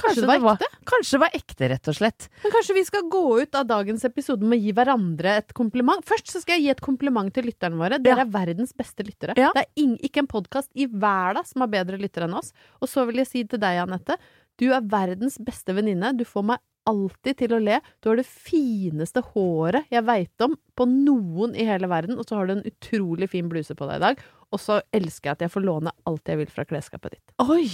kanskje, 0.01 0.23
det 0.27 0.39
var 0.45 0.55
ekte? 0.57 0.69
Kanskje 0.91 1.17
det 1.17 1.21
var 1.25 1.37
ekte, 1.39 1.69
rett 1.73 1.89
og 1.93 1.97
slett. 1.99 2.29
Men 2.45 2.53
kanskje 2.55 2.75
vi 2.79 2.85
skal 2.89 3.03
gå 3.13 3.23
ut 3.43 3.55
av 3.61 3.67
dagens 3.67 4.05
episode 4.09 4.43
med 4.47 4.59
å 4.59 4.63
gi 4.63 4.73
hverandre 4.77 5.37
et 5.43 5.53
kompliment? 5.57 6.05
Først 6.07 6.31
så 6.33 6.41
skal 6.43 6.57
jeg 6.59 6.67
gi 6.67 6.71
et 6.77 6.85
kompliment 6.85 7.33
til 7.35 7.45
lytterne 7.49 7.77
våre. 7.81 7.99
Dere 8.03 8.23
Ja. 8.23 8.25
er 8.25 8.31
verdens 8.37 8.73
beste 8.77 9.03
lyttere. 9.05 9.35
Ja. 9.37 9.51
Det 9.57 9.67
er 9.67 9.99
ikke 9.99 10.19
en 10.25 10.27
podkast 10.31 10.71
i 10.75 10.87
verden 10.87 11.45
som 11.45 11.61
har 11.63 11.69
bedre 11.69 11.99
lyttere 11.99 12.25
enn 12.29 12.35
oss. 12.39 12.53
Og 12.81 12.89
så 12.89 13.07
vil 13.07 13.17
jeg 13.23 13.27
si 13.27 13.45
til 13.45 13.59
deg, 13.59 13.83
Anette, 13.89 14.17
du 14.59 14.71
er 14.73 14.81
verdens 14.81 15.37
beste 15.39 15.75
venninne. 15.77 16.17
Du 16.17 16.25
får 16.25 16.45
meg 16.45 16.59
alltid 16.87 17.37
til 17.37 17.49
å 17.57 17.59
le. 17.61 17.81
Du 18.01 18.09
har 18.11 18.17
det 18.17 18.27
fineste 18.27 19.21
håret 19.35 19.89
jeg 19.91 20.05
veit 20.07 20.41
om 20.47 20.55
på 20.79 20.87
noen 20.87 21.57
i 21.59 21.65
hele 21.67 21.89
verden, 21.91 22.17
og 22.17 22.25
så 22.29 22.37
har 22.39 22.47
du 22.47 22.53
en 22.55 22.63
utrolig 22.69 23.29
fin 23.33 23.49
bluse 23.51 23.75
på 23.75 23.89
deg 23.91 23.97
i 23.99 24.05
dag. 24.07 24.21
Og 24.55 24.61
så 24.63 24.81
elsker 24.95 25.31
jeg 25.33 25.33
at 25.33 25.41
jeg 25.49 25.51
får 25.57 25.65
låne 25.67 25.91
alt 26.07 26.31
jeg 26.31 26.39
vil 26.39 26.47
fra 26.47 26.65
klesskapet 26.65 27.17
ditt. 27.17 27.35
Oi! 27.43 27.67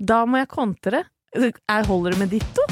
Da 0.00 0.24
må 0.26 0.40
jeg 0.40 0.48
kontre. 0.48 1.04
Jeg 1.32 1.86
holder 1.88 2.12
det 2.12 2.18
med 2.20 2.28
ditto? 2.34 2.64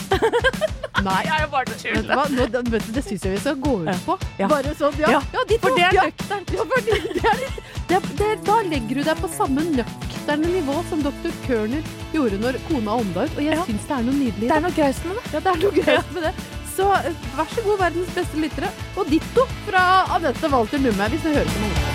Nei, 1.06 1.20
Jeg 1.24 1.44
er 1.46 1.48
bare 1.48 1.76
hva? 2.10 2.24
Nå, 2.28 2.44
du, 2.52 2.74
det 2.92 3.02
syns 3.06 3.22
jeg 3.24 3.32
vi 3.32 3.38
skal 3.40 3.56
gå 3.56 3.70
ut 3.86 4.02
på. 4.04 4.16
Ja. 4.36 4.48
Bare 4.50 4.74
sånn, 4.76 4.98
ja. 5.00 5.14
Ja, 5.16 5.20
ja, 5.32 5.44
ditt 5.48 5.62
for 5.64 5.78
det 5.78 5.86
er 5.86 5.96
nøkternt. 5.96 6.52
Ja, 6.52 6.66
for 6.68 6.84
det, 6.84 6.98
det 7.16 7.70
det, 7.90 8.00
det, 8.20 8.28
da 8.46 8.58
legger 8.68 9.00
du 9.00 9.02
deg 9.08 9.22
på 9.22 9.30
samme 9.32 9.64
nøkterne 9.72 10.50
nivå 10.52 10.76
som 10.90 11.00
dr. 11.02 11.32
Kørner 11.46 11.88
gjorde 12.12 12.38
når 12.42 12.58
kona 12.68 12.98
ånda 13.00 13.24
ut, 13.26 13.38
og 13.38 13.42
jeg 13.42 13.56
Ja. 13.56 13.64
syns 13.66 13.88
det 13.88 13.96
er 13.96 14.04
noe 14.06 14.18
nydelig 14.18 14.50
Det 14.52 14.56
er 14.58 14.66
noe 14.66 14.76
graust 14.76 15.08
med 15.08 15.16
det. 15.16 15.24
Ja, 15.32 15.40
det 15.40 15.54
er 15.54 15.62
noe 15.64 15.72
greit 15.80 16.12
med 16.14 16.28
det. 16.28 16.34
Så 16.76 16.90
eh, 17.00 17.24
vær 17.38 17.50
så 17.56 17.64
god, 17.66 17.80
verdens 17.80 18.12
beste 18.14 18.44
lyttere. 18.44 18.70
Og 19.00 19.08
ditto 19.10 19.48
fra 19.66 19.86
Anette 20.18 20.52
Walter 20.52 20.84
Numme, 20.84 21.08
hvis 21.14 21.24
du 21.24 21.32
hører 21.32 21.50
på 21.56 21.64
noe. 21.64 21.89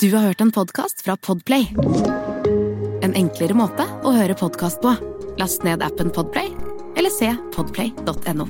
Du 0.00 0.14
har 0.14 0.20
hørt 0.22 0.40
en 0.40 0.52
podcast 0.52 1.00
fra 1.02 1.16
Podplay. 1.16 1.66
En 3.02 3.14
enklere 3.18 3.54
måte 3.58 3.82
å 4.06 4.12
høre 4.14 4.36
podcast 4.38 4.78
på. 4.78 4.92
Last 5.40 5.64
ned 5.66 5.82
appen 5.82 6.12
Podplay, 6.14 6.52
eller 6.94 7.10
se 7.10 7.32
podplay.no. 7.56 8.46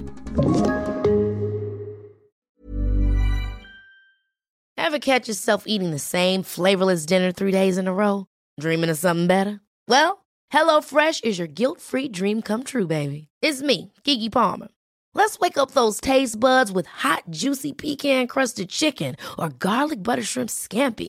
Ever 4.77 4.99
catch 4.99 5.27
yourself 5.29 5.65
eating 5.67 5.91
the 5.91 5.99
same 5.99 6.43
flavorless 6.43 7.07
dinner 7.07 7.33
three 7.33 7.53
days 7.53 7.79
in 7.79 7.89
a 7.89 7.95
row? 7.95 8.27
Dreaming 8.61 8.91
of 8.91 8.99
something 8.99 9.27
better? 9.27 9.61
Well, 9.89 10.27
HelloFresh 10.53 11.25
is 11.25 11.39
your 11.39 11.49
guilt-free 11.49 12.09
dream 12.09 12.43
come 12.43 12.63
true, 12.63 12.87
baby. 12.87 13.29
It's 13.41 13.63
me, 13.63 13.93
Gigi 14.05 14.29
Palmer. 14.29 14.69
Let's 15.15 15.39
wake 15.39 15.57
up 15.57 15.71
those 15.71 15.99
taste 15.99 16.39
buds 16.39 16.71
with 16.71 16.87
hot, 16.87 17.25
juicy 17.31 17.73
pecan-crusted 17.73 18.69
chicken 18.69 19.17
or 19.39 19.49
garlic 19.49 20.03
butter 20.03 20.25
shrimp 20.25 20.51
scampi. 20.51 21.09